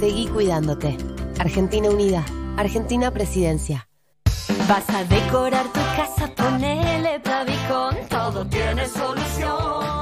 [0.00, 0.96] Seguí cuidándote.
[1.40, 2.22] Argentina Unida.
[2.58, 3.88] Argentina Presidencia.
[4.68, 9.99] Vas a decorar tu casa, ponele Bravicon, todo tiene solución.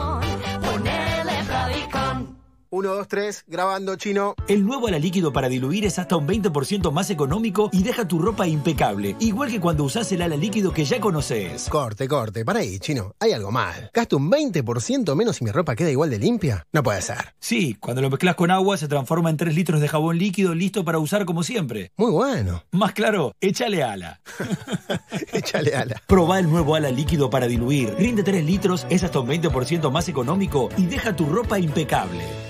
[2.69, 2.89] Ponele Bravicon.
[2.89, 4.35] 1, 2, 3, grabando chino.
[4.47, 8.19] El nuevo ala líquido para diluir es hasta un 20% más económico y deja tu
[8.19, 11.69] ropa impecable, igual que cuando usás el ala líquido que ya conoces.
[11.69, 13.15] Corte, corte, para ahí, chino.
[13.21, 13.91] Hay algo mal.
[13.93, 16.67] ¿Gasto un 20% menos y mi ropa queda igual de limpia?
[16.73, 17.35] No puede ser.
[17.39, 20.85] Sí, cuando lo mezclas con agua se transforma en 3 litros de jabón líquido listo
[20.85, 21.93] para usar como siempre.
[21.97, 22.65] Muy bueno.
[22.73, 24.21] Más claro, échale ala.
[25.33, 26.03] échale ala.
[26.07, 27.95] Probá el nuevo ala líquido para diluir.
[27.99, 32.48] Rinde 3 litros, es hasta un 20% más económico y deja tu ropa impecable.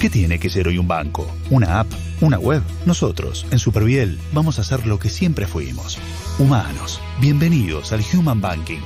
[0.00, 1.26] ¿Qué tiene que ser hoy un banco?
[1.48, 1.86] ¿Una app?
[2.20, 2.62] ¿Una web?
[2.84, 5.98] Nosotros, en Superviel, vamos a hacer lo que siempre fuimos.
[6.38, 7.00] Humanos.
[7.20, 8.82] Bienvenidos al Human Banking.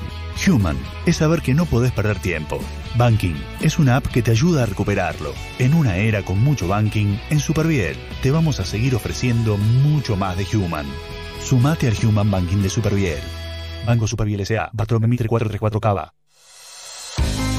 [0.47, 2.61] Human es saber que no podés perder tiempo.
[2.97, 5.35] Banking es una app que te ayuda a recuperarlo.
[5.59, 10.37] En una era con mucho banking, en Superviel te vamos a seguir ofreciendo mucho más
[10.37, 10.87] de Human.
[11.43, 13.21] Sumate al Human Banking de Superviel.
[13.85, 14.71] Banco Superviel S.A.
[14.71, 16.15] Patrón Mitre 434 Cava.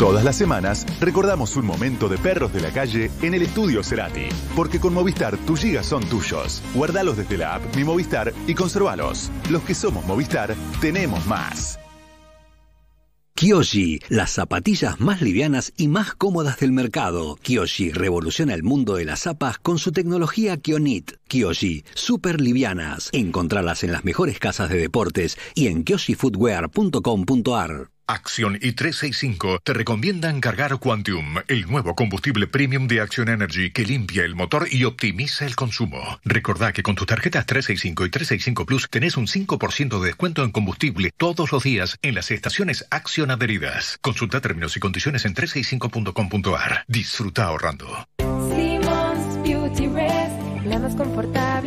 [0.01, 4.29] Todas las semanas recordamos un momento de perros de la calle en el estudio Cerati.
[4.55, 6.63] Porque con Movistar tus gigas son tuyos.
[6.73, 9.29] Guardalos desde la app Mi Movistar y conservalos.
[9.51, 11.77] Los que somos Movistar tenemos más.
[13.35, 17.37] Kyoshi, las zapatillas más livianas y más cómodas del mercado.
[17.43, 21.11] Kyoshi revoluciona el mundo de las zapas con su tecnología Kionit.
[21.27, 23.11] Kyoshi, super livianas.
[23.13, 27.90] Encontralas en las mejores casas de deportes y en kyoshifootwear.com.ar.
[28.07, 33.85] Acción y 365 te recomiendan cargar Quantum, el nuevo combustible premium de Action Energy que
[33.85, 36.19] limpia el motor y optimiza el consumo.
[36.23, 40.51] Recordá que con tus tarjetas 365 y 365 Plus tenés un 5% de descuento en
[40.51, 43.97] combustible todos los días en las estaciones Action adheridas.
[44.01, 46.83] Consulta términos y condiciones en 365.com.ar.
[46.87, 48.07] Disfruta ahorrando.
[48.19, 51.60] Simmons Beauty Rest, la más confortable